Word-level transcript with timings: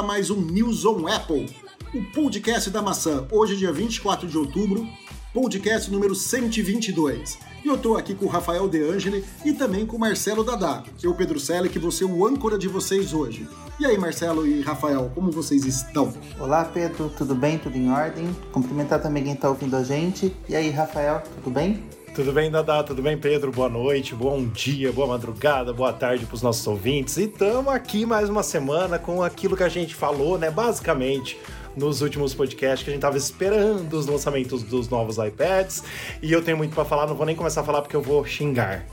a 0.00 0.02
mais 0.02 0.30
um 0.30 0.40
News 0.40 0.86
on 0.86 1.06
Apple, 1.06 1.46
o 1.94 2.02
podcast 2.14 2.70
da 2.70 2.80
maçã. 2.80 3.26
Hoje, 3.30 3.54
dia 3.54 3.70
24 3.70 4.26
de 4.26 4.38
outubro, 4.38 4.88
podcast 5.34 5.90
número 5.90 6.14
122. 6.14 7.38
E 7.62 7.68
eu 7.68 7.76
tô 7.76 7.98
aqui 7.98 8.14
com 8.14 8.24
o 8.24 8.28
Rafael 8.28 8.66
De 8.66 8.82
Angeli 8.82 9.22
e 9.44 9.52
também 9.52 9.84
com 9.84 9.98
o 9.98 10.00
Marcelo 10.00 10.42
Dadá. 10.42 10.82
Eu, 11.02 11.14
Pedro 11.14 11.38
Selic, 11.38 11.78
vou 11.78 11.90
ser 11.90 12.06
o 12.06 12.26
âncora 12.26 12.56
de 12.56 12.66
vocês 12.66 13.12
hoje. 13.12 13.46
E 13.78 13.84
aí, 13.84 13.98
Marcelo 13.98 14.46
e 14.46 14.62
Rafael, 14.62 15.12
como 15.14 15.30
vocês 15.30 15.66
estão? 15.66 16.14
Olá, 16.38 16.64
Pedro, 16.64 17.12
tudo 17.14 17.34
bem? 17.34 17.58
Tudo 17.58 17.76
em 17.76 17.90
ordem? 17.90 18.34
Cumprimentar 18.52 19.02
também 19.02 19.22
quem 19.22 19.34
está 19.34 19.50
ouvindo 19.50 19.76
a 19.76 19.84
gente. 19.84 20.34
E 20.48 20.56
aí, 20.56 20.70
Rafael, 20.70 21.22
tudo 21.36 21.50
bem? 21.52 21.84
Tudo 22.14 22.32
bem, 22.32 22.50
Dadá? 22.50 22.82
Tudo 22.82 23.00
bem, 23.00 23.16
Pedro? 23.16 23.52
Boa 23.52 23.68
noite, 23.68 24.16
bom 24.16 24.44
dia, 24.44 24.90
boa 24.90 25.06
madrugada, 25.06 25.72
boa 25.72 25.92
tarde 25.92 26.26
para 26.26 26.34
os 26.34 26.42
nossos 26.42 26.66
ouvintes. 26.66 27.16
E 27.16 27.24
estamos 27.24 27.72
aqui 27.72 28.04
mais 28.04 28.28
uma 28.28 28.42
semana 28.42 28.98
com 28.98 29.22
aquilo 29.22 29.56
que 29.56 29.62
a 29.62 29.68
gente 29.68 29.94
falou, 29.94 30.36
né? 30.36 30.50
Basicamente, 30.50 31.38
nos 31.76 32.02
últimos 32.02 32.34
podcasts 32.34 32.82
que 32.82 32.90
a 32.90 32.92
gente 32.92 33.00
tava 33.00 33.16
esperando 33.16 33.94
os 33.94 34.06
lançamentos 34.06 34.64
dos 34.64 34.88
novos 34.88 35.18
iPads. 35.18 35.84
E 36.20 36.32
eu 36.32 36.42
tenho 36.42 36.56
muito 36.56 36.74
para 36.74 36.84
falar, 36.84 37.06
não 37.06 37.14
vou 37.14 37.24
nem 37.24 37.36
começar 37.36 37.60
a 37.60 37.64
falar 37.64 37.80
porque 37.80 37.94
eu 37.94 38.02
vou 38.02 38.24
xingar. 38.24 38.84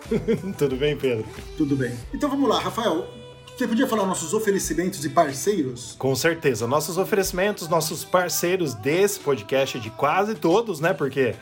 Tudo 0.58 0.76
bem, 0.76 0.96
Pedro? 0.96 1.24
Tudo 1.56 1.74
bem. 1.76 1.96
Então 2.12 2.28
vamos 2.28 2.46
lá, 2.46 2.60
Rafael. 2.60 3.06
Você 3.56 3.66
podia 3.66 3.86
falar 3.88 4.04
nossos 4.04 4.34
oferecimentos 4.34 5.02
e 5.02 5.08
parceiros? 5.08 5.96
Com 5.98 6.14
certeza. 6.14 6.66
Nossos 6.66 6.98
oferecimentos, 6.98 7.68
nossos 7.68 8.04
parceiros 8.04 8.74
desse 8.74 9.18
podcast, 9.18 9.80
de 9.80 9.88
quase 9.88 10.34
todos, 10.34 10.78
né? 10.78 10.92
Porque 10.92 11.34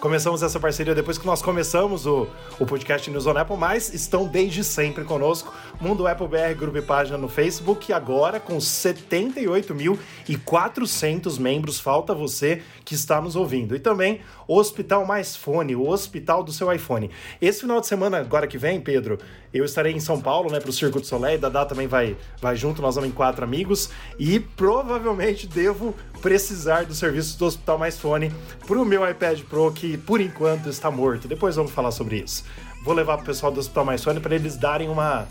começamos 0.00 0.42
essa 0.42 0.58
parceria 0.60 0.94
depois 0.94 1.18
que 1.18 1.26
nós 1.26 1.42
começamos 1.42 2.06
o, 2.06 2.28
o 2.58 2.64
podcast 2.64 3.10
News 3.10 3.26
on 3.26 3.36
Apple, 3.36 3.56
mas 3.56 3.92
estão 3.92 4.26
desde 4.26 4.62
sempre 4.62 5.02
conosco. 5.04 5.52
Mundo 5.80 6.06
Apple 6.06 6.28
BR, 6.28 6.54
grupo 6.56 6.78
e 6.78 6.82
página 6.82 7.18
no 7.18 7.28
Facebook, 7.28 7.92
agora 7.92 8.38
com 8.38 8.58
78.400 8.58 11.40
membros. 11.40 11.80
Falta 11.80 12.14
você 12.14 12.62
que 12.84 12.94
está 12.94 13.20
nos 13.20 13.34
ouvindo. 13.36 13.74
E 13.74 13.80
também 13.80 14.20
Hospital 14.48 15.04
Mais 15.04 15.36
Fone, 15.36 15.76
o 15.76 15.86
hospital 15.86 16.42
do 16.42 16.50
seu 16.50 16.72
iPhone. 16.72 17.10
Esse 17.40 17.60
final 17.60 17.82
de 17.82 17.86
semana, 17.86 18.16
agora 18.16 18.46
que 18.46 18.56
vem, 18.56 18.80
Pedro, 18.80 19.18
eu 19.52 19.62
estarei 19.62 19.92
em 19.92 20.00
São 20.00 20.18
Paulo, 20.20 20.50
né, 20.50 20.58
para 20.58 20.70
o 20.70 20.72
Circo 20.72 20.98
do 20.98 21.06
Soleil. 21.06 21.38
Dadá 21.38 21.66
também 21.66 21.86
vai, 21.86 22.16
vai 22.40 22.56
junto, 22.56 22.80
nós 22.80 22.94
vamos 22.94 23.10
em 23.10 23.12
quatro 23.12 23.44
amigos. 23.44 23.90
E 24.18 24.40
provavelmente 24.40 25.46
devo 25.46 25.94
precisar 26.22 26.86
do 26.86 26.94
serviço 26.94 27.38
do 27.38 27.44
Hospital 27.44 27.78
Mais 27.78 27.98
Fone 27.98 28.32
para 28.66 28.80
o 28.80 28.84
meu 28.86 29.08
iPad 29.08 29.42
Pro, 29.42 29.70
que 29.70 29.98
por 29.98 30.18
enquanto 30.18 30.70
está 30.70 30.90
morto. 30.90 31.28
Depois 31.28 31.56
vamos 31.56 31.70
falar 31.70 31.90
sobre 31.90 32.16
isso. 32.16 32.42
Vou 32.82 32.94
levar 32.94 33.16
para 33.16 33.24
o 33.24 33.26
pessoal 33.26 33.52
do 33.52 33.60
Hospital 33.60 33.84
Mais 33.84 34.02
Fone 34.02 34.18
para 34.18 34.34
eles 34.34 34.56
darem 34.56 34.88
uma, 34.88 35.28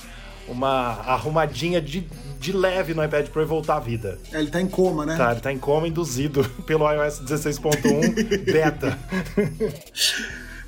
uma 0.48 0.70
arrumadinha 1.08 1.82
de, 1.82 2.08
de 2.40 2.52
leve 2.52 2.94
no 2.94 3.04
iPad 3.04 3.28
Pro 3.28 3.42
e 3.42 3.46
voltar 3.46 3.78
à 3.78 3.80
vida. 3.80 4.18
É, 4.32 4.40
Ele 4.40 4.50
tá 4.50 4.62
em 4.62 4.68
coma, 4.68 5.06
né? 5.06 5.16
Tá, 5.16 5.32
ele 5.32 5.42
tá 5.42 5.52
em 5.52 5.58
coma 5.58 5.88
induzido 5.88 6.44
pelo 6.66 6.90
iOS 6.92 7.22
16.1 7.22 8.44
beta. 8.52 8.98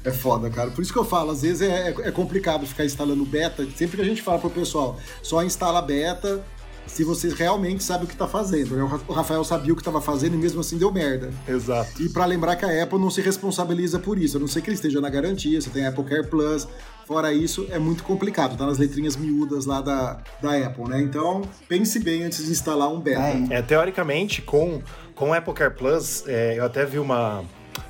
É 0.01 0.11
foda, 0.11 0.49
cara. 0.49 0.71
Por 0.71 0.81
isso 0.81 0.93
que 0.93 0.97
eu 0.97 1.03
falo, 1.03 1.31
às 1.31 1.41
vezes 1.41 1.61
é, 1.61 1.89
é 1.89 2.11
complicado 2.11 2.65
ficar 2.65 2.85
instalando 2.85 3.25
beta. 3.25 3.67
Sempre 3.75 3.97
que 3.97 4.01
a 4.01 4.05
gente 4.05 4.21
fala 4.21 4.39
pro 4.39 4.49
pessoal, 4.49 4.97
só 5.21 5.43
instala 5.43 5.81
beta 5.81 6.41
se 6.87 7.03
você 7.03 7.29
realmente 7.29 7.83
sabe 7.83 8.05
o 8.05 8.07
que 8.07 8.15
tá 8.15 8.25
fazendo. 8.27 8.75
né? 8.77 8.83
O 9.07 9.13
Rafael 9.13 9.43
sabia 9.43 9.73
o 9.73 9.75
que 9.75 9.83
tava 9.83 9.99
fazendo 10.01 10.35
e 10.35 10.37
mesmo 10.37 10.61
assim 10.61 10.77
deu 10.77 10.91
merda. 10.91 11.29
Exato. 11.47 12.01
E 12.01 12.07
pra 12.09 12.25
lembrar 12.25 12.55
que 12.55 12.63
a 12.65 12.81
Apple 12.83 12.97
não 12.97 13.11
se 13.11 13.21
responsabiliza 13.21 13.99
por 13.99 14.17
isso, 14.17 14.37
a 14.37 14.39
não 14.39 14.47
ser 14.47 14.61
que 14.61 14.69
ele 14.69 14.75
esteja 14.75 15.01
na 15.01 15.09
garantia, 15.09 15.59
você 15.61 15.69
tem 15.69 15.85
Apple 15.85 16.03
Care 16.05 16.27
Plus. 16.27 16.65
Fora 17.09 17.33
isso, 17.33 17.65
é 17.71 17.79
muito 17.79 18.03
complicado, 18.03 18.55
tá 18.55 18.67
nas 18.67 18.77
letrinhas 18.77 19.15
miúdas 19.15 19.65
lá 19.65 19.81
da, 19.81 20.19
da 20.39 20.55
Apple, 20.55 20.87
né? 20.87 21.01
Então, 21.01 21.41
pense 21.67 21.99
bem 21.99 22.23
antes 22.23 22.45
de 22.45 22.51
instalar 22.51 22.87
um 22.87 22.99
beta. 22.99 23.19
É. 23.19 23.57
É, 23.57 23.61
teoricamente, 23.63 24.43
com, 24.43 24.79
com 25.15 25.31
o 25.31 25.33
Apple 25.33 25.55
Care 25.55 25.73
Plus, 25.73 26.23
é, 26.27 26.59
eu 26.59 26.63
até 26.63 26.85
vi 26.85 26.99
uma, 26.99 27.43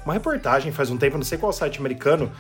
uma 0.06 0.14
reportagem 0.14 0.72
faz 0.72 0.90
um 0.90 0.96
tempo, 0.96 1.18
não 1.18 1.26
sei 1.26 1.38
qual 1.38 1.52
site 1.52 1.80
americano, 1.80 2.32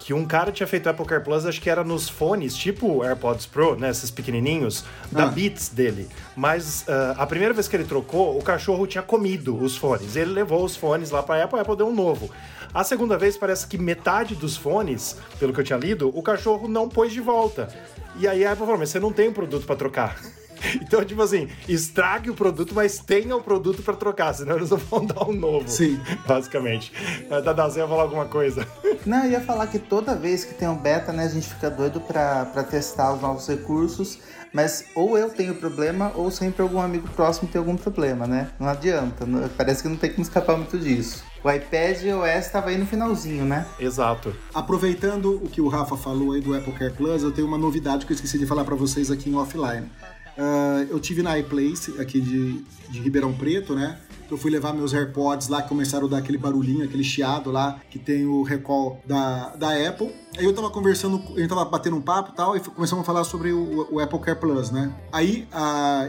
que 0.00 0.14
um 0.14 0.24
cara 0.24 0.50
tinha 0.50 0.66
feito 0.66 0.86
o 0.86 0.88
Apple 0.88 1.04
Care 1.04 1.22
Plus, 1.22 1.44
acho 1.44 1.60
que 1.60 1.68
era 1.68 1.84
nos 1.84 2.08
fones, 2.08 2.56
tipo 2.56 2.86
o 2.88 3.04
AirPods 3.04 3.44
Pro, 3.44 3.76
né, 3.76 3.90
esses 3.90 4.10
pequenininhos, 4.10 4.86
da 5.12 5.24
Ah. 5.24 5.26
Beats 5.26 5.68
dele. 5.68 6.08
Mas 6.34 6.86
ah, 6.88 7.14
a 7.18 7.26
primeira 7.26 7.52
vez 7.52 7.68
que 7.68 7.76
ele 7.76 7.84
trocou, 7.84 8.38
o 8.38 8.42
cachorro 8.42 8.86
tinha 8.86 9.02
comido 9.02 9.54
os 9.62 9.76
fones. 9.76 10.16
Ele 10.16 10.32
levou 10.32 10.64
os 10.64 10.74
fones 10.74 11.10
lá 11.10 11.22
pra 11.22 11.44
Apple, 11.44 11.58
a 11.58 11.62
Apple 11.62 11.76
deu 11.76 11.86
um 11.88 11.94
novo. 11.94 12.30
A 12.74 12.82
segunda 12.82 13.18
vez, 13.18 13.36
parece 13.36 13.66
que 13.66 13.76
metade 13.76 14.34
dos 14.34 14.56
fones, 14.56 15.16
pelo 15.38 15.52
que 15.52 15.60
eu 15.60 15.64
tinha 15.64 15.78
lido, 15.78 16.10
o 16.16 16.22
cachorro 16.22 16.66
não 16.66 16.88
pôs 16.88 17.12
de 17.12 17.20
volta. 17.20 17.68
E 18.16 18.26
aí 18.26 18.44
a 18.46 18.52
Apple 18.52 18.64
falou, 18.64 18.78
mas 18.78 18.88
você 18.88 18.98
não 18.98 19.12
tem 19.12 19.28
um 19.28 19.32
produto 19.32 19.66
pra 19.66 19.76
trocar. 19.76 20.18
Então, 20.80 21.04
tipo 21.04 21.20
assim, 21.20 21.48
estrague 21.68 22.30
o 22.30 22.34
produto, 22.34 22.72
mas 22.72 23.00
tenha 23.00 23.34
o 23.34 23.42
produto 23.42 23.82
pra 23.82 23.94
trocar, 23.94 24.32
senão 24.32 24.54
eles 24.54 24.70
não 24.70 24.78
vão 24.78 25.04
dar 25.04 25.28
um 25.28 25.32
novo. 25.32 25.68
Sim. 25.68 26.00
Basicamente. 26.24 26.92
A 27.28 27.40
Dada, 27.40 27.64
você 27.68 27.80
ia 27.80 27.88
falar 27.88 28.04
alguma 28.04 28.26
coisa? 28.26 28.64
Não, 29.04 29.24
eu 29.24 29.32
ia 29.32 29.40
falar 29.40 29.66
que 29.66 29.80
toda 29.80 30.14
vez 30.14 30.44
que 30.44 30.54
tem 30.54 30.68
um 30.68 30.76
beta, 30.76 31.12
né, 31.12 31.24
a 31.24 31.28
gente 31.28 31.48
fica 31.48 31.68
doido 31.68 32.00
pra 32.00 32.44
testar 32.62 33.12
os 33.12 33.20
novos 33.20 33.48
recursos, 33.48 34.20
mas 34.52 34.84
ou 34.94 35.16
eu 35.16 35.30
tenho 35.30 35.54
problema, 35.54 36.12
ou 36.14 36.30
sempre 36.30 36.62
algum 36.62 36.80
amigo 36.80 37.08
próximo 37.08 37.48
tem 37.48 37.58
algum 37.58 37.76
problema, 37.76 38.26
né? 38.26 38.48
Não 38.58 38.68
adianta, 38.68 39.24
não- 39.26 39.48
parece 39.50 39.82
que 39.82 39.88
não 39.88 39.96
tem 39.96 40.10
como 40.10 40.22
escapar 40.22 40.56
muito 40.56 40.78
disso. 40.78 41.22
O 41.42 41.50
iPad 41.50 41.98
OS 42.04 42.48
tava 42.52 42.68
aí 42.70 42.78
no 42.78 42.86
finalzinho, 42.86 43.44
né? 43.44 43.66
Exato. 43.80 44.34
Aproveitando 44.54 45.40
o 45.42 45.48
que 45.48 45.60
o 45.60 45.68
Rafa 45.68 45.96
falou 45.96 46.32
aí 46.32 46.40
do 46.40 46.54
Apple 46.54 46.72
Care 46.72 46.92
Plus, 46.92 47.22
eu 47.22 47.32
tenho 47.32 47.48
uma 47.48 47.58
novidade 47.58 48.06
que 48.06 48.12
eu 48.12 48.14
esqueci 48.14 48.38
de 48.38 48.46
falar 48.46 48.64
pra 48.64 48.76
vocês 48.76 49.10
aqui 49.10 49.28
em 49.28 49.34
offline. 49.34 49.90
Ah, 50.36 50.84
eu 50.88 50.98
tive 50.98 51.22
na 51.22 51.38
iPlace 51.38 52.00
aqui 52.00 52.20
de, 52.20 52.64
de 52.90 53.00
Ribeirão 53.00 53.32
Preto, 53.32 53.74
né? 53.74 53.98
Eu 54.30 54.38
fui 54.38 54.50
levar 54.50 54.72
meus 54.72 54.94
AirPods 54.94 55.48
lá 55.48 55.60
que 55.60 55.68
começaram 55.68 56.06
a 56.06 56.10
dar 56.10 56.18
aquele 56.18 56.38
barulhinho, 56.38 56.82
aquele 56.84 57.04
chiado 57.04 57.50
lá, 57.50 57.78
que 57.90 57.98
tem 57.98 58.24
o 58.24 58.42
recall 58.42 58.98
da, 59.06 59.54
da 59.56 59.88
Apple. 59.88 60.10
Aí 60.38 60.44
eu 60.46 60.54
tava 60.54 60.70
conversando, 60.70 61.22
a 61.36 61.38
gente 61.38 61.48
tava 61.50 61.66
batendo 61.66 61.96
um 61.96 62.00
papo 62.00 62.30
e 62.32 62.34
tal, 62.34 62.56
e 62.56 62.60
começamos 62.60 63.02
a 63.02 63.04
falar 63.06 63.24
sobre 63.24 63.52
o, 63.52 63.88
o 63.90 64.00
Apple 64.00 64.18
Care 64.20 64.38
Plus, 64.40 64.70
né? 64.70 64.90
Aí 65.12 65.46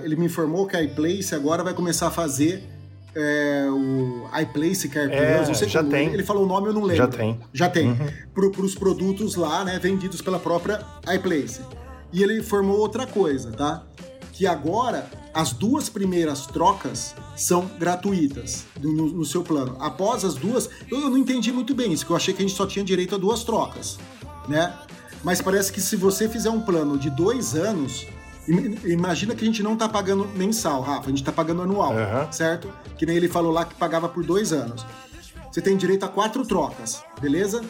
ele 0.05 0.15
me 0.15 0.27
informou 0.27 0.65
que 0.65 0.77
a 0.77 0.81
iPlace 0.81 1.35
agora 1.35 1.63
vai 1.65 1.73
começar 1.73 2.07
a 2.07 2.11
fazer 2.11 2.63
é, 3.13 3.67
o 3.69 4.25
iPlace 4.41 4.87
Care 4.87 5.09
Plus. 5.09 5.19
É, 5.19 5.45
não 5.47 5.53
sei 5.53 5.67
já 5.67 5.79
como- 5.79 5.91
tem. 5.91 6.13
Ele 6.13 6.23
falou 6.23 6.45
o 6.45 6.47
nome, 6.47 6.67
eu 6.67 6.73
não 6.73 6.81
lembro. 6.83 6.95
Já 6.95 7.07
tem. 7.09 7.39
Já 7.51 7.69
tem. 7.69 7.93
Para 8.33 8.45
os 8.45 8.73
produtos 8.73 9.35
lá, 9.35 9.65
né, 9.65 9.77
vendidos 9.79 10.21
pela 10.21 10.39
própria 10.39 10.79
iPlace. 11.13 11.59
E 12.13 12.23
ele 12.23 12.39
informou 12.39 12.77
outra 12.77 13.05
coisa, 13.05 13.51
tá? 13.51 13.83
Que 14.43 14.47
agora 14.47 15.09
as 15.33 15.53
duas 15.53 15.87
primeiras 15.87 16.45
trocas 16.45 17.15
são 17.33 17.65
gratuitas 17.79 18.65
no, 18.77 19.07
no 19.07 19.23
seu 19.23 19.41
plano. 19.41 19.77
Após 19.79 20.25
as 20.25 20.35
duas, 20.35 20.69
eu, 20.91 20.99
não 21.09 21.17
entendi 21.17 21.49
muito 21.49 21.73
bem 21.73 21.93
isso, 21.93 22.05
que 22.05 22.11
eu 22.11 22.15
achei 22.17 22.33
que 22.33 22.43
a 22.43 22.45
gente 22.45 22.57
só 22.57 22.67
tinha 22.67 22.83
direito 22.83 23.15
a 23.15 23.17
duas 23.17 23.45
trocas, 23.45 23.97
né? 24.49 24.73
Mas 25.23 25.41
parece 25.41 25.71
que 25.71 25.79
se 25.79 25.95
você 25.95 26.27
fizer 26.27 26.49
um 26.49 26.59
plano 26.59 26.97
de 26.97 27.09
dois 27.09 27.55
anos, 27.55 28.05
im- 28.45 28.77
imagina 28.83 29.33
que 29.33 29.43
a 29.45 29.47
gente 29.47 29.63
não 29.63 29.77
tá 29.77 29.87
pagando 29.87 30.27
mensal, 30.35 30.81
Rafa, 30.81 31.05
a 31.05 31.09
gente 31.09 31.23
tá 31.23 31.31
pagando 31.31 31.61
anual, 31.61 31.93
Aham. 31.97 32.29
certo? 32.29 32.69
Que 32.97 33.05
nem 33.05 33.15
ele 33.15 33.29
falou 33.29 33.53
lá 33.53 33.63
que 33.63 33.75
pagava 33.75 34.09
por 34.09 34.25
dois 34.25 34.51
anos. 34.51 34.85
Você 35.49 35.61
tem 35.61 35.77
direito 35.77 36.03
a 36.03 36.09
quatro 36.09 36.45
trocas, 36.45 37.01
beleza? 37.21 37.61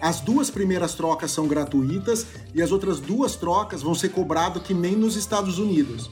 As 0.00 0.20
duas 0.20 0.50
primeiras 0.50 0.94
trocas 0.94 1.30
são 1.30 1.46
gratuitas 1.46 2.26
e 2.54 2.62
as 2.62 2.72
outras 2.72 2.98
duas 3.00 3.36
trocas 3.36 3.82
vão 3.82 3.94
ser 3.94 4.08
cobradas 4.10 4.62
que 4.62 4.72
nem 4.72 4.96
nos 4.96 5.14
Estados 5.16 5.58
Unidos. 5.58 6.10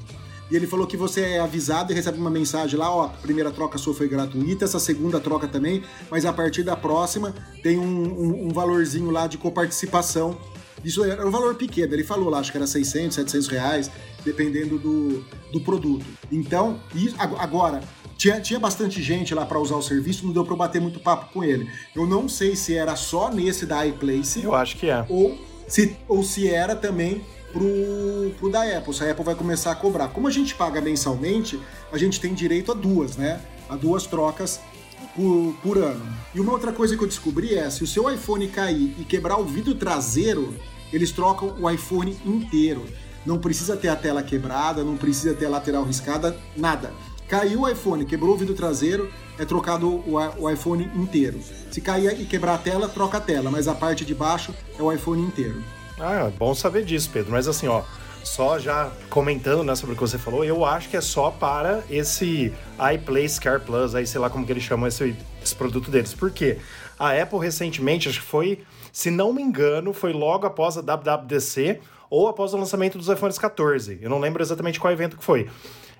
E 0.50 0.56
ele 0.56 0.66
falou 0.66 0.86
que 0.86 0.96
você 0.96 1.20
é 1.22 1.40
avisado 1.40 1.92
e 1.92 1.94
recebe 1.94 2.18
uma 2.18 2.30
mensagem 2.30 2.78
lá, 2.78 2.90
ó, 2.94 3.04
a 3.04 3.08
primeira 3.08 3.50
troca 3.50 3.76
sua 3.76 3.92
foi 3.94 4.08
gratuita, 4.08 4.64
essa 4.64 4.78
segunda 4.78 5.20
troca 5.20 5.46
também, 5.46 5.82
mas 6.10 6.24
a 6.24 6.32
partir 6.32 6.62
da 6.62 6.74
próxima 6.76 7.34
tem 7.62 7.78
um, 7.78 7.82
um- 7.84 8.46
um 8.46 8.48
valorzinho 8.48 9.10
lá 9.10 9.26
de 9.26 9.36
coparticipação. 9.36 10.38
Isso 10.84 11.02
era 11.04 11.26
um 11.26 11.30
valor 11.30 11.54
pequeno, 11.56 11.92
ele 11.92 12.04
falou 12.04 12.30
lá, 12.30 12.38
acho 12.38 12.50
que 12.52 12.56
era 12.56 12.66
600, 12.66 13.14
700 13.16 13.48
reais, 13.48 13.90
dependendo 14.24 14.78
do, 14.78 15.22
do 15.52 15.60
produto. 15.60 16.06
Então, 16.32 16.80
ag- 17.18 17.36
agora, 17.38 17.80
tinha, 18.18 18.40
tinha 18.40 18.58
bastante 18.58 19.00
gente 19.00 19.32
lá 19.32 19.46
para 19.46 19.60
usar 19.60 19.76
o 19.76 19.82
serviço, 19.82 20.26
não 20.26 20.32
deu 20.32 20.44
para 20.44 20.52
eu 20.52 20.58
bater 20.58 20.80
muito 20.80 20.98
papo 20.98 21.32
com 21.32 21.44
ele. 21.44 21.70
Eu 21.94 22.04
não 22.04 22.28
sei 22.28 22.56
se 22.56 22.76
era 22.76 22.96
só 22.96 23.30
nesse 23.30 23.64
da 23.64 23.86
iPlace 23.86 24.42
Eu 24.42 24.54
acho 24.54 24.76
que 24.76 24.90
é. 24.90 25.06
ou 25.08 25.38
se, 25.68 25.96
ou 26.08 26.24
se 26.24 26.48
era 26.48 26.74
também 26.74 27.24
pro, 27.52 28.34
pro 28.36 28.50
da 28.50 28.76
Apple, 28.76 28.92
se 28.92 29.04
a 29.04 29.10
Apple 29.12 29.24
vai 29.24 29.36
começar 29.36 29.70
a 29.70 29.74
cobrar. 29.76 30.08
Como 30.08 30.26
a 30.26 30.30
gente 30.32 30.54
paga 30.56 30.80
mensalmente, 30.80 31.60
a 31.92 31.96
gente 31.96 32.20
tem 32.20 32.34
direito 32.34 32.72
a 32.72 32.74
duas, 32.74 33.16
né? 33.16 33.40
A 33.68 33.76
duas 33.76 34.04
trocas 34.04 34.60
por, 35.14 35.54
por 35.62 35.78
ano. 35.78 36.04
E 36.34 36.40
uma 36.40 36.52
outra 36.52 36.72
coisa 36.72 36.96
que 36.96 37.04
eu 37.04 37.08
descobri 37.08 37.54
é, 37.54 37.70
se 37.70 37.84
o 37.84 37.86
seu 37.86 38.10
iPhone 38.12 38.48
cair 38.48 38.96
e 38.98 39.04
quebrar 39.04 39.38
o 39.38 39.44
vidro 39.44 39.76
traseiro, 39.76 40.56
eles 40.92 41.12
trocam 41.12 41.54
o 41.60 41.70
iPhone 41.70 42.16
inteiro. 42.26 42.84
Não 43.24 43.38
precisa 43.38 43.76
ter 43.76 43.88
a 43.88 43.96
tela 43.96 44.24
quebrada, 44.24 44.82
não 44.82 44.96
precisa 44.96 45.34
ter 45.34 45.46
a 45.46 45.50
lateral 45.50 45.84
riscada, 45.84 46.36
nada. 46.56 46.92
Caiu 47.28 47.60
o 47.60 47.68
iPhone, 47.68 48.06
quebrou 48.06 48.34
o 48.34 48.38
vidro 48.38 48.54
traseiro, 48.54 49.12
é 49.38 49.44
trocado 49.44 50.02
o, 50.06 50.50
iPhone 50.50 50.90
inteiro. 50.96 51.38
Se 51.70 51.78
cair 51.78 52.18
e 52.18 52.24
quebrar 52.24 52.54
a 52.54 52.58
tela, 52.58 52.88
troca 52.88 53.18
a 53.18 53.20
tela, 53.20 53.50
mas 53.50 53.68
a 53.68 53.74
parte 53.74 54.02
de 54.02 54.14
baixo 54.14 54.54
é 54.78 54.82
o 54.82 54.90
iPhone 54.90 55.20
inteiro. 55.20 55.62
Ah, 56.00 56.26
é 56.26 56.30
bom 56.30 56.54
saber 56.54 56.86
disso, 56.86 57.10
Pedro. 57.12 57.32
Mas 57.32 57.46
assim, 57.46 57.68
ó, 57.68 57.82
só 58.24 58.58
já 58.58 58.90
comentando 59.10 59.62
né, 59.62 59.74
sobre 59.74 59.92
o 59.92 59.94
que 59.94 60.00
você 60.00 60.16
falou, 60.16 60.42
eu 60.42 60.64
acho 60.64 60.88
que 60.88 60.96
é 60.96 61.02
só 61.02 61.30
para 61.30 61.84
esse 61.90 62.50
iPlay 62.94 63.28
Care 63.38 63.60
Plus, 63.60 63.94
aí 63.94 64.06
sei 64.06 64.20
lá 64.20 64.30
como 64.30 64.46
que 64.46 64.52
eles 64.52 64.62
chamam 64.62 64.88
esse, 64.88 65.14
esse 65.42 65.54
produto 65.54 65.90
deles. 65.90 66.14
Por 66.14 66.30
quê? 66.30 66.56
A 66.98 67.12
Apple 67.12 67.40
recentemente, 67.40 68.08
acho 68.08 68.20
que 68.20 68.26
foi, 68.26 68.62
se 68.90 69.10
não 69.10 69.34
me 69.34 69.42
engano, 69.42 69.92
foi 69.92 70.14
logo 70.14 70.46
após 70.46 70.78
a 70.78 70.80
WWDC 70.80 71.78
ou 72.08 72.26
após 72.26 72.54
o 72.54 72.56
lançamento 72.56 72.96
dos 72.96 73.08
iPhones 73.08 73.38
14. 73.38 73.98
Eu 74.00 74.08
não 74.08 74.18
lembro 74.18 74.42
exatamente 74.42 74.80
qual 74.80 74.90
evento 74.90 75.18
que 75.18 75.24
foi 75.24 75.46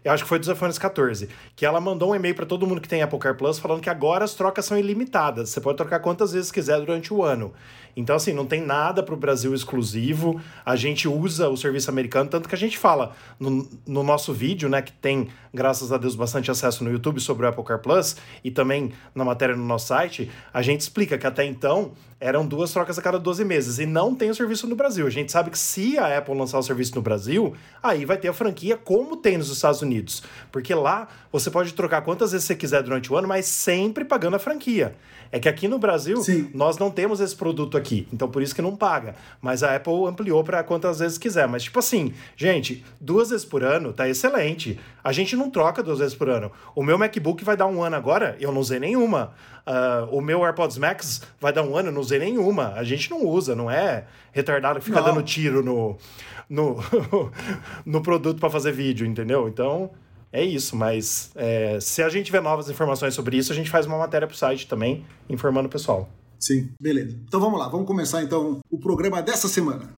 eu 0.04 0.12
acho 0.12 0.22
que 0.22 0.28
foi 0.28 0.38
dos 0.38 0.48
iPhones 0.48 0.78
14, 0.78 1.28
que 1.56 1.66
ela 1.66 1.80
mandou 1.80 2.12
um 2.12 2.14
e-mail 2.14 2.34
para 2.34 2.46
todo 2.46 2.66
mundo 2.66 2.80
que 2.80 2.88
tem 2.88 3.02
Apple 3.02 3.18
Car 3.18 3.36
Plus 3.36 3.58
falando 3.58 3.80
que 3.80 3.90
agora 3.90 4.24
as 4.24 4.34
trocas 4.34 4.64
são 4.64 4.78
ilimitadas. 4.78 5.50
Você 5.50 5.60
pode 5.60 5.76
trocar 5.76 6.00
quantas 6.00 6.32
vezes 6.32 6.50
quiser 6.50 6.78
durante 6.78 7.12
o 7.12 7.22
ano. 7.22 7.52
Então, 7.98 8.14
assim, 8.14 8.32
não 8.32 8.46
tem 8.46 8.64
nada 8.64 9.02
para 9.02 9.12
o 9.12 9.16
Brasil 9.16 9.52
exclusivo. 9.52 10.40
A 10.64 10.76
gente 10.76 11.08
usa 11.08 11.48
o 11.48 11.56
serviço 11.56 11.90
americano, 11.90 12.30
tanto 12.30 12.48
que 12.48 12.54
a 12.54 12.58
gente 12.58 12.78
fala 12.78 13.12
no, 13.40 13.68
no, 13.84 14.04
nosso 14.04 14.32
vídeo, 14.32 14.68
né, 14.68 14.80
que 14.80 14.92
tem, 14.92 15.26
graças 15.52 15.90
a 15.90 15.98
Deus, 15.98 16.14
bastante 16.14 16.48
acesso 16.48 16.84
no 16.84 16.92
YouTube 16.92 17.18
sobre 17.18 17.44
o 17.44 17.48
Apple 17.48 17.64
Car 17.64 17.80
Plus 17.80 18.16
e 18.44 18.52
também 18.52 18.92
na 19.12 19.24
matéria 19.24 19.56
no 19.56 19.64
nosso 19.64 19.88
site, 19.88 20.30
a 20.54 20.62
gente 20.62 20.82
explica 20.82 21.18
que 21.18 21.26
até 21.26 21.44
então 21.44 21.90
eram 22.20 22.46
duas 22.46 22.72
trocas 22.72 22.98
a 22.98 23.02
cada 23.02 23.18
12 23.18 23.44
meses 23.44 23.80
e 23.80 23.86
não 23.86 24.14
tem 24.14 24.30
o 24.30 24.34
serviço 24.34 24.68
no 24.68 24.76
Brasil. 24.76 25.04
A 25.04 25.10
gente 25.10 25.32
sabe 25.32 25.50
que 25.50 25.58
se 25.58 25.98
a 25.98 26.18
Apple 26.18 26.36
lançar 26.36 26.58
o 26.58 26.62
serviço 26.62 26.94
no 26.94 27.02
Brasil, 27.02 27.54
aí 27.82 28.04
vai 28.04 28.16
ter 28.16 28.28
a 28.28 28.32
franquia 28.32 28.76
como 28.76 29.16
tem 29.16 29.38
nos 29.38 29.50
Estados 29.50 29.82
Unidos. 29.82 30.22
Porque 30.52 30.72
lá 30.72 31.08
você 31.32 31.50
pode 31.50 31.74
trocar 31.74 32.02
quantas 32.02 32.30
vezes 32.30 32.46
você 32.46 32.54
quiser 32.54 32.82
durante 32.82 33.12
o 33.12 33.16
ano, 33.16 33.26
mas 33.26 33.46
sempre 33.46 34.04
pagando 34.04 34.36
a 34.36 34.38
franquia. 34.38 34.96
É 35.30 35.38
que 35.38 35.48
aqui 35.48 35.68
no 35.68 35.78
Brasil 35.78 36.16
Sim. 36.22 36.50
nós 36.54 36.78
não 36.78 36.90
temos 36.90 37.20
esse 37.20 37.36
produto 37.36 37.76
aqui, 37.76 38.08
então 38.12 38.28
por 38.28 38.42
isso 38.42 38.54
que 38.54 38.62
não 38.62 38.74
paga. 38.74 39.14
Mas 39.40 39.62
a 39.62 39.76
Apple 39.76 40.06
ampliou 40.06 40.42
para 40.42 40.62
quantas 40.62 40.98
vezes 40.98 41.18
quiser. 41.18 41.46
Mas 41.46 41.64
tipo 41.64 41.78
assim, 41.78 42.14
gente, 42.36 42.84
duas 43.00 43.30
vezes 43.30 43.44
por 43.44 43.62
ano 43.62 43.92
tá 43.92 44.08
excelente. 44.08 44.78
A 45.02 45.12
gente 45.12 45.36
não 45.36 45.50
troca 45.50 45.82
duas 45.82 45.98
vezes 45.98 46.14
por 46.14 46.28
ano. 46.28 46.50
O 46.74 46.82
meu 46.82 46.98
MacBook 46.98 47.44
vai 47.44 47.56
dar 47.56 47.66
um 47.66 47.82
ano 47.82 47.96
agora, 47.96 48.36
eu 48.40 48.52
não 48.52 48.60
usei 48.60 48.78
nenhuma. 48.78 49.32
Uh, 49.66 50.16
o 50.16 50.20
meu 50.22 50.44
AirPods 50.44 50.78
Max 50.78 51.22
vai 51.38 51.52
dar 51.52 51.62
um 51.62 51.76
ano, 51.76 51.88
eu 51.88 51.92
não 51.92 52.00
usei 52.00 52.18
nenhuma. 52.18 52.72
A 52.74 52.84
gente 52.84 53.10
não 53.10 53.24
usa, 53.26 53.54
não 53.54 53.70
é 53.70 54.04
retardado 54.32 54.78
que 54.78 54.86
fica 54.86 55.00
não. 55.00 55.08
dando 55.08 55.22
tiro 55.22 55.62
no, 55.62 55.98
no, 56.48 56.82
no 57.84 58.00
produto 58.00 58.40
para 58.40 58.48
fazer 58.48 58.72
vídeo, 58.72 59.06
entendeu? 59.06 59.46
Então 59.46 59.90
é 60.32 60.44
isso, 60.44 60.76
mas 60.76 61.30
é, 61.34 61.78
se 61.80 62.02
a 62.02 62.08
gente 62.08 62.26
tiver 62.26 62.42
novas 62.42 62.68
informações 62.68 63.14
sobre 63.14 63.36
isso, 63.36 63.52
a 63.52 63.54
gente 63.54 63.70
faz 63.70 63.86
uma 63.86 63.98
matéria 63.98 64.26
para 64.26 64.34
o 64.34 64.38
site 64.38 64.66
também, 64.66 65.04
informando 65.28 65.68
o 65.68 65.70
pessoal. 65.70 66.08
Sim, 66.38 66.70
beleza. 66.80 67.18
Então 67.26 67.40
vamos 67.40 67.58
lá, 67.58 67.68
vamos 67.68 67.86
começar 67.86 68.22
então 68.22 68.58
o 68.70 68.78
programa 68.78 69.22
dessa 69.22 69.48
semana. 69.48 69.92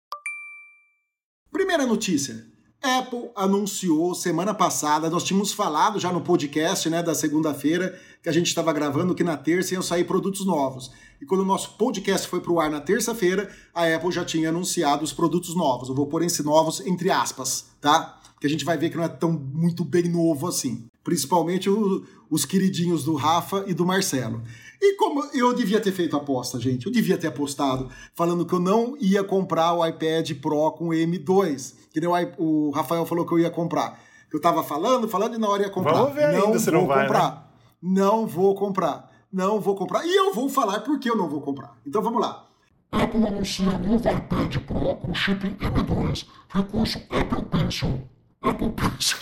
Primeira 1.50 1.85
notícia. 1.85 2.50
Apple 2.82 3.31
anunciou 3.37 4.15
semana 4.15 4.55
passada, 4.55 5.11
nós 5.11 5.23
tínhamos 5.23 5.53
falado 5.53 5.99
já 5.99 6.11
no 6.11 6.23
podcast 6.23 6.88
né, 6.88 7.03
da 7.03 7.15
segunda-feira, 7.15 7.99
que 8.23 8.29
a 8.29 8.32
gente 8.32 8.47
estava 8.47 8.73
gravando, 8.73 9.15
que 9.15 9.23
na 9.23 9.37
terça 9.37 9.75
iam 9.75 9.82
sair 9.82 10.05
produtos 10.05 10.47
novos. 10.47 10.91
E 11.21 11.27
quando 11.27 11.43
o 11.43 11.44
nosso 11.44 11.77
podcast 11.77 12.27
foi 12.27 12.41
para 12.41 12.53
o 12.53 12.59
ar 12.59 12.71
na 12.71 12.81
terça-feira, 12.81 13.50
a 13.75 13.85
Apple 13.94 14.11
já 14.11 14.25
tinha 14.25 14.49
anunciado 14.49 15.05
os 15.05 15.12
produtos 15.12 15.55
novos. 15.55 15.91
Eu 15.91 15.94
vou 15.94 16.06
pôr 16.06 16.23
esse 16.23 16.43
novos 16.43 16.81
entre 16.81 17.11
aspas, 17.11 17.67
tá? 17.81 18.21
que 18.41 18.47
a 18.47 18.50
gente 18.50 18.65
vai 18.65 18.79
ver 18.79 18.88
que 18.88 18.97
não 18.97 19.05
é 19.05 19.09
tão 19.09 19.31
muito 19.31 19.85
bem 19.85 20.09
novo 20.09 20.49
assim. 20.49 20.89
Principalmente 21.02 21.69
o, 21.69 22.05
os 22.31 22.44
queridinhos 22.44 23.05
do 23.05 23.14
Rafa 23.14 23.64
e 23.67 23.75
do 23.75 23.87
Marcelo. 23.87 24.43
E 24.81 24.97
como 24.97 25.25
eu 25.35 25.52
devia 25.52 25.81
ter 25.81 25.93
feito 25.93 26.17
aposta, 26.17 26.58
gente, 26.58 26.87
eu 26.87 26.93
devia 26.93 27.19
ter 27.19 27.26
apostado, 27.26 27.91
falando 28.14 28.47
que 28.47 28.55
eu 28.55 28.61
não 28.61 28.97
ia 28.99 29.23
comprar 29.23 29.75
o 29.75 29.87
iPad 29.87 30.32
Pro 30.41 30.73
com 30.73 30.88
M2. 30.88 31.75
Que 31.93 32.00
o, 32.06 32.69
o 32.69 32.70
Rafael 32.70 33.05
falou 33.05 33.26
que 33.26 33.32
eu 33.32 33.38
ia 33.38 33.50
comprar. 33.50 34.00
Eu 34.32 34.41
tava 34.41 34.62
falando, 34.62 35.08
falando 35.08 35.35
e 35.35 35.38
na 35.38 35.49
hora 35.49 35.64
ia 35.64 35.70
comprar. 35.70 35.93
Vamos 35.93 36.14
ver 36.14 36.32
não 36.32 36.47
ainda 36.47 36.58
se 36.58 36.70
não 36.70 36.87
vai, 36.87 37.02
comprar. 37.02 37.52
Né? 37.82 38.00
Não 38.00 38.26
vou 38.26 38.55
comprar. 38.55 39.11
Não 39.32 39.61
vou 39.61 39.75
comprar. 39.75 40.06
E 40.06 40.17
eu 40.17 40.32
vou 40.32 40.49
falar 40.49 40.81
por 40.81 40.99
que 40.99 41.11
eu 41.11 41.17
não 41.17 41.29
vou 41.29 41.41
comprar. 41.41 41.76
Então 41.87 42.00
vamos 42.00 42.20
lá. 42.20 42.47
Apple 42.93 43.26
anuncia 43.26 43.79
novo 43.79 44.08
iPad 44.08 44.56
Pro 44.67 44.97
com 44.97 45.14
chip 45.14 45.47
M2, 45.47 46.26
recurso 46.49 46.99
Apple 47.11 47.44
Pencil. 47.44 48.02
Apple 48.43 48.70
Pencil. 48.70 49.19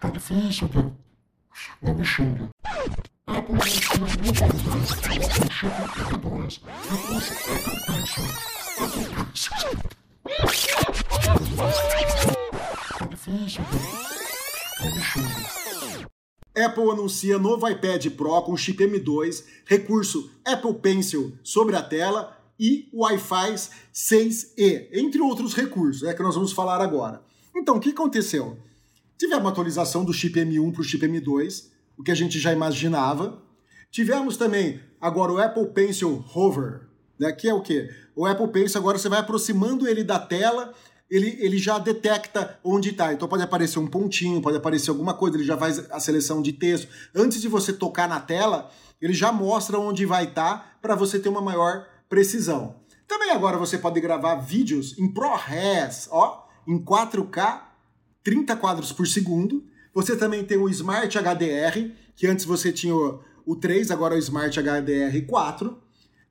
Tá 0.00 0.08
difícil, 0.12 0.68
Deus. 0.68 0.92
Não 1.80 1.94
me 1.94 2.04
xinga. 2.04 2.48
Apple 3.26 3.54
anuncia 3.54 4.08
novo 4.08 4.08
iPad 4.08 4.58
Pro 4.58 4.82
com 4.82 5.76
chip 5.76 6.00
M2, 6.08 6.60
recurso 6.88 7.32
Apple 7.34 7.80
Pencil. 7.86 8.24
Apple 8.84 9.06
Pencil. 9.16 9.58
Tá 12.98 13.06
difícil, 13.06 13.64
Deus. 13.70 14.08
Não 14.80 14.90
me. 14.94 16.08
Apple 16.56 16.90
anuncia 16.90 17.38
novo 17.38 17.68
iPad 17.68 18.06
Pro 18.10 18.42
com 18.42 18.56
chip 18.56 18.82
M2, 18.84 19.44
recurso 19.64 20.30
Apple 20.44 20.74
Pencil 20.74 21.38
sobre 21.44 21.76
a 21.76 21.82
tela 21.82 22.37
e 22.58 22.88
Wi-Fi 22.92 23.54
6E, 23.94 24.88
entre 24.92 25.20
outros 25.20 25.54
recursos, 25.54 26.02
é 26.08 26.14
que 26.14 26.22
nós 26.22 26.34
vamos 26.34 26.52
falar 26.52 26.80
agora. 26.80 27.22
Então, 27.54 27.76
o 27.76 27.80
que 27.80 27.90
aconteceu? 27.90 28.58
Tivemos 29.16 29.44
uma 29.44 29.50
atualização 29.50 30.04
do 30.04 30.12
chip 30.12 30.38
M1 30.38 30.72
para 30.72 30.80
o 30.80 30.84
chip 30.84 31.06
M2, 31.06 31.66
o 31.96 32.02
que 32.02 32.10
a 32.10 32.14
gente 32.14 32.38
já 32.38 32.52
imaginava. 32.52 33.42
Tivemos 33.90 34.36
também 34.36 34.80
agora 35.00 35.32
o 35.32 35.38
Apple 35.38 35.66
Pencil 35.68 36.24
Hover, 36.34 36.88
né, 37.18 37.32
que 37.32 37.48
é 37.48 37.54
o 37.54 37.60
quê? 37.60 37.90
O 38.14 38.26
Apple 38.26 38.48
Pencil 38.48 38.78
agora 38.78 38.98
você 38.98 39.08
vai 39.08 39.18
aproximando 39.18 39.88
ele 39.88 40.04
da 40.04 40.18
tela 40.18 40.74
ele, 41.10 41.36
ele 41.40 41.58
já 41.58 41.78
detecta 41.78 42.58
onde 42.62 42.90
está. 42.90 43.12
Então 43.12 43.28
pode 43.28 43.42
aparecer 43.42 43.78
um 43.78 43.86
pontinho, 43.86 44.42
pode 44.42 44.56
aparecer 44.56 44.90
alguma 44.90 45.14
coisa, 45.14 45.36
ele 45.36 45.44
já 45.44 45.56
faz 45.56 45.90
a 45.90 45.98
seleção 45.98 46.42
de 46.42 46.52
texto. 46.52 46.88
Antes 47.14 47.40
de 47.40 47.48
você 47.48 47.72
tocar 47.72 48.08
na 48.08 48.20
tela, 48.20 48.70
ele 49.00 49.14
já 49.14 49.32
mostra 49.32 49.78
onde 49.78 50.04
vai 50.04 50.24
estar 50.24 50.58
tá 50.58 50.78
para 50.82 50.94
você 50.94 51.18
ter 51.18 51.28
uma 51.28 51.40
maior 51.40 51.86
precisão. 52.08 52.76
Também 53.06 53.30
agora 53.30 53.56
você 53.56 53.78
pode 53.78 54.00
gravar 54.00 54.36
vídeos 54.36 54.98
em 54.98 55.08
ProRes, 55.08 56.08
ó, 56.10 56.46
em 56.66 56.78
4K, 56.78 57.62
30 58.22 58.56
quadros 58.56 58.92
por 58.92 59.06
segundo. 59.06 59.64
Você 59.94 60.16
também 60.16 60.44
tem 60.44 60.58
o 60.58 60.68
Smart 60.68 61.16
HDR, 61.18 61.92
que 62.14 62.26
antes 62.26 62.44
você 62.44 62.72
tinha 62.72 62.94
o, 62.94 63.20
o 63.46 63.56
3, 63.56 63.90
agora 63.90 64.14
é 64.14 64.18
o 64.18 64.20
Smart 64.20 64.58
HDR 64.58 65.26
4. 65.26 65.82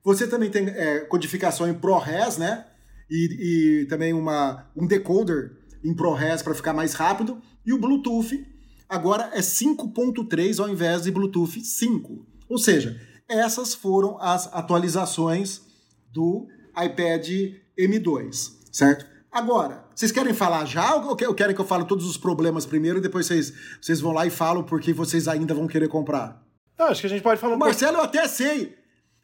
Você 0.04 0.26
também 0.26 0.50
tem 0.50 0.68
é, 0.68 1.00
codificação 1.00 1.68
em 1.68 1.74
ProRes, 1.74 2.38
né? 2.38 2.64
e, 3.10 3.82
e 3.82 3.86
também 3.86 4.12
uma, 4.12 4.66
um 4.76 4.86
decoder 4.86 5.56
em 5.82 5.94
ProRes 5.94 6.42
para 6.42 6.54
ficar 6.54 6.72
mais 6.72 6.94
rápido. 6.94 7.40
E 7.64 7.72
o 7.72 7.78
Bluetooth 7.78 8.46
agora 8.88 9.30
é 9.32 9.40
5.3 9.40 10.60
ao 10.60 10.68
invés 10.68 11.02
de 11.02 11.10
Bluetooth 11.10 11.60
5. 11.60 12.26
Ou 12.48 12.58
seja, 12.58 13.00
essas 13.28 13.74
foram 13.74 14.20
as 14.20 14.52
atualizações 14.52 15.62
do 16.18 16.48
iPad 16.76 17.28
M2, 17.78 18.52
certo? 18.72 19.06
Agora, 19.30 19.84
vocês 19.94 20.10
querem 20.10 20.34
falar 20.34 20.64
já 20.64 20.96
ou 20.96 21.14
querem 21.14 21.54
que 21.54 21.60
eu 21.60 21.64
fale 21.64 21.84
todos 21.84 22.04
os 22.06 22.16
problemas 22.16 22.66
primeiro 22.66 22.98
e 22.98 23.00
depois 23.00 23.26
vocês, 23.26 23.52
vocês 23.80 24.00
vão 24.00 24.12
lá 24.12 24.26
e 24.26 24.30
falam 24.30 24.64
porque 24.64 24.92
vocês 24.92 25.28
ainda 25.28 25.54
vão 25.54 25.68
querer 25.68 25.86
comprar? 25.86 26.44
Não, 26.76 26.86
acho 26.86 27.02
que 27.02 27.06
a 27.06 27.10
gente 27.10 27.22
pode 27.22 27.40
falar 27.40 27.54
um 27.54 27.58
Marcelo, 27.58 27.98
pouco... 27.98 28.16
eu 28.16 28.20
até 28.20 28.26
sei. 28.26 28.76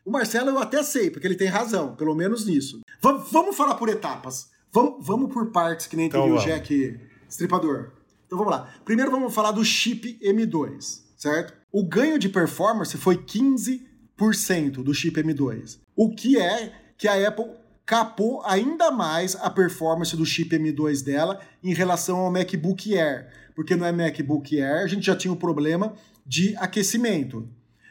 O 0.05 0.11
Marcelo 0.13 0.51
eu 0.51 0.59
até 0.61 0.85
sei, 0.85 1.11
porque 1.11 1.27
ele 1.27 1.35
tem 1.35 1.49
razão, 1.49 1.97
pelo 1.97 2.15
menos 2.15 2.47
nisso. 2.47 2.81
V 3.03 3.13
vamos 3.33 3.57
falar 3.57 3.75
por 3.75 3.89
etapas. 3.89 4.51
Vamos, 4.73 5.05
vamos 5.05 5.33
por 5.33 5.51
partes, 5.51 5.89
que 5.89 5.97
nem 5.97 6.07
então, 6.07 6.31
o 6.31 6.39
Jack 6.39 7.01
Stripador. 7.29 7.91
Então 8.27 8.39
vamos 8.39 8.53
lá. 8.53 8.73
Primeiro 8.85 9.11
vamos 9.11 9.35
falar 9.35 9.51
do 9.51 9.65
chip 9.65 10.17
M2, 10.23 11.01
certo? 11.17 11.55
O 11.73 11.85
ganho 11.89 12.21
de 12.21 12.29
performance 12.29 12.97
foi 12.97 13.17
15% 13.17 14.83
do 14.83 14.95
chip 14.95 15.21
M2. 15.21 15.81
O 15.97 16.15
que 16.15 16.39
é 16.39 16.84
que 16.97 17.09
a 17.09 17.29
Apple 17.29 17.51
capou 17.87 18.43
ainda 18.45 18.91
mais 18.91 19.37
a 19.37 19.51
performance 19.51 20.17
do 20.17 20.25
chip 20.25 20.57
M2 20.57 21.05
dela 21.05 21.41
em 21.63 21.75
relação 21.75 22.19
ao 22.19 22.31
MacBook 22.31 22.97
Air. 22.97 23.29
Porque 23.55 23.77
no 23.77 23.85
MacBook 23.93 24.61
Air 24.61 24.85
a 24.85 24.87
gente 24.87 25.07
já 25.07 25.15
tinha 25.15 25.33
o 25.33 25.37
problema 25.37 25.95
de 26.27 26.57
aquecimento 26.57 27.49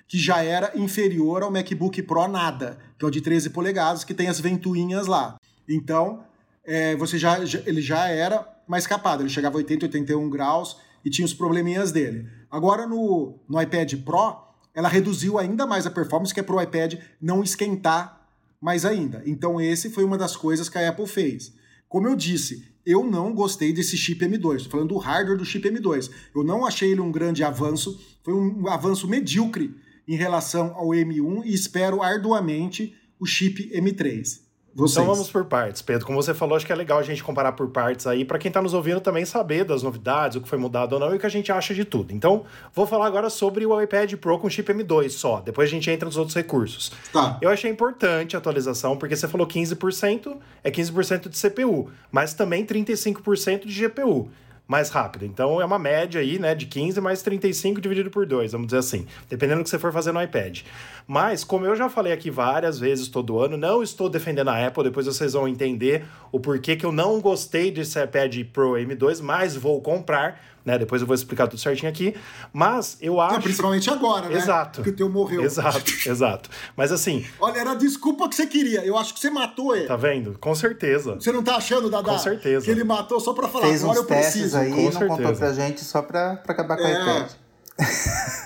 que 0.07 0.17
já 0.17 0.43
era 0.43 0.71
inferior 0.75 1.43
ao 1.43 1.51
MacBook 1.51 2.01
Pro 2.03 2.27
nada, 2.27 2.77
que 2.97 3.05
é 3.05 3.07
o 3.07 3.11
de 3.11 3.21
13 3.21 3.49
polegadas, 3.51 4.03
que 4.03 4.13
tem 4.13 4.27
as 4.27 4.39
ventoinhas 4.39 5.07
lá. 5.07 5.37
Então, 5.67 6.23
é, 6.63 6.95
você 6.95 7.17
já, 7.17 7.43
já, 7.45 7.59
ele 7.65 7.81
já 7.81 8.07
era 8.09 8.47
mais 8.67 8.85
capado, 8.85 9.23
ele 9.23 9.29
chegava 9.29 9.55
a 9.55 9.57
80, 9.57 9.85
81 9.85 10.29
graus 10.29 10.77
e 11.03 11.09
tinha 11.09 11.25
os 11.25 11.33
probleminhas 11.33 11.91
dele. 11.91 12.27
Agora 12.49 12.85
no, 12.85 13.39
no 13.47 13.61
iPad 13.61 13.93
Pro, 14.03 14.37
ela 14.73 14.87
reduziu 14.87 15.37
ainda 15.37 15.65
mais 15.65 15.85
a 15.85 15.91
performance, 15.91 16.33
que 16.33 16.39
é 16.39 16.43
para 16.43 16.55
o 16.55 16.61
iPad 16.61 16.95
não 17.21 17.43
esquentar 17.43 18.22
mais 18.63 18.85
ainda. 18.85 19.21
Então, 19.25 19.59
esse 19.59 19.89
foi 19.89 20.05
uma 20.05 20.17
das 20.17 20.37
coisas 20.37 20.69
que 20.69 20.77
a 20.77 20.87
Apple 20.87 21.05
fez. 21.05 21.53
Como 21.89 22.07
eu 22.07 22.15
disse, 22.15 22.65
eu 22.85 23.03
não 23.05 23.35
gostei 23.35 23.73
desse 23.73 23.97
chip 23.97 24.25
M2. 24.25 24.55
Estou 24.55 24.71
falando 24.71 24.87
do 24.87 24.97
hardware 24.97 25.37
do 25.37 25.43
chip 25.43 25.67
M2. 25.69 26.09
Eu 26.33 26.45
não 26.45 26.65
achei 26.65 26.89
ele 26.89 27.01
um 27.01 27.11
grande 27.11 27.43
avanço. 27.43 28.01
Foi 28.23 28.33
um 28.33 28.65
avanço 28.69 29.05
medíocre 29.05 29.75
em 30.07 30.15
relação 30.15 30.73
ao 30.77 30.87
M1 30.87 31.43
e 31.43 31.53
espero 31.53 32.01
arduamente 32.01 32.95
o 33.19 33.25
chip 33.25 33.69
M3. 33.75 34.42
Vocês. 34.75 34.97
Então 34.97 35.13
vamos 35.13 35.29
por 35.29 35.45
partes, 35.45 35.81
Pedro. 35.81 36.05
Como 36.05 36.21
você 36.21 36.33
falou, 36.33 36.55
acho 36.55 36.65
que 36.65 36.71
é 36.71 36.75
legal 36.75 36.97
a 36.97 37.03
gente 37.03 37.23
comparar 37.23 37.51
por 37.51 37.67
partes 37.69 38.07
aí, 38.07 38.25
para 38.25 38.39
quem 38.39 38.49
está 38.49 38.61
nos 38.61 38.73
ouvindo 38.73 38.99
também 38.99 39.23
saber 39.23 39.63
das 39.63 39.83
novidades, 39.83 40.37
o 40.37 40.41
que 40.41 40.49
foi 40.49 40.57
mudado 40.57 40.93
ou 40.93 40.99
não 40.99 41.13
e 41.13 41.17
o 41.17 41.19
que 41.19 41.25
a 41.25 41.29
gente 41.29 41.51
acha 41.51 41.73
de 41.73 41.85
tudo. 41.85 42.13
Então, 42.13 42.43
vou 42.73 42.87
falar 42.87 43.05
agora 43.05 43.29
sobre 43.29 43.65
o 43.65 43.79
iPad 43.79 44.13
Pro 44.15 44.39
com 44.39 44.49
chip 44.49 44.73
M2 44.73 45.09
só. 45.11 45.41
Depois 45.41 45.69
a 45.69 45.71
gente 45.71 45.89
entra 45.91 46.05
nos 46.05 46.17
outros 46.17 46.35
recursos. 46.35 46.91
Tá. 47.11 47.37
Eu 47.41 47.49
achei 47.49 47.69
importante 47.69 48.35
a 48.35 48.39
atualização, 48.39 48.97
porque 48.97 49.15
você 49.15 49.27
falou 49.27 49.45
15%, 49.45 50.37
é 50.63 50.71
15% 50.71 51.29
de 51.29 51.39
CPU, 51.39 51.91
mas 52.11 52.33
também 52.33 52.65
35% 52.65 53.65
de 53.65 53.87
GPU 53.87 54.29
mais 54.67 54.89
rápido. 54.89 55.25
Então 55.25 55.61
é 55.61 55.65
uma 55.65 55.77
média 55.77 56.21
aí, 56.21 56.39
né, 56.39 56.55
de 56.55 56.65
15 56.65 56.99
mais 57.01 57.21
35 57.21 57.81
dividido 57.81 58.09
por 58.09 58.25
2, 58.25 58.51
vamos 58.53 58.67
dizer 58.67 58.79
assim, 58.79 59.05
dependendo 59.29 59.61
do 59.61 59.63
que 59.63 59.69
você 59.69 59.79
for 59.79 59.91
fazer 59.91 60.11
no 60.11 60.21
iPad. 60.21 60.61
Mas, 61.05 61.43
como 61.43 61.65
eu 61.65 61.75
já 61.75 61.89
falei 61.89 62.13
aqui 62.13 62.31
várias 62.31 62.79
vezes 62.79 63.07
todo 63.07 63.39
ano, 63.39 63.57
não 63.57 63.83
estou 63.83 64.09
defendendo 64.09 64.49
a 64.49 64.67
Apple, 64.67 64.83
depois 64.83 65.05
vocês 65.05 65.33
vão 65.33 65.47
entender 65.47 66.05
o 66.31 66.39
porquê 66.39 66.75
que 66.75 66.85
eu 66.85 66.91
não 66.91 67.19
gostei 67.19 67.71
desse 67.71 68.01
iPad 68.01 68.35
Pro 68.53 68.73
M2, 68.73 69.21
mas 69.21 69.55
vou 69.55 69.81
comprar, 69.81 70.41
né? 70.65 70.77
Depois 70.77 71.01
eu 71.01 71.07
vou 71.07 71.13
explicar 71.15 71.47
tudo 71.47 71.59
certinho 71.59 71.89
aqui. 71.91 72.15
Mas 72.51 72.97
eu 73.01 73.19
acho. 73.19 73.33
Não, 73.35 73.41
principalmente 73.41 73.89
agora, 73.89 74.29
né? 74.29 74.35
Exato. 74.35 74.81
Que 74.81 74.89
o 74.89 74.95
teu 74.95 75.09
morreu. 75.09 75.43
Exato, 75.43 75.91
exato. 76.07 76.49
Mas 76.75 76.91
assim. 76.91 77.25
Olha, 77.39 77.59
era 77.59 77.71
a 77.71 77.75
desculpa 77.75 78.27
que 78.29 78.35
você 78.35 78.45
queria. 78.47 78.85
Eu 78.85 78.97
acho 78.97 79.13
que 79.13 79.19
você 79.19 79.29
matou 79.29 79.75
ele. 79.75 79.87
Tá 79.87 79.95
vendo? 79.95 80.37
Com 80.39 80.53
certeza. 80.55 81.15
Você 81.15 81.31
não 81.31 81.43
tá 81.43 81.55
achando, 81.55 81.89
Dadá? 81.89 82.11
Com 82.13 82.19
certeza. 82.19 82.65
Que 82.65 82.71
ele 82.71 82.83
matou 82.83 83.19
só 83.19 83.33
pra 83.33 83.47
falar, 83.47 83.67
Fez 83.67 83.83
agora 83.83 83.99
uns 83.99 84.01
eu 84.03 84.07
testes 84.07 84.31
preciso. 84.33 84.57
aí 84.57 84.69
com 84.71 84.79
e 84.79 84.83
não 84.85 84.91
certeza. 84.91 85.15
contou 85.17 85.35
pra 85.35 85.53
gente 85.53 85.81
só 85.83 86.01
pra, 86.01 86.35
pra 86.37 86.53
acabar 86.53 86.77
com 86.77 86.83
É. 86.83 86.87
o 86.97 87.01
iPad. 87.01 87.31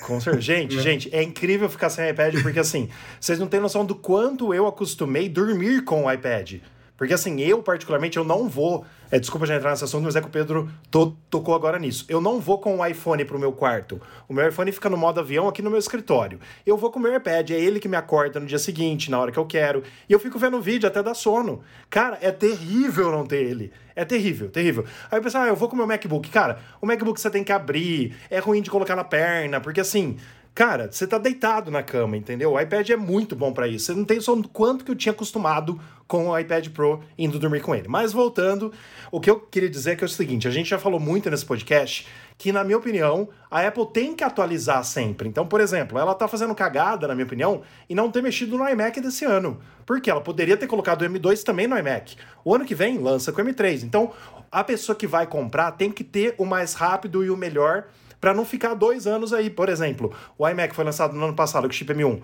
Com 0.06 0.20
certeza. 0.22 0.42
Gente, 0.42 0.80
gente, 0.80 1.10
é 1.14 1.22
incrível 1.22 1.68
ficar 1.70 1.90
sem 1.90 2.10
iPad, 2.10 2.42
porque 2.42 2.60
assim, 2.60 2.90
vocês 3.20 3.38
não 3.38 3.48
têm 3.48 3.60
noção 3.60 3.86
do 3.86 3.94
quanto 3.94 4.54
eu 4.54 4.66
acostumei 4.66 5.28
dormir 5.28 5.84
com 5.84 6.06
o 6.06 6.12
iPad. 6.12 6.62
Porque 6.98 7.14
assim, 7.14 7.40
eu 7.42 7.62
particularmente, 7.62 8.18
eu 8.18 8.24
não 8.24 8.50
vou. 8.50 8.84
É, 9.12 9.20
desculpa 9.20 9.46
já 9.46 9.56
entrar 9.56 9.70
nesse 9.70 9.84
assunto, 9.84 10.04
mas 10.04 10.16
é 10.16 10.22
que 10.22 10.28
o 10.28 10.32
Pedro 10.32 10.70
to- 10.92 11.16
tocou 11.30 11.54
agora 11.56 11.78
nisso. 11.80 12.06
Eu 12.10 12.20
não 12.20 12.40
vou 12.40 12.58
com 12.58 12.78
o 12.80 12.86
iPhone 12.86 13.24
pro 13.24 13.40
meu 13.40 13.54
quarto. 13.54 14.02
O 14.28 14.34
meu 14.34 14.50
iPhone 14.50 14.70
fica 14.72 14.90
no 14.90 14.98
modo 14.98 15.20
avião 15.20 15.48
aqui 15.48 15.62
no 15.62 15.70
meu 15.70 15.80
escritório. 15.80 16.40
Eu 16.66 16.76
vou 16.76 16.92
com 16.92 17.00
o 17.00 17.02
meu 17.02 17.16
iPad, 17.16 17.52
é 17.52 17.54
ele 17.54 17.80
que 17.80 17.88
me 17.88 17.96
acorda 17.96 18.40
no 18.40 18.46
dia 18.48 18.60
seguinte, 18.60 19.10
na 19.12 19.20
hora 19.20 19.32
que 19.32 19.38
eu 19.40 19.46
quero. 19.46 19.84
E 20.10 20.12
eu 20.14 20.20
fico 20.20 20.38
vendo 20.40 20.60
vídeo 20.60 20.88
até 20.88 21.02
dar 21.04 21.14
sono. 21.14 21.62
Cara, 21.90 22.18
é 22.20 22.32
terrível 22.32 23.12
não 23.12 23.26
ter 23.26 23.44
ele. 23.44 23.72
É 23.96 24.04
terrível, 24.04 24.50
terrível. 24.50 24.84
Aí 25.10 25.20
eu 25.20 25.24
penso, 25.24 25.38
ah, 25.38 25.48
eu 25.48 25.56
vou 25.56 25.70
com 25.70 25.76
o 25.76 25.78
meu 25.78 25.88
MacBook. 25.88 26.30
Cara, 26.30 26.60
o 26.82 26.86
MacBook 26.86 27.22
você 27.22 27.30
tem 27.30 27.44
que 27.44 27.52
abrir, 27.52 28.16
é 28.30 28.40
ruim 28.40 28.62
de 28.62 28.70
colocar 28.70 28.96
na 28.96 29.04
perna, 29.04 29.62
porque 29.62 29.80
assim. 29.80 30.18
Cara, 30.58 30.92
você 30.92 31.06
tá 31.06 31.20
deitado 31.20 31.70
na 31.70 31.84
cama, 31.84 32.18
entendeu? 32.18 32.54
O 32.54 32.60
iPad 32.60 32.90
é 32.90 32.96
muito 32.96 33.36
bom 33.36 33.54
pra 33.54 33.68
isso. 33.68 33.86
Você 33.86 33.94
não 33.94 34.04
tem 34.04 34.18
do 34.18 34.50
quanto 34.50 34.84
que 34.84 34.90
eu 34.90 34.96
tinha 34.96 35.12
acostumado 35.12 35.80
com 36.08 36.30
o 36.30 36.40
iPad 36.40 36.70
Pro 36.70 37.04
indo 37.16 37.38
dormir 37.38 37.62
com 37.62 37.76
ele. 37.76 37.88
Mas 37.88 38.12
voltando, 38.12 38.74
o 39.12 39.22
que 39.22 39.30
eu 39.30 39.40
queria 39.40 39.70
dizer 39.70 39.92
é 39.92 39.96
que 39.96 40.04
é 40.04 40.08
o 40.08 40.10
seguinte: 40.10 40.48
a 40.48 40.52
gente 40.52 40.68
já 40.68 40.80
falou 40.80 41.00
muito 41.00 41.30
nesse 41.30 41.46
podcast 41.46 42.08
que, 42.40 42.52
na 42.52 42.64
minha 42.64 42.80
opinião, 42.80 43.30
a 43.52 43.68
Apple 43.68 43.86
tem 43.94 44.16
que 44.16 44.24
atualizar 44.24 44.84
sempre. 44.84 45.30
Então, 45.30 45.46
por 45.46 45.62
exemplo, 45.62 46.00
ela 46.00 46.16
tá 46.16 46.28
fazendo 46.28 46.56
cagada, 46.56 47.08
na 47.08 47.14
minha 47.14 47.28
opinião, 47.28 47.62
e 47.88 47.94
não 47.94 48.10
ter 48.10 48.24
mexido 48.24 48.58
no 48.58 48.68
iMac 48.68 49.00
desse 49.00 49.26
ano. 49.26 49.60
Porque 49.86 50.10
ela 50.10 50.22
poderia 50.22 50.58
ter 50.58 50.66
colocado 50.66 51.04
o 51.04 51.06
M2 51.06 51.44
também 51.44 51.68
no 51.68 51.78
iMac. 51.78 52.18
O 52.44 52.56
ano 52.56 52.66
que 52.66 52.74
vem 52.74 52.98
lança 52.98 53.32
com 53.32 53.44
o 53.44 53.46
M3. 53.46 53.84
Então, 53.84 54.12
a 54.52 54.64
pessoa 54.64 54.96
que 54.96 55.06
vai 55.06 55.28
comprar 55.28 55.74
tem 55.74 55.92
que 55.92 56.04
ter 56.04 56.34
o 56.36 56.46
mais 56.46 56.74
rápido 56.74 57.24
e 57.24 57.30
o 57.30 57.38
melhor 57.38 57.86
para 58.20 58.34
não 58.34 58.46
ficar 58.46 58.74
dois 58.74 59.08
anos 59.08 59.34
aí. 59.34 59.50
Por 59.50 59.70
exemplo, 59.70 60.14
o 60.38 60.48
iMac 60.48 60.76
foi 60.76 60.84
lançado 60.86 61.16
no 61.16 61.24
ano 61.26 61.36
passado 61.36 61.64
com 61.64 61.70
o 61.70 61.74
chip 61.74 61.94
M1. 61.94 62.22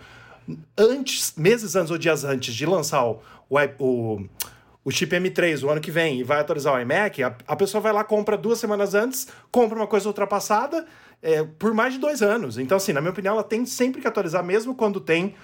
Antes, 0.77 1.33
meses 1.37 1.75
antes 1.75 1.91
ou 1.91 1.97
dias 1.97 2.23
antes 2.23 2.53
de 2.53 2.65
lançar 2.65 3.05
o, 3.05 3.21
o, 3.49 3.57
o, 3.79 4.29
o 4.83 4.91
chip 4.91 5.15
M3 5.15 5.63
o 5.63 5.69
ano 5.69 5.79
que 5.79 5.91
vem 5.91 6.19
e 6.19 6.23
vai 6.23 6.39
atualizar 6.39 6.73
o 6.73 6.79
iMac, 6.79 7.23
a, 7.23 7.35
a 7.47 7.55
pessoa 7.55 7.81
vai 7.81 7.93
lá, 7.93 8.03
compra 8.03 8.37
duas 8.37 8.59
semanas 8.59 8.93
antes, 8.93 9.27
compra 9.51 9.77
uma 9.77 9.87
coisa 9.87 10.07
ultrapassada 10.07 10.85
é, 11.21 11.43
por 11.43 11.73
mais 11.73 11.93
de 11.93 11.99
dois 11.99 12.21
anos. 12.21 12.57
Então, 12.57 12.75
assim, 12.75 12.91
na 12.91 12.99
minha 12.99 13.11
opinião, 13.11 13.33
ela 13.35 13.43
tem 13.43 13.65
sempre 13.65 14.01
que 14.01 14.07
atualizar, 14.07 14.43
mesmo 14.43 14.75
quando 14.75 14.99
tem 14.99 15.35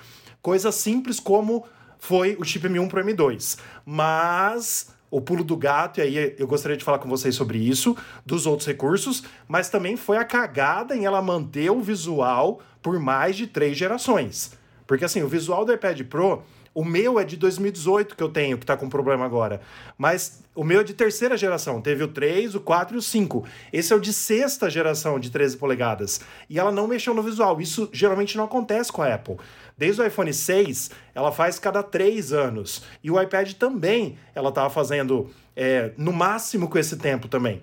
coisas 0.41 0.75
simples 0.75 1.19
como 1.19 1.65
foi 1.97 2.35
o 2.39 2.43
chip 2.43 2.67
M1 2.67 2.89
pro 2.89 3.03
M2. 3.03 3.57
Mas 3.85 4.93
o 5.11 5.19
pulo 5.19 5.43
do 5.43 5.57
gato, 5.57 5.99
e 5.99 6.01
aí 6.01 6.35
eu 6.37 6.47
gostaria 6.47 6.77
de 6.77 6.83
falar 6.83 6.99
com 6.99 7.09
vocês 7.09 7.35
sobre 7.35 7.57
isso, 7.57 7.97
dos 8.25 8.45
outros 8.45 8.67
recursos, 8.67 9.23
mas 9.47 9.69
também 9.69 9.97
foi 9.97 10.17
a 10.17 10.25
cagada 10.25 10.95
em 10.95 11.05
ela 11.05 11.21
manter 11.21 11.71
o 11.71 11.81
visual 11.81 12.61
por 12.81 12.99
mais 12.99 13.35
de 13.35 13.47
três 13.47 13.77
gerações. 13.77 14.51
Porque 14.85 15.05
assim, 15.05 15.21
o 15.21 15.27
visual 15.27 15.65
do 15.65 15.73
iPad 15.73 16.01
Pro, 16.03 16.43
o 16.79 16.85
meu 16.85 17.19
é 17.19 17.25
de 17.25 17.35
2018 17.35 18.15
que 18.15 18.23
eu 18.23 18.29
tenho, 18.29 18.57
que 18.57 18.65
tá 18.65 18.77
com 18.77 18.87
problema 18.87 19.25
agora. 19.25 19.59
Mas 19.97 20.41
o 20.55 20.63
meu 20.63 20.79
é 20.79 20.83
de 20.85 20.93
terceira 20.93 21.35
geração. 21.35 21.81
Teve 21.81 22.05
o 22.05 22.07
3, 22.07 22.55
o 22.55 22.61
4 22.61 22.95
e 22.95 22.97
o 22.97 23.01
5. 23.01 23.43
Esse 23.73 23.91
é 23.91 23.95
o 23.97 23.99
de 23.99 24.13
sexta 24.13 24.69
geração 24.69 25.19
de 25.19 25.29
13 25.29 25.57
polegadas. 25.57 26.21
E 26.49 26.57
ela 26.57 26.71
não 26.71 26.87
mexeu 26.87 27.13
no 27.13 27.21
visual. 27.21 27.59
Isso 27.59 27.89
geralmente 27.91 28.37
não 28.37 28.45
acontece 28.45 28.93
com 28.93 29.01
a 29.01 29.13
Apple. 29.13 29.35
Desde 29.77 30.01
o 30.01 30.07
iPhone 30.07 30.33
6, 30.33 30.91
ela 31.13 31.33
faz 31.33 31.59
cada 31.59 31.83
três 31.83 32.31
anos. 32.31 32.81
E 33.03 33.11
o 33.11 33.21
iPad 33.21 33.51
também, 33.55 34.17
ela 34.33 34.47
estava 34.47 34.69
fazendo 34.69 35.29
é, 35.57 35.91
no 35.97 36.13
máximo 36.13 36.69
com 36.69 36.79
esse 36.79 36.95
tempo 36.95 37.27
também. 37.27 37.61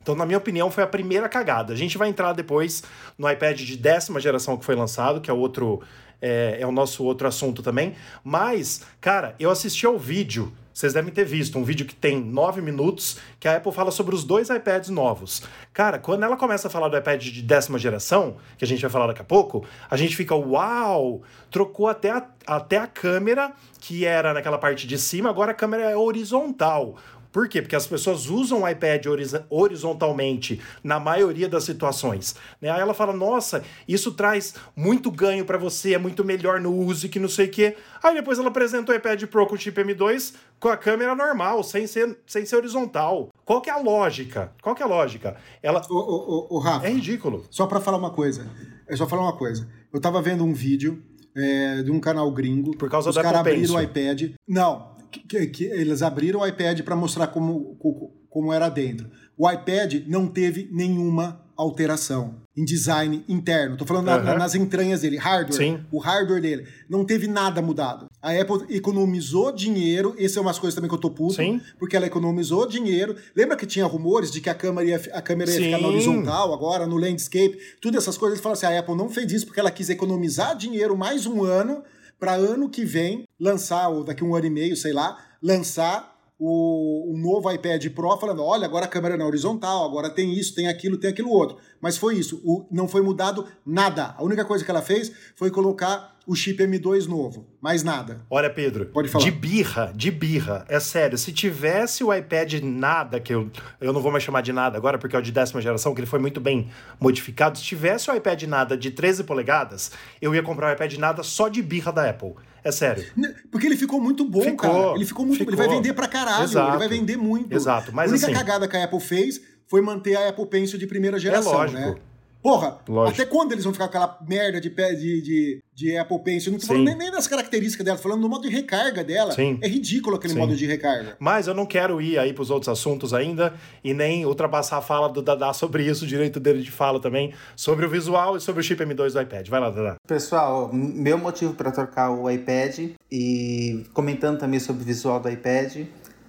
Então, 0.00 0.16
na 0.16 0.24
minha 0.24 0.38
opinião, 0.38 0.70
foi 0.70 0.84
a 0.84 0.86
primeira 0.86 1.28
cagada. 1.28 1.74
A 1.74 1.76
gente 1.76 1.98
vai 1.98 2.08
entrar 2.08 2.32
depois 2.32 2.82
no 3.18 3.30
iPad 3.30 3.60
de 3.60 3.76
décima 3.76 4.18
geração 4.18 4.56
que 4.56 4.64
foi 4.64 4.74
lançado, 4.74 5.20
que 5.20 5.30
é 5.30 5.34
outro. 5.34 5.82
É, 6.20 6.58
é 6.60 6.66
o 6.66 6.72
nosso 6.72 7.04
outro 7.04 7.28
assunto 7.28 7.62
também. 7.62 7.94
Mas, 8.24 8.82
cara, 9.00 9.34
eu 9.38 9.50
assisti 9.50 9.86
ao 9.86 9.98
vídeo. 9.98 10.52
Vocês 10.78 10.92
devem 10.92 11.12
ter 11.12 11.24
visto 11.24 11.58
um 11.58 11.64
vídeo 11.64 11.84
que 11.84 11.94
tem 11.94 12.20
nove 12.20 12.60
minutos, 12.60 13.18
que 13.40 13.48
a 13.48 13.56
Apple 13.56 13.72
fala 13.72 13.90
sobre 13.90 14.14
os 14.14 14.22
dois 14.22 14.48
iPads 14.48 14.90
novos. 14.90 15.42
Cara, 15.72 15.98
quando 15.98 16.22
ela 16.22 16.36
começa 16.36 16.68
a 16.68 16.70
falar 16.70 16.88
do 16.88 16.96
iPad 16.96 17.20
de 17.20 17.42
décima 17.42 17.80
geração, 17.80 18.36
que 18.56 18.64
a 18.64 18.68
gente 18.68 18.80
vai 18.82 18.90
falar 18.90 19.08
daqui 19.08 19.20
a 19.20 19.24
pouco, 19.24 19.66
a 19.90 19.96
gente 19.96 20.14
fica, 20.14 20.36
uau! 20.36 21.22
Trocou 21.50 21.88
até 21.88 22.10
a, 22.10 22.24
até 22.46 22.78
a 22.78 22.86
câmera, 22.86 23.52
que 23.80 24.04
era 24.04 24.32
naquela 24.32 24.56
parte 24.56 24.86
de 24.86 24.96
cima, 24.98 25.28
agora 25.30 25.50
a 25.50 25.54
câmera 25.54 25.82
é 25.90 25.96
horizontal. 25.96 26.96
Por 27.38 27.48
quê? 27.48 27.62
Porque 27.62 27.76
as 27.76 27.86
pessoas 27.86 28.26
usam 28.28 28.62
o 28.64 28.68
iPad 28.68 29.06
horiz- 29.06 29.32
horizontalmente 29.48 30.60
na 30.82 30.98
maioria 30.98 31.48
das 31.48 31.62
situações. 31.62 32.34
Né? 32.60 32.68
Aí 32.68 32.80
ela 32.80 32.92
fala: 32.92 33.12
nossa, 33.12 33.62
isso 33.86 34.10
traz 34.12 34.54
muito 34.74 35.08
ganho 35.08 35.44
para 35.44 35.56
você, 35.56 35.94
é 35.94 35.98
muito 35.98 36.24
melhor 36.24 36.60
no 36.60 36.74
uso 36.74 37.06
e 37.06 37.08
que 37.08 37.20
não 37.20 37.28
sei 37.28 37.46
o 37.46 37.50
quê. 37.50 37.76
Aí 38.02 38.12
depois 38.14 38.40
ela 38.40 38.48
apresenta 38.48 38.90
o 38.90 38.94
iPad 38.94 39.22
Pro 39.26 39.46
com 39.46 39.56
chip 39.56 39.80
M2 39.80 40.34
com 40.58 40.68
a 40.68 40.76
câmera 40.76 41.14
normal, 41.14 41.62
sem 41.62 41.86
ser, 41.86 42.18
sem 42.26 42.44
ser 42.44 42.56
horizontal. 42.56 43.28
Qual 43.44 43.60
que 43.60 43.70
é 43.70 43.72
a 43.72 43.78
lógica? 43.78 44.52
Qual 44.60 44.74
que 44.74 44.82
é 44.82 44.86
a 44.86 44.88
lógica? 44.88 45.36
Ela. 45.62 45.80
Ô, 45.88 45.94
ô, 45.94 46.46
ô, 46.50 46.56
ô, 46.56 46.58
Rafa, 46.58 46.88
É 46.88 46.90
ridículo. 46.90 47.46
só 47.50 47.68
pra 47.68 47.78
falar 47.80 47.98
uma 47.98 48.10
coisa. 48.10 48.48
É 48.88 48.96
só 48.96 49.06
falar 49.06 49.22
uma 49.22 49.36
coisa. 49.36 49.68
Eu 49.92 50.00
tava 50.00 50.20
vendo 50.20 50.42
um 50.44 50.52
vídeo 50.52 51.00
é, 51.36 51.82
de 51.84 51.90
um 51.92 52.00
canal 52.00 52.28
gringo. 52.32 52.76
Por 52.76 52.90
causa 52.90 53.10
os 53.10 53.14
do 53.14 53.22
caras 53.22 53.38
Apple 53.40 53.52
abriram 53.52 53.76
o 53.76 53.80
iPad. 53.80 54.32
Não, 54.48 54.97
que, 55.10 55.46
que- 55.46 55.64
eles 55.64 56.02
abriram 56.02 56.40
o 56.40 56.46
iPad 56.46 56.80
para 56.82 56.96
mostrar 56.96 57.28
como, 57.28 57.76
co- 57.76 58.12
como 58.28 58.52
era 58.52 58.68
dentro. 58.68 59.10
O 59.36 59.50
iPad 59.50 60.02
não 60.06 60.26
teve 60.26 60.68
nenhuma 60.72 61.44
alteração 61.56 62.36
em 62.56 62.64
design 62.64 63.24
interno. 63.28 63.76
Tô 63.76 63.84
falando 63.84 64.06
na- 64.06 64.16
Aham. 64.16 64.36
nas 64.38 64.54
entranhas 64.54 65.00
dele, 65.00 65.16
hardware. 65.16 65.56
Sim. 65.56 65.80
O 65.92 65.98
hardware 65.98 66.40
dele. 66.40 66.66
Não 66.88 67.04
teve 67.04 67.26
nada 67.28 67.60
mudado. 67.62 68.06
A 68.22 68.32
Apple 68.32 68.64
economizou 68.74 69.52
dinheiro. 69.52 70.14
Esse 70.18 70.38
é 70.38 70.40
umas 70.40 70.58
coisas 70.58 70.74
também 70.74 70.88
que 70.88 70.94
eu 70.94 71.00
tô 71.00 71.10
puto. 71.10 71.34
Sim. 71.34 71.60
Porque 71.78 71.96
ela 71.96 72.06
economizou 72.06 72.66
dinheiro. 72.66 73.14
Lembra 73.34 73.56
que 73.56 73.66
tinha 73.66 73.86
rumores 73.86 74.30
de 74.30 74.40
que 74.40 74.50
a 74.50 74.54
câmera 74.54 74.88
ia, 74.88 75.00
a 75.12 75.22
câmera 75.22 75.50
ia 75.50 75.60
ficar 75.60 75.80
na 75.80 75.88
horizontal 75.88 76.52
agora, 76.54 76.86
no 76.86 76.96
landscape? 76.96 77.58
Tudo 77.80 77.98
essas 77.98 78.16
coisas. 78.18 78.36
Eles 78.38 78.42
falam 78.42 78.54
assim, 78.54 78.66
a 78.66 78.78
Apple 78.78 78.96
não 78.96 79.08
fez 79.08 79.30
isso 79.32 79.46
porque 79.46 79.60
ela 79.60 79.70
quis 79.70 79.88
economizar 79.90 80.56
dinheiro 80.56 80.96
mais 80.96 81.26
um 81.26 81.42
ano 81.44 81.82
para 82.18 82.32
ano 82.34 82.68
que 82.68 82.84
vem 82.84 83.26
lançar, 83.38 83.88
ou 83.88 84.02
daqui 84.04 84.24
um 84.24 84.34
ano 84.34 84.46
e 84.46 84.50
meio, 84.50 84.76
sei 84.76 84.92
lá, 84.92 85.16
lançar 85.42 86.16
o, 86.38 87.12
um 87.12 87.18
novo 87.20 87.50
iPad 87.50 87.84
Pro 87.90 88.16
falando, 88.16 88.42
olha, 88.44 88.64
agora 88.64 88.84
a 88.84 88.88
câmera 88.88 89.16
na 89.16 89.26
horizontal, 89.26 89.84
agora 89.84 90.08
tem 90.10 90.32
isso, 90.32 90.54
tem 90.54 90.68
aquilo, 90.68 90.96
tem 90.98 91.10
aquilo 91.10 91.30
outro. 91.30 91.56
Mas 91.80 91.96
foi 91.96 92.16
isso, 92.16 92.40
o- 92.44 92.66
não 92.70 92.86
foi 92.86 93.02
mudado 93.02 93.46
nada. 93.66 94.14
A 94.16 94.22
única 94.22 94.44
coisa 94.44 94.64
que 94.64 94.70
ela 94.70 94.82
fez 94.82 95.10
foi 95.34 95.50
colocar 95.50 96.16
o 96.28 96.34
chip 96.36 96.62
M2 96.62 97.06
novo. 97.06 97.48
Mais 97.60 97.82
nada. 97.82 98.20
Olha, 98.28 98.50
Pedro, 98.50 98.86
Pode 98.86 99.08
falar. 99.08 99.24
de 99.24 99.30
birra, 99.30 99.92
de 99.96 100.10
birra, 100.10 100.64
é 100.68 100.78
sério, 100.78 101.16
se 101.16 101.32
tivesse 101.32 102.04
o 102.04 102.12
iPad 102.14 102.52
nada, 102.62 103.18
que 103.18 103.32
eu, 103.34 103.50
eu 103.80 103.92
não 103.92 104.00
vou 104.02 104.12
mais 104.12 104.22
chamar 104.22 104.42
de 104.42 104.52
nada 104.52 104.76
agora, 104.76 104.98
porque 104.98 105.16
é 105.16 105.18
o 105.18 105.22
de 105.22 105.32
décima 105.32 105.60
geração, 105.62 105.94
que 105.94 106.00
ele 106.00 106.06
foi 106.06 106.18
muito 106.18 106.38
bem 106.40 106.68
modificado, 107.00 107.56
se 107.58 107.64
tivesse 107.64 108.10
o 108.10 108.14
iPad 108.14 108.42
nada 108.42 108.76
de 108.76 108.90
13 108.90 109.24
polegadas, 109.24 109.90
eu 110.20 110.34
ia 110.34 110.42
comprar 110.42 110.68
o 110.70 110.72
iPad 110.74 110.92
nada 110.98 111.22
só 111.22 111.48
de 111.48 111.62
birra 111.62 111.90
da 111.92 112.08
Apple. 112.10 112.34
É 112.62 112.70
sério. 112.70 113.04
Porque 113.50 113.66
ele 113.66 113.76
ficou 113.76 114.00
muito 114.00 114.24
bom, 114.24 114.42
Ficou, 114.42 114.56
cara. 114.70 114.94
Ele 114.96 115.06
ficou 115.06 115.24
muito 115.24 115.38
ficou. 115.38 115.54
Ele 115.54 115.56
vai 115.56 115.68
vender 115.68 115.94
pra 115.94 116.06
caralho. 116.06 116.44
Exato. 116.44 116.70
Ele 116.72 116.78
vai 116.78 116.88
vender 116.88 117.16
muito. 117.16 117.54
Exato, 117.54 117.90
mas 117.94 118.10
a 118.10 118.14
única 118.14 118.26
assim- 118.26 118.36
cagada 118.36 118.68
que 118.68 118.76
a 118.76 118.84
Apple 118.84 119.00
fez 119.00 119.40
foi 119.66 119.80
manter 119.80 120.16
a 120.16 120.28
Apple 120.28 120.46
Pencil 120.46 120.78
de 120.78 120.86
primeira 120.86 121.18
geração, 121.18 121.52
lógico. 121.52 121.78
né? 121.80 121.94
Porra, 122.42 122.78
Lógico. 122.88 123.20
até 123.20 123.28
quando 123.30 123.52
eles 123.52 123.64
vão 123.64 123.72
ficar 123.72 123.88
com 123.88 123.96
aquela 123.98 124.18
merda 124.26 124.60
de, 124.60 124.70
pé- 124.70 124.94
de, 124.94 125.20
de, 125.20 125.62
de 125.74 125.96
Apple 125.96 126.20
Pencil? 126.22 126.52
Não 126.52 126.58
tô 126.58 126.66
falando 126.66 126.84
nem, 126.84 126.96
nem 126.96 127.10
das 127.10 127.26
características 127.26 127.84
dela, 127.84 127.96
tô 127.96 128.02
falando 128.04 128.20
do 128.22 128.28
modo 128.28 128.48
de 128.48 128.54
recarga 128.54 129.02
dela. 129.02 129.32
Sim. 129.32 129.58
É 129.60 129.66
ridículo 129.68 130.16
aquele 130.16 130.34
Sim. 130.34 130.38
modo 130.38 130.54
de 130.56 130.64
recarga. 130.66 131.16
Mas 131.18 131.46
eu 131.48 131.54
não 131.54 131.66
quero 131.66 132.00
ir 132.00 132.18
aí 132.18 132.32
pros 132.32 132.50
outros 132.50 132.68
assuntos 132.68 133.12
ainda 133.12 133.54
e 133.82 133.92
nem 133.92 134.24
ultrapassar 134.24 134.78
a 134.78 134.80
fala 134.82 135.08
do 135.08 135.20
Dadá 135.20 135.52
sobre 135.52 135.84
isso, 135.84 136.04
o 136.04 136.08
direito 136.08 136.38
dele 136.38 136.62
de 136.62 136.70
fala 136.70 137.00
também, 137.00 137.34
sobre 137.56 137.84
o 137.84 137.88
visual 137.90 138.36
e 138.36 138.40
sobre 138.40 138.60
o 138.60 138.64
chip 138.64 138.82
M2 138.84 139.12
do 139.12 139.20
iPad. 139.20 139.48
Vai 139.48 139.60
lá, 139.60 139.70
Dadá. 139.70 139.96
Pessoal, 140.06 140.70
meu 140.72 141.18
motivo 141.18 141.54
para 141.54 141.72
trocar 141.72 142.10
o 142.12 142.30
iPad 142.30 142.90
e 143.10 143.84
comentando 143.92 144.38
também 144.38 144.60
sobre 144.60 144.82
o 144.82 144.86
visual 144.86 145.18
do 145.18 145.28
iPad, 145.28 145.86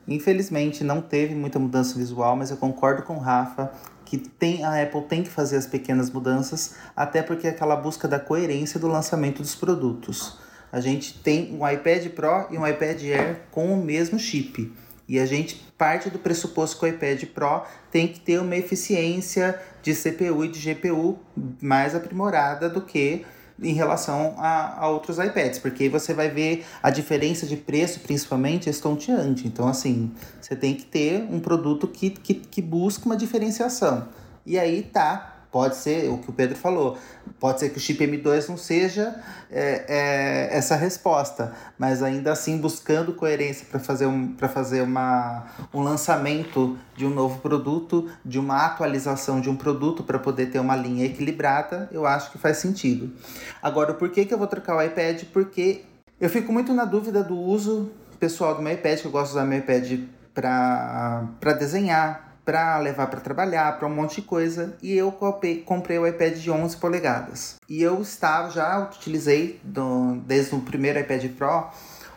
infelizmente 0.07 0.83
não 0.83 1.01
teve 1.01 1.35
muita 1.35 1.59
mudança 1.59 1.97
visual, 1.97 2.35
mas 2.35 2.49
eu 2.51 2.57
concordo 2.57 3.03
com 3.03 3.13
o 3.15 3.19
Rafa 3.19 3.71
que 4.09 4.17
tem, 4.17 4.63
a 4.63 4.81
Apple 4.81 5.03
tem 5.03 5.21
que 5.21 5.29
fazer 5.29 5.55
as 5.55 5.67
pequenas 5.67 6.09
mudanças, 6.09 6.75
até 6.95 7.21
porque 7.21 7.45
é 7.45 7.51
aquela 7.51 7.75
busca 7.75 8.07
da 8.07 8.19
coerência 8.19 8.79
do 8.79 8.87
lançamento 8.87 9.43
dos 9.43 9.53
produtos. 9.53 10.39
A 10.71 10.79
gente 10.79 11.19
tem 11.19 11.55
um 11.55 11.67
iPad 11.67 12.07
Pro 12.07 12.47
e 12.49 12.57
um 12.57 12.67
iPad 12.67 12.99
Air 13.03 13.41
com 13.51 13.71
o 13.71 13.77
mesmo 13.77 14.17
chip. 14.17 14.73
E 15.07 15.19
a 15.19 15.27
gente 15.27 15.63
parte 15.77 16.09
do 16.09 16.17
pressuposto 16.17 16.79
que 16.79 16.85
o 16.85 16.87
iPad 16.87 17.23
Pro 17.25 17.61
tem 17.91 18.07
que 18.07 18.19
ter 18.19 18.39
uma 18.39 18.55
eficiência 18.55 19.59
de 19.83 19.93
CPU 19.93 20.43
e 20.43 20.47
de 20.47 20.73
GPU 20.73 21.19
mais 21.61 21.93
aprimorada 21.93 22.67
do 22.67 22.81
que 22.81 23.23
em 23.61 23.73
relação 23.73 24.35
a, 24.37 24.83
a 24.83 24.89
outros 24.89 25.17
iPads, 25.17 25.59
porque 25.59 25.83
aí 25.83 25.89
você 25.89 26.13
vai 26.13 26.29
ver 26.29 26.65
a 26.81 26.89
diferença 26.89 27.45
de 27.45 27.57
preço, 27.57 27.99
principalmente, 27.99 28.69
estonteante. 28.69 29.47
Então, 29.47 29.67
assim, 29.67 30.11
você 30.39 30.55
tem 30.55 30.73
que 30.73 30.85
ter 30.85 31.27
um 31.29 31.39
produto 31.39 31.87
que, 31.87 32.09
que, 32.09 32.33
que 32.33 32.61
busca 32.61 33.05
uma 33.05 33.17
diferenciação. 33.17 34.07
E 34.45 34.57
aí 34.57 34.81
tá, 34.81 35.38
pode 35.51 35.75
ser 35.75 36.09
o 36.09 36.17
que 36.17 36.29
o 36.29 36.33
Pedro 36.33 36.55
falou, 36.55 36.97
pode 37.39 37.59
ser 37.59 37.69
que 37.69 37.77
o 37.77 37.79
chip 37.79 38.05
M2 38.05 38.49
não 38.49 38.57
seja 38.57 39.15
é, 39.51 39.85
é, 39.87 40.57
essa 40.57 40.75
resposta, 40.75 41.53
mas 41.77 42.03
ainda 42.03 42.31
assim 42.31 42.57
buscando 42.57 43.13
coerência 43.13 43.65
para 43.69 43.79
fazer, 43.79 44.05
um, 44.05 44.35
fazer 44.37 44.81
uma, 44.81 45.45
um 45.73 45.81
lançamento 45.81 46.77
de 46.95 47.05
um 47.05 47.09
novo 47.09 47.39
produto, 47.39 48.09
de 48.23 48.37
uma 48.37 48.65
atualização 48.65 49.41
de 49.41 49.49
um 49.49 49.55
produto 49.55 50.03
para 50.03 50.19
poder 50.19 50.51
ter 50.51 50.59
uma 50.59 50.75
linha 50.75 51.05
equilibrada, 51.05 51.89
eu 51.91 52.05
acho 52.05 52.31
que 52.31 52.37
faz 52.37 52.57
sentido. 52.57 53.11
Agora, 53.61 53.93
por 53.93 54.09
que, 54.09 54.25
que 54.25 54.33
eu 54.33 54.37
vou 54.37 54.47
trocar 54.47 54.75
o 54.75 54.81
iPad? 54.81 55.23
Porque 55.33 55.83
eu 56.19 56.29
fico 56.29 56.51
muito 56.51 56.73
na 56.73 56.85
dúvida 56.85 57.23
do 57.23 57.35
uso 57.35 57.91
pessoal 58.19 58.53
do 58.53 58.61
meu 58.61 58.73
iPad, 58.73 58.99
que 58.99 59.05
eu 59.05 59.11
gosto 59.11 59.31
de 59.31 59.37
usar 59.37 59.45
meu 59.45 59.59
iPad 59.59 59.99
para 60.33 61.53
desenhar, 61.57 62.28
para 62.49 62.79
levar 62.79 63.05
para 63.05 63.19
trabalhar, 63.19 63.77
para 63.77 63.87
um 63.87 63.93
monte 63.93 64.15
de 64.15 64.21
coisa. 64.23 64.75
E 64.81 64.91
eu 64.97 65.11
comprei, 65.11 65.99
o 65.99 66.07
iPad 66.07 66.35
de 66.35 66.49
11 66.49 66.77
polegadas. 66.77 67.57
E 67.69 67.79
eu 67.79 68.01
estava, 68.01 68.49
já 68.49 68.79
utilizei 68.79 69.59
do, 69.63 70.15
desde 70.25 70.55
o 70.55 70.61
primeiro 70.61 70.99
iPad 70.99 71.29
Pro, 71.33 71.67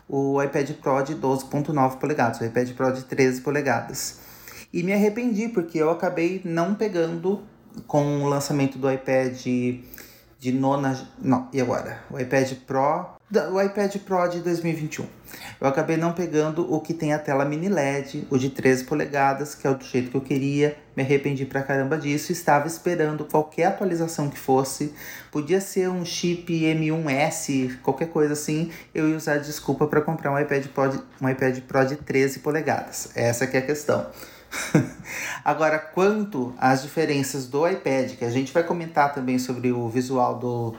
o 0.08 0.42
iPad 0.42 0.70
Pro 0.76 1.02
de 1.02 1.14
12.9 1.16 1.98
polegadas, 1.98 2.40
o 2.40 2.46
iPad 2.46 2.70
Pro 2.72 2.92
de 2.94 3.04
13 3.04 3.42
polegadas. 3.42 4.20
E 4.72 4.82
me 4.82 4.94
arrependi, 4.94 5.48
porque 5.48 5.76
eu 5.76 5.90
acabei 5.90 6.40
não 6.46 6.74
pegando 6.74 7.42
com 7.86 8.22
o 8.22 8.26
lançamento 8.26 8.78
do 8.78 8.90
iPad 8.90 9.36
de 9.36 10.50
nona. 10.50 10.98
Não, 11.18 11.46
e 11.52 11.60
agora? 11.60 12.04
O 12.10 12.18
iPad 12.18 12.54
Pro. 12.66 13.20
O 13.50 13.62
iPad 13.62 13.96
Pro 13.96 14.28
de 14.28 14.40
2021. 14.40 15.06
Eu 15.58 15.66
acabei 15.66 15.96
não 15.96 16.12
pegando 16.12 16.70
o 16.70 16.78
que 16.82 16.92
tem 16.92 17.14
a 17.14 17.18
tela 17.18 17.46
mini 17.46 17.66
LED, 17.66 18.26
o 18.28 18.36
de 18.36 18.50
13 18.50 18.84
polegadas, 18.84 19.54
que 19.54 19.66
é 19.66 19.70
o 19.70 19.74
do 19.74 19.82
jeito 19.82 20.10
que 20.10 20.16
eu 20.18 20.20
queria. 20.20 20.76
Me 20.94 21.02
arrependi 21.02 21.46
pra 21.46 21.62
caramba 21.62 21.96
disso. 21.96 22.30
Estava 22.30 22.66
esperando 22.66 23.24
qualquer 23.24 23.64
atualização 23.64 24.28
que 24.28 24.38
fosse. 24.38 24.92
Podia 25.30 25.62
ser 25.62 25.88
um 25.88 26.04
chip 26.04 26.52
M1S, 26.52 27.80
qualquer 27.80 28.08
coisa 28.08 28.34
assim. 28.34 28.70
Eu 28.94 29.08
ia 29.08 29.16
usar 29.16 29.38
desculpa 29.38 29.86
para 29.86 30.02
comprar 30.02 30.30
um 30.30 30.38
iPad, 30.38 30.66
Pro 30.66 30.88
de, 30.90 31.00
um 31.18 31.26
iPad 31.26 31.58
Pro 31.60 31.86
de 31.86 31.96
13 31.96 32.40
polegadas. 32.40 33.12
Essa 33.14 33.46
que 33.46 33.56
é 33.56 33.60
a 33.60 33.64
questão. 33.64 34.10
Agora, 35.42 35.78
quanto 35.78 36.54
às 36.58 36.82
diferenças 36.82 37.46
do 37.46 37.66
iPad, 37.66 38.12
que 38.12 38.26
a 38.26 38.30
gente 38.30 38.52
vai 38.52 38.62
comentar 38.62 39.14
também 39.14 39.38
sobre 39.38 39.72
o 39.72 39.88
visual 39.88 40.38
do, 40.38 40.76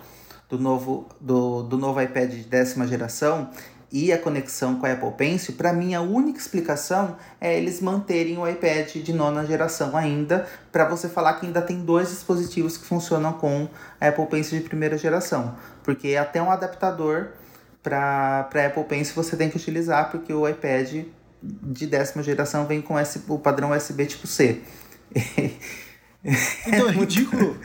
do, 0.54 0.60
novo, 0.60 1.08
do, 1.20 1.64
do 1.64 1.78
novo 1.78 2.00
iPad 2.00 2.30
de 2.30 2.44
décima 2.44 2.86
geração 2.86 3.50
e 3.92 4.12
a 4.12 4.18
conexão 4.18 4.76
com 4.76 4.86
a 4.86 4.92
Apple 4.92 5.12
Pencil, 5.12 5.56
para 5.56 5.74
mim 5.74 5.94
a 5.94 6.02
única 6.02 6.40
explicação 6.40 7.16
é 7.40 7.58
eles 7.58 7.82
manterem 7.82 8.38
o 8.38 8.48
iPad 8.48 8.90
de 8.96 9.14
nona 9.14 9.46
geração 9.46 9.96
ainda, 9.98 10.48
para 10.72 10.88
você 10.88 11.10
falar 11.10 11.36
que 11.36 11.46
ainda 11.46 11.62
tem 11.62 11.80
dois 11.84 12.10
dispositivos 12.10 12.78
que 12.78 12.86
funcionam 12.86 13.34
com 13.34 13.68
a 14.00 14.08
Apple 14.08 14.26
Pencil 14.28 14.60
de 14.60 14.66
primeira 14.66 14.98
geração, 14.98 15.56
porque 15.84 16.16
até 16.16 16.42
um 16.42 16.52
adaptador 16.52 17.30
para 17.82 18.48
Apple 18.68 18.84
Pencil 18.86 19.16
você 19.16 19.36
tem 19.36 19.50
que 19.50 19.58
utilizar, 19.58 20.10
porque 20.12 20.34
o 20.34 20.48
iPad 20.48 21.06
de 21.42 21.88
décima 21.88 22.24
geração 22.24 22.66
vem 22.66 22.82
com 22.82 23.00
esse, 23.00 23.22
o 23.28 23.38
padrão 23.38 23.72
USB 23.72 24.06
tipo 24.06 24.28
C. 24.28 24.62
Então 26.68 26.88
é 26.90 26.92
ridículo. 26.92 27.58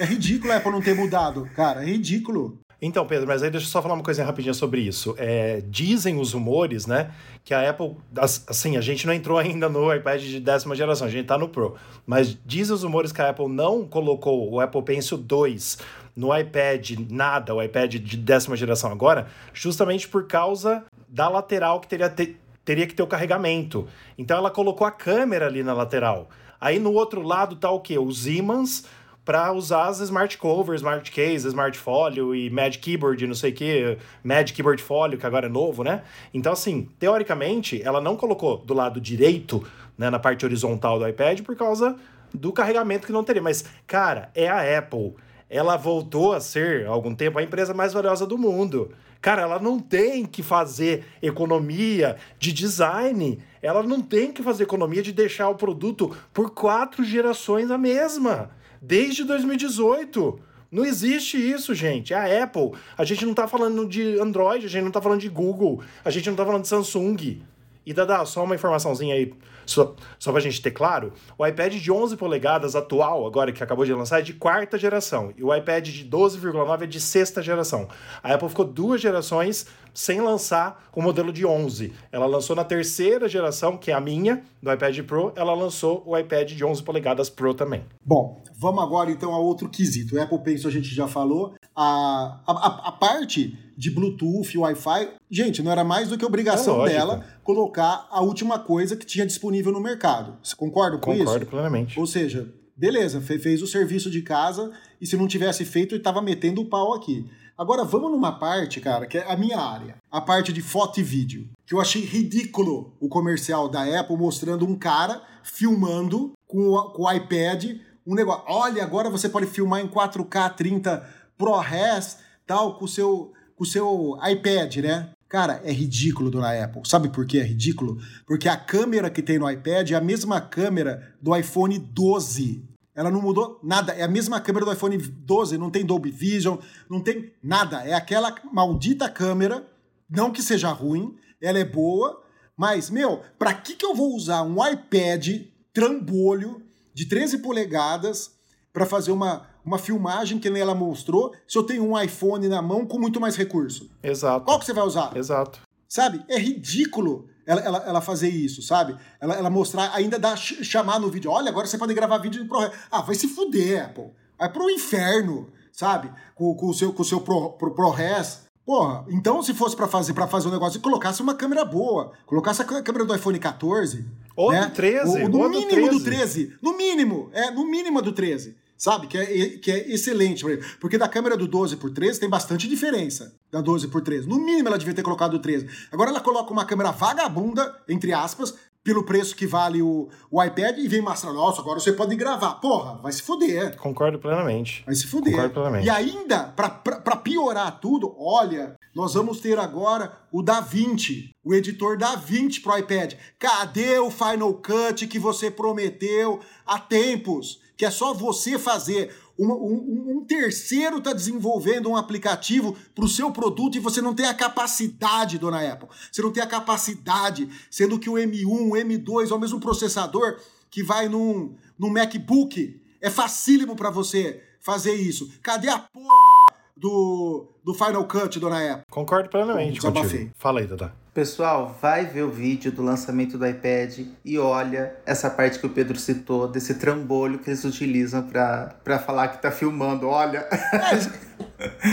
É 0.00 0.04
ridículo 0.04 0.52
a 0.52 0.56
Apple 0.56 0.70
não 0.72 0.80
ter 0.82 0.94
mudado, 0.94 1.48
cara. 1.54 1.82
É 1.82 1.86
ridículo. 1.86 2.58
Então, 2.84 3.06
Pedro, 3.06 3.28
mas 3.28 3.44
aí 3.44 3.50
deixa 3.50 3.64
eu 3.66 3.70
só 3.70 3.80
falar 3.80 3.94
uma 3.94 4.02
coisinha 4.02 4.26
rapidinha 4.26 4.52
sobre 4.52 4.80
isso. 4.80 5.14
É, 5.16 5.62
dizem 5.68 6.18
os 6.18 6.32
rumores, 6.32 6.84
né, 6.84 7.12
que 7.44 7.54
a 7.54 7.70
Apple, 7.70 7.94
as- 8.16 8.44
assim, 8.48 8.76
a 8.76 8.80
gente 8.80 9.06
não 9.06 9.14
entrou 9.14 9.38
ainda 9.38 9.68
no 9.68 9.94
iPad 9.94 10.20
de 10.20 10.40
décima 10.40 10.74
geração, 10.74 11.06
a 11.06 11.10
gente 11.10 11.26
tá 11.26 11.38
no 11.38 11.48
Pro, 11.48 11.76
mas 12.04 12.36
dizem 12.44 12.74
os 12.74 12.82
rumores 12.82 13.12
que 13.12 13.22
a 13.22 13.30
Apple 13.30 13.46
não 13.48 13.86
colocou 13.86 14.50
o 14.50 14.58
Apple 14.60 14.82
Pencil 14.82 15.16
2 15.16 15.78
no 16.16 16.36
iPad 16.36 16.90
nada, 17.08 17.54
o 17.54 17.62
iPad 17.62 17.94
de 17.94 18.16
décima 18.16 18.56
geração 18.56 18.90
agora, 18.90 19.28
justamente 19.54 20.08
por 20.08 20.26
causa 20.26 20.82
da 21.08 21.28
lateral 21.28 21.78
que 21.78 21.86
teria, 21.86 22.08
te- 22.10 22.36
teria 22.64 22.86
que 22.88 22.94
ter 22.94 23.02
o 23.04 23.06
carregamento. 23.06 23.86
Então 24.18 24.36
ela 24.36 24.50
colocou 24.50 24.84
a 24.84 24.90
câmera 24.90 25.46
ali 25.46 25.62
na 25.62 25.72
lateral. 25.72 26.28
Aí 26.62 26.78
no 26.78 26.92
outro 26.92 27.20
lado 27.22 27.56
tá 27.56 27.68
o 27.72 27.80
quê? 27.80 27.98
Os 27.98 28.24
ímãs 28.24 28.84
para 29.24 29.52
usar 29.52 29.88
as 29.88 29.98
Smart 29.98 30.38
Cover, 30.38 30.76
Smart 30.76 31.10
Case, 31.10 31.48
Smart 31.48 31.76
Folio 31.76 32.32
e 32.32 32.48
Magic 32.50 32.78
Keyboard, 32.78 33.26
não 33.26 33.34
sei 33.34 33.50
o 33.50 33.54
que, 33.54 33.98
Magic 34.22 34.52
Keyboard 34.52 34.80
Folio, 34.80 35.18
que 35.18 35.26
agora 35.26 35.46
é 35.46 35.48
novo, 35.48 35.82
né? 35.82 36.02
Então, 36.32 36.52
assim, 36.52 36.88
teoricamente, 37.00 37.82
ela 37.82 38.00
não 38.00 38.16
colocou 38.16 38.58
do 38.58 38.74
lado 38.74 39.00
direito, 39.00 39.66
né, 39.98 40.08
na 40.08 40.20
parte 40.20 40.44
horizontal 40.44 41.00
do 41.00 41.08
iPad, 41.08 41.40
por 41.40 41.56
causa 41.56 41.96
do 42.32 42.52
carregamento 42.52 43.08
que 43.08 43.12
não 43.12 43.24
teria. 43.24 43.42
Mas, 43.42 43.64
cara, 43.84 44.30
é 44.32 44.48
a 44.48 44.78
Apple. 44.78 45.14
Ela 45.50 45.76
voltou 45.76 46.32
a 46.32 46.40
ser, 46.40 46.86
há 46.86 46.90
algum 46.90 47.12
tempo, 47.12 47.40
a 47.40 47.42
empresa 47.42 47.74
mais 47.74 47.92
valiosa 47.92 48.24
do 48.24 48.38
mundo. 48.38 48.92
Cara, 49.22 49.42
ela 49.42 49.60
não 49.60 49.78
tem 49.78 50.26
que 50.26 50.42
fazer 50.42 51.04
economia 51.22 52.16
de 52.40 52.52
design. 52.52 53.38
Ela 53.62 53.84
não 53.84 54.02
tem 54.02 54.32
que 54.32 54.42
fazer 54.42 54.64
economia 54.64 55.00
de 55.00 55.12
deixar 55.12 55.48
o 55.48 55.54
produto 55.54 56.14
por 56.34 56.50
quatro 56.50 57.04
gerações 57.04 57.70
a 57.70 57.78
mesma. 57.78 58.50
Desde 58.82 59.22
2018. 59.22 60.40
Não 60.72 60.84
existe 60.84 61.36
isso, 61.36 61.72
gente. 61.72 62.12
É 62.12 62.16
a 62.16 62.42
Apple. 62.42 62.72
A 62.98 63.04
gente 63.04 63.24
não 63.24 63.32
tá 63.32 63.46
falando 63.46 63.86
de 63.86 64.18
Android, 64.18 64.66
a 64.66 64.68
gente 64.68 64.82
não 64.82 64.90
tá 64.90 65.00
falando 65.00 65.20
de 65.20 65.28
Google, 65.28 65.82
a 66.04 66.10
gente 66.10 66.28
não 66.28 66.34
tá 66.34 66.44
falando 66.44 66.62
de 66.62 66.68
Samsung. 66.68 67.42
E 67.84 67.92
Dada, 67.92 68.24
só 68.24 68.44
uma 68.44 68.54
informaçãozinha 68.54 69.14
aí, 69.14 69.32
só, 69.66 69.94
só 70.18 70.30
pra 70.32 70.40
gente 70.40 70.60
ter 70.62 70.70
claro. 70.70 71.12
O 71.36 71.46
iPad 71.46 71.74
de 71.74 71.90
11 71.90 72.16
polegadas 72.16 72.74
atual, 72.76 73.26
agora 73.26 73.52
que 73.52 73.62
acabou 73.62 73.84
de 73.84 73.92
lançar, 73.92 74.20
é 74.20 74.22
de 74.22 74.32
quarta 74.34 74.78
geração. 74.78 75.32
E 75.36 75.42
o 75.42 75.54
iPad 75.54 75.86
de 75.88 76.04
12,9 76.08 76.82
é 76.82 76.86
de 76.86 77.00
sexta 77.00 77.42
geração. 77.42 77.88
A 78.22 78.34
Apple 78.34 78.48
ficou 78.48 78.64
duas 78.64 79.00
gerações 79.00 79.66
sem 79.94 80.20
lançar 80.20 80.84
o 80.94 81.02
modelo 81.02 81.32
de 81.32 81.44
11. 81.44 81.92
Ela 82.10 82.26
lançou 82.26 82.56
na 82.56 82.64
terceira 82.64 83.28
geração, 83.28 83.76
que 83.76 83.90
é 83.90 83.94
a 83.94 84.00
minha, 84.00 84.42
do 84.62 84.72
iPad 84.72 84.98
Pro, 85.00 85.32
ela 85.36 85.52
lançou 85.54 86.02
o 86.06 86.16
iPad 86.16 86.50
de 86.52 86.64
11 86.64 86.82
polegadas 86.82 87.28
Pro 87.28 87.52
também. 87.52 87.84
Bom, 88.04 88.42
vamos 88.56 88.82
agora 88.82 89.10
então 89.10 89.34
a 89.34 89.38
outro 89.38 89.68
quesito. 89.68 90.16
O 90.16 90.22
Apple 90.22 90.38
Pencil 90.38 90.68
a 90.68 90.72
gente 90.72 90.94
já 90.94 91.06
falou. 91.06 91.54
A, 91.76 92.38
a, 92.46 92.52
a- 92.52 92.88
a 92.88 92.92
parte 92.92 93.58
de 93.82 93.90
Bluetooth, 93.90 94.56
Wi-Fi, 94.56 95.08
gente, 95.30 95.60
não 95.62 95.72
era 95.72 95.82
mais 95.82 96.08
do 96.08 96.16
que 96.16 96.24
obrigação 96.24 96.86
É 96.86 96.90
dela 96.90 97.24
colocar 97.42 98.06
a 98.10 98.20
última 98.22 98.58
coisa 98.58 98.96
que 98.96 99.04
tinha 99.04 99.26
disponível 99.26 99.72
no 99.72 99.80
mercado. 99.80 100.36
Você 100.42 100.54
concorda 100.54 100.98
com 100.98 101.12
isso? 101.12 101.24
Concordo 101.24 101.46
plenamente. 101.46 101.98
Ou 101.98 102.06
seja, 102.06 102.52
beleza, 102.76 103.20
fe- 103.20 103.38
fez 103.40 103.60
o 103.60 103.66
serviço 103.66 104.08
de 104.08 104.22
casa 104.22 104.70
e 105.00 105.06
se 105.06 105.16
não 105.16 105.26
tivesse 105.26 105.64
feito, 105.64 105.96
estava 105.96 106.22
metendo 106.22 106.60
o 106.60 106.66
pau 106.66 106.94
aqui. 106.94 107.26
Agora 107.58 107.84
vamos 107.84 108.10
numa 108.12 108.38
parte, 108.38 108.80
cara, 108.80 109.04
que 109.06 109.18
é 109.18 109.30
a 109.30 109.36
minha 109.36 109.58
área, 109.58 109.96
a 110.10 110.20
parte 110.20 110.52
de 110.52 110.62
foto 110.62 111.00
e 111.00 111.02
vídeo. 111.02 111.48
Que 111.66 111.74
eu 111.74 111.80
achei 111.80 112.02
ridículo 112.04 112.94
o 113.00 113.08
comercial 113.08 113.68
da 113.68 113.82
Apple 114.00 114.16
mostrando 114.16 114.64
um 114.64 114.76
cara 114.76 115.22
filmando 115.42 116.32
com 116.46 116.68
o, 116.70 116.90
com 116.92 117.02
o 117.02 117.12
iPad 117.12 117.64
um 118.06 118.14
negócio. 118.14 118.42
Olha, 118.46 118.82
agora 118.82 119.10
você 119.10 119.28
pode 119.28 119.46
filmar 119.46 119.80
em 119.80 119.88
4K 119.88 120.54
30 120.54 121.04
ProRes, 121.36 122.18
tal, 122.46 122.76
com 122.78 122.84
o 122.84 122.88
seu, 122.88 123.32
com 123.56 123.64
o 123.64 123.66
seu 123.66 124.18
iPad, 124.30 124.76
né? 124.76 125.10
Cara, 125.28 125.62
é 125.64 125.72
ridículo, 125.72 126.30
dona 126.30 126.62
Apple. 126.62 126.82
Sabe 126.84 127.08
por 127.08 127.26
que 127.26 127.38
é 127.38 127.42
ridículo? 127.42 127.98
Porque 128.26 128.48
a 128.48 128.56
câmera 128.56 129.08
que 129.08 129.22
tem 129.22 129.38
no 129.38 129.50
iPad 129.50 129.90
é 129.90 129.94
a 129.94 130.00
mesma 130.00 130.40
câmera 130.40 131.14
do 131.22 131.34
iPhone 131.34 131.78
12. 131.78 132.62
Ela 132.94 133.10
não 133.10 133.22
mudou 133.22 133.58
nada. 133.62 133.92
É 133.92 134.02
a 134.02 134.08
mesma 134.08 134.40
câmera 134.40 134.66
do 134.66 134.72
iPhone 134.72 134.98
12, 134.98 135.56
não 135.56 135.70
tem 135.70 135.86
Dolby 135.86 136.10
Vision, 136.10 136.58
não 136.88 137.00
tem 137.00 137.32
nada. 137.42 137.82
É 137.82 137.94
aquela 137.94 138.34
maldita 138.52 139.08
câmera, 139.08 139.66
não 140.08 140.30
que 140.30 140.42
seja 140.42 140.70
ruim, 140.70 141.16
ela 141.40 141.58
é 141.58 141.64
boa, 141.64 142.22
mas, 142.56 142.90
meu, 142.90 143.22
pra 143.38 143.54
que, 143.54 143.74
que 143.74 143.84
eu 143.84 143.94
vou 143.94 144.14
usar 144.14 144.42
um 144.42 144.56
iPad 144.64 145.46
trambolho 145.72 146.62
de 146.92 147.06
13 147.06 147.38
polegadas 147.38 148.32
para 148.72 148.86
fazer 148.86 149.10
uma, 149.10 149.46
uma 149.64 149.78
filmagem 149.78 150.38
que 150.38 150.50
nem 150.50 150.62
ela 150.62 150.74
mostrou 150.74 151.32
se 151.46 151.56
eu 151.56 151.62
tenho 151.62 151.84
um 151.84 152.00
iPhone 152.00 152.48
na 152.48 152.60
mão 152.62 152.84
com 152.86 152.98
muito 152.98 153.20
mais 153.20 153.36
recurso? 153.36 153.90
Exato. 154.02 154.44
Qual 154.44 154.58
que 154.58 154.64
você 154.66 154.72
vai 154.72 154.84
usar? 154.84 155.16
Exato. 155.16 155.60
Sabe? 155.88 156.24
É 156.28 156.38
ridículo 156.38 157.28
ela, 157.44 157.60
ela, 157.60 157.78
ela 157.86 158.00
fazer 158.00 158.28
isso, 158.28 158.62
sabe? 158.62 158.96
Ela, 159.20 159.34
ela 159.34 159.50
mostrar, 159.50 159.90
ainda 159.94 160.36
ch- 160.36 160.62
chamar 160.64 161.00
no 161.00 161.08
vídeo. 161.10 161.30
Olha, 161.30 161.48
agora 161.50 161.66
você 161.66 161.76
pode 161.76 161.92
gravar 161.92 162.18
vídeo 162.18 162.46
ProRes. 162.46 162.72
Ah, 162.90 163.02
vai 163.02 163.14
se 163.16 163.26
fuder, 163.26 163.84
Apple. 163.86 164.10
Vai 164.38 164.50
pro 164.52 164.70
inferno, 164.70 165.48
sabe? 165.72 166.10
Com, 166.36 166.54
com 166.54 166.68
o 166.68 166.74
seu, 166.74 166.92
com 166.92 167.02
o 167.02 167.04
seu 167.04 167.20
Pro, 167.20 167.50
Pro, 167.54 167.74
ProRes. 167.74 168.42
Porra, 168.64 169.04
então 169.10 169.42
se 169.42 169.52
fosse 169.54 169.74
pra 169.74 169.88
fazer 169.88 170.14
para 170.14 170.28
fazer 170.28 170.46
um 170.46 170.52
negócio, 170.52 170.80
colocasse 170.80 171.20
uma 171.20 171.34
câmera 171.34 171.64
boa, 171.64 172.12
colocasse 172.26 172.62
a 172.62 172.64
câ- 172.64 172.80
câmera 172.80 173.04
do 173.04 173.12
iPhone 173.14 173.36
14, 173.40 174.06
Ou 174.36 174.52
né? 174.52 174.66
do 174.66 174.70
13, 174.70 175.24
O- 175.24 175.28
no 175.28 175.38
ou 175.40 175.50
do 175.50 175.58
mínimo 175.58 175.90
do 175.90 176.00
13. 176.00 176.04
13, 176.04 176.56
no 176.62 176.76
mínimo, 176.76 177.28
é, 177.32 177.50
no 177.50 177.66
mínimo 177.66 178.00
do 178.00 178.12
13, 178.12 178.56
sabe? 178.82 179.06
Que 179.06 179.16
é, 179.16 179.48
que 179.58 179.70
é 179.70 179.92
excelente, 179.92 180.44
ele. 180.44 180.60
porque 180.80 180.98
da 180.98 181.08
câmera 181.08 181.36
do 181.36 181.46
12 181.46 181.76
por 181.76 181.92
13 181.92 182.18
tem 182.18 182.28
bastante 182.28 182.66
diferença 182.68 183.32
da 183.48 183.60
12 183.60 183.86
por 183.86 184.02
13. 184.02 184.28
No 184.28 184.40
mínimo 184.40 184.66
ela 184.66 184.76
devia 184.76 184.92
ter 184.92 185.04
colocado 185.04 185.34
o 185.34 185.38
13. 185.38 185.68
Agora 185.92 186.10
ela 186.10 186.20
coloca 186.20 186.52
uma 186.52 186.64
câmera 186.64 186.90
vagabunda, 186.90 187.80
entre 187.88 188.12
aspas, 188.12 188.52
pelo 188.82 189.04
preço 189.04 189.36
que 189.36 189.46
vale 189.46 189.80
o, 189.80 190.08
o 190.28 190.42
iPad 190.42 190.78
e 190.78 190.88
vem 190.88 191.00
mostrar, 191.00 191.32
nossa, 191.32 191.60
agora 191.60 191.78
você 191.78 191.92
pode 191.92 192.16
gravar. 192.16 192.54
Porra, 192.54 192.98
vai 193.00 193.12
se 193.12 193.22
fuder. 193.22 193.76
Concordo 193.76 194.18
plenamente. 194.18 194.82
Vai 194.84 194.96
se 194.96 195.06
fuder. 195.06 195.32
Concordo 195.32 195.54
plenamente. 195.54 195.86
E 195.86 195.90
ainda, 195.90 196.48
pra 196.48 197.16
piorar 197.16 197.78
tudo, 197.78 198.12
olha, 198.18 198.74
nós 198.92 199.14
vamos 199.14 199.38
ter 199.38 199.60
agora 199.60 200.12
o 200.32 200.42
DaVinci, 200.42 201.30
o 201.44 201.54
editor 201.54 201.96
DaVinci 201.96 202.60
pro 202.60 202.76
iPad. 202.76 203.14
Cadê 203.38 204.00
o 204.00 204.10
Final 204.10 204.54
Cut 204.54 205.06
que 205.06 205.20
você 205.20 205.52
prometeu 205.52 206.40
há 206.66 206.80
tempos? 206.80 207.61
Que 207.82 207.86
é 207.86 207.90
só 207.90 208.14
você 208.14 208.60
fazer. 208.60 209.12
Um, 209.36 209.50
um- 209.50 210.18
um 210.18 210.24
terceiro 210.24 210.98
está 210.98 211.12
desenvolvendo 211.12 211.88
um 211.90 211.96
aplicativo 211.96 212.76
para 212.94 213.04
o 213.04 213.08
seu 213.08 213.32
produto 213.32 213.74
e 213.76 213.80
você 213.80 214.00
não 214.00 214.14
tem 214.14 214.24
a 214.24 214.32
capacidade, 214.34 215.36
dona 215.36 215.68
Apple. 215.68 215.88
Você 216.12 216.22
não 216.22 216.30
tem 216.30 216.40
a 216.40 216.46
capacidade, 216.46 217.48
sendo 217.68 217.98
que 217.98 218.08
o 218.08 218.12
M1, 218.12 218.46
o 218.46 218.76
M2 218.76 219.32
é 219.32 219.34
o 219.34 219.38
mesmo 219.40 219.58
processador 219.58 220.38
que 220.70 220.80
vai 220.84 221.08
num, 221.08 221.56
num 221.76 221.90
MacBook. 221.90 222.80
É 223.00 223.10
facílimo 223.10 223.74
para 223.74 223.90
você 223.90 224.40
fazer 224.60 224.94
isso. 224.94 225.28
Cadê 225.42 225.68
a 225.68 225.80
porra 225.80 226.54
do, 226.76 227.48
do 227.64 227.74
Final 227.74 228.04
Cut, 228.06 228.38
dona 228.38 228.74
Apple? 228.74 228.84
Concordo 228.90 229.28
plenamente 229.28 229.80
Desabafei. 229.80 230.10
contigo. 230.20 230.34
Fala 230.38 230.60
aí, 230.60 230.68
Dada. 230.68 230.94
Pessoal, 231.14 231.76
vai 231.80 232.06
ver 232.06 232.22
o 232.22 232.30
vídeo 232.30 232.72
do 232.72 232.80
lançamento 232.82 233.36
do 233.36 233.46
iPad 233.46 233.98
e 234.24 234.38
olha 234.38 234.94
essa 235.04 235.28
parte 235.28 235.58
que 235.58 235.66
o 235.66 235.68
Pedro 235.68 235.98
citou, 235.98 236.48
desse 236.48 236.72
trambolho 236.76 237.38
que 237.38 237.50
eles 237.50 237.62
utilizam 237.64 238.22
pra 238.22 238.98
falar 239.04 239.28
que 239.28 239.42
tá 239.42 239.50
filmando. 239.50 240.06
Olha, 240.08 240.48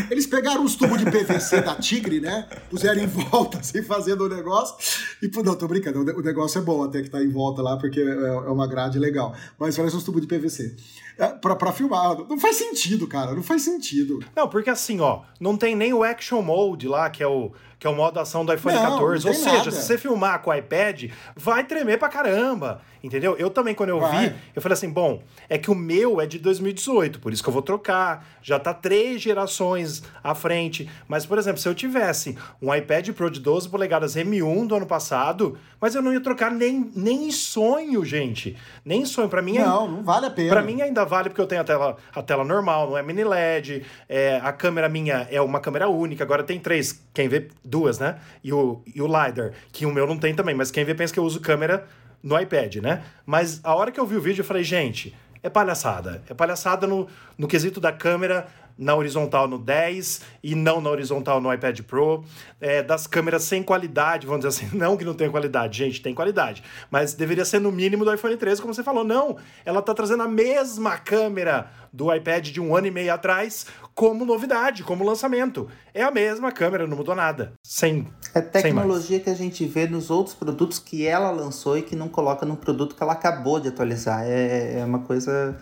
Eles 0.10 0.26
pegaram 0.26 0.64
os 0.64 0.76
tubos 0.76 1.00
de 1.00 1.06
PVC 1.12 1.62
da 1.62 1.76
Tigre, 1.76 2.22
né? 2.22 2.48
Puseram 2.70 3.02
em 3.02 3.08
volta, 3.08 3.58
assim, 3.60 3.84
fazendo 3.84 4.24
o 4.26 4.30
negócio. 4.30 4.76
E, 5.22 5.30
não, 5.44 5.54
tô 5.56 5.68
brincando, 5.68 6.00
o 6.00 6.04
ne- 6.06 6.14
o 6.14 6.22
negócio 6.22 6.60
é 6.60 6.62
bom 6.62 6.82
até 6.84 7.02
que 7.02 7.10
tá 7.10 7.22
em 7.22 7.30
volta 7.30 7.62
lá, 7.62 7.76
porque 7.78 8.00
é 8.00 8.04
é 8.06 8.32
uma 8.52 8.68
grade 8.68 8.98
legal. 8.98 9.36
Mas 9.60 9.76
parece 9.76 9.98
uns 9.98 10.04
tubos 10.04 10.22
de 10.22 10.28
PVC. 10.28 10.76
É, 11.20 11.28
pra, 11.28 11.56
pra 11.56 11.72
filmar, 11.74 12.18
não 12.30 12.40
faz 12.40 12.56
sentido, 12.56 13.08
cara, 13.08 13.34
não 13.34 13.44
faz 13.44 13.62
sentido. 13.64 14.20
Não, 14.36 14.48
porque 14.48 14.70
assim, 14.70 15.00
ó, 15.02 15.22
não 15.40 15.58
tem 15.58 15.76
nem 15.76 15.94
o 15.94 16.04
Action 16.04 16.42
Mode 16.42 16.88
lá, 16.88 17.10
que 17.10 17.22
é 17.22 17.28
o, 17.28 17.52
que 17.78 17.86
é 17.86 17.90
o 17.90 17.96
modo 17.96 18.20
ação 18.20 18.46
do 18.46 18.54
iPhone 18.54 18.76
Não, 18.76 18.84
14. 18.92 19.26
não 19.26 19.32
Ou 19.34 19.38
seja, 19.38 19.58
nada. 19.58 19.72
se 19.72 19.82
você 19.84 19.98
filmar 19.98 20.42
com 20.42 20.50
o 20.50 20.54
iPad, 20.54 21.12
vai 21.36 21.64
tremer 21.66 22.00
pra 22.00 22.10
caramba. 22.10 22.82
Entendeu? 23.02 23.38
Eu 23.38 23.50
também, 23.50 23.74
quando 23.74 23.92
eu 23.92 24.00
Vai. 24.02 24.28
vi, 24.30 24.36
eu 24.54 24.62
falei 24.62 24.74
assim: 24.74 24.90
bom, 24.90 25.24
é 25.48 25.58
que 25.58 25.72
o 25.72 25.76
meu 25.76 26.20
é 26.20 26.26
de 26.26 26.38
2018, 26.38 27.22
por 27.22 27.32
isso 27.32 27.42
que 27.42 27.48
eu 27.48 27.54
vou 27.54 27.62
trocar. 27.62 28.28
Já 28.42 28.60
tá 28.60 28.74
três 28.74 29.22
gerações 29.22 30.04
à 30.22 30.36
frente. 30.36 30.90
Mas, 31.08 31.26
por 31.26 31.38
exemplo, 31.38 31.62
se 31.62 31.70
eu 31.70 31.74
tivesse 31.74 32.38
um 32.62 32.76
iPad 32.76 33.10
Pro 33.12 33.32
de 33.32 33.40
12 33.40 33.70
polegadas 33.70 34.16
M1 34.18 34.68
do 34.68 34.76
ano 34.76 34.86
passado, 34.86 35.58
mas 35.80 35.96
eu 35.96 36.02
não 36.02 36.12
ia 36.12 36.20
trocar 36.20 36.52
nem, 36.52 36.92
nem 36.94 37.30
em 37.30 37.32
sonho, 37.32 38.04
gente. 38.04 38.58
Nem 38.84 39.04
em 39.04 39.06
sonho. 39.06 39.30
Pra 39.30 39.42
mim 39.42 39.58
é 39.58 39.64
Não, 39.66 39.90
não 39.90 40.04
vale 40.04 40.26
a 40.26 40.30
pena. 40.30 40.50
Pra 40.50 40.62
mim 40.62 40.82
ainda 40.82 41.06
vale 41.10 41.30
porque 41.30 41.42
eu 41.42 41.48
tenho 41.48 41.62
a 41.62 41.64
tela, 41.64 41.98
a 42.16 42.22
tela 42.22 42.46
normal, 42.46 42.92
não 42.92 42.98
é 42.98 43.04
mini 43.04 43.24
LED. 43.24 43.86
é, 44.08 44.40
a 44.42 44.54
câmera 44.54 44.88
minha 44.88 45.28
é 45.30 45.42
uma 45.42 45.60
câmera 45.60 45.90
única, 45.90 46.24
agora 46.24 46.44
tem 46.44 46.60
três. 46.60 47.04
Quem 47.14 47.28
vê, 47.28 47.50
duas, 47.66 48.00
né? 48.00 48.20
E 48.44 48.54
o, 48.54 48.82
e 48.96 49.02
o 49.02 49.08
LiDAR, 49.08 49.52
que 49.74 49.86
o 49.86 49.92
meu 49.92 50.08
não 50.08 50.18
tem 50.18 50.34
também, 50.34 50.56
mas 50.56 50.72
quem 50.72 50.86
vê 50.86 50.96
pensa 50.96 51.12
que 51.12 51.20
eu 51.20 51.24
uso 51.26 51.42
câmera 51.42 51.86
no 52.22 52.40
iPad, 52.40 52.78
né? 52.78 53.04
Mas 53.26 53.60
a 53.64 53.74
hora 53.76 53.92
que 53.92 54.00
eu 54.00 54.06
vi 54.06 54.16
o 54.16 54.22
vídeo, 54.22 54.42
eu 54.42 54.46
falei, 54.46 54.64
gente, 54.64 55.16
é 55.42 55.50
palhaçada. 55.50 56.22
É 56.30 56.34
palhaçada 56.34 56.86
no, 56.86 57.08
no 57.38 57.48
quesito 57.48 57.80
da 57.80 57.92
câmera 57.92 58.48
na 58.80 58.96
horizontal 58.96 59.46
no 59.46 59.58
10 59.58 60.22
e 60.42 60.56
não 60.56 60.80
na 60.80 60.90
horizontal 60.90 61.42
no 61.42 61.54
iPad 61.54 61.82
Pro, 61.82 62.24
é, 62.62 62.82
das 62.82 63.06
câmeras 63.06 63.44
sem 63.44 63.62
qualidade, 63.62 64.26
vamos 64.26 64.46
dizer 64.46 64.66
assim, 64.66 64.74
não 64.78 64.96
que 64.96 65.04
não 65.04 65.14
tenha 65.14 65.30
qualidade, 65.30 65.78
gente, 65.78 66.02
tem 66.02 66.16
qualidade, 66.16 66.64
mas 66.90 67.14
deveria 67.14 67.44
ser 67.44 67.60
no 67.60 67.74
mínimo 67.74 68.06
do 68.06 68.14
iPhone 68.14 68.38
13, 68.38 68.62
como 68.62 68.74
você 68.74 68.82
falou, 68.82 69.04
não, 69.04 69.36
ela 69.66 69.82
tá 69.82 69.94
trazendo 69.94 70.24
a 70.24 70.28
mesma 70.28 70.98
câmera 70.98 71.70
do 71.92 72.14
iPad 72.14 72.48
de 72.48 72.62
um 72.62 72.76
ano 72.76 72.88
e 72.88 72.92
meio 72.92 73.14
atrás 73.14 73.66
como 73.94 74.24
novidade, 74.24 74.84
como 74.84 75.04
lançamento. 75.04 75.68
É 75.94 76.04
a 76.04 76.12
mesma 76.12 76.52
câmera, 76.52 76.88
não 76.88 76.96
mudou 76.96 77.16
nada. 77.16 77.52
Sem, 77.62 78.08
é 78.34 78.42
sem 78.42 78.50
tecnologia 78.50 79.20
que 79.20 79.30
a 79.30 79.34
gente 79.34 79.66
vê 79.66 79.88
nos 79.88 80.10
outros 80.10 80.36
produtos 80.36 80.80
que 80.80 81.06
ela 81.06 81.30
lançou 81.32 81.78
e 81.78 81.82
que 81.82 81.96
não 81.96 82.08
coloca 82.08 82.46
no 82.46 82.56
produto 82.56 82.96
que 82.96 83.04
ela 83.04 83.14
acabou 83.14 83.60
de 83.60 83.68
atualizar. 83.68 84.24
É, 84.24 84.80
é 84.80 84.86
uma 84.86 85.00
coisa 85.00 85.58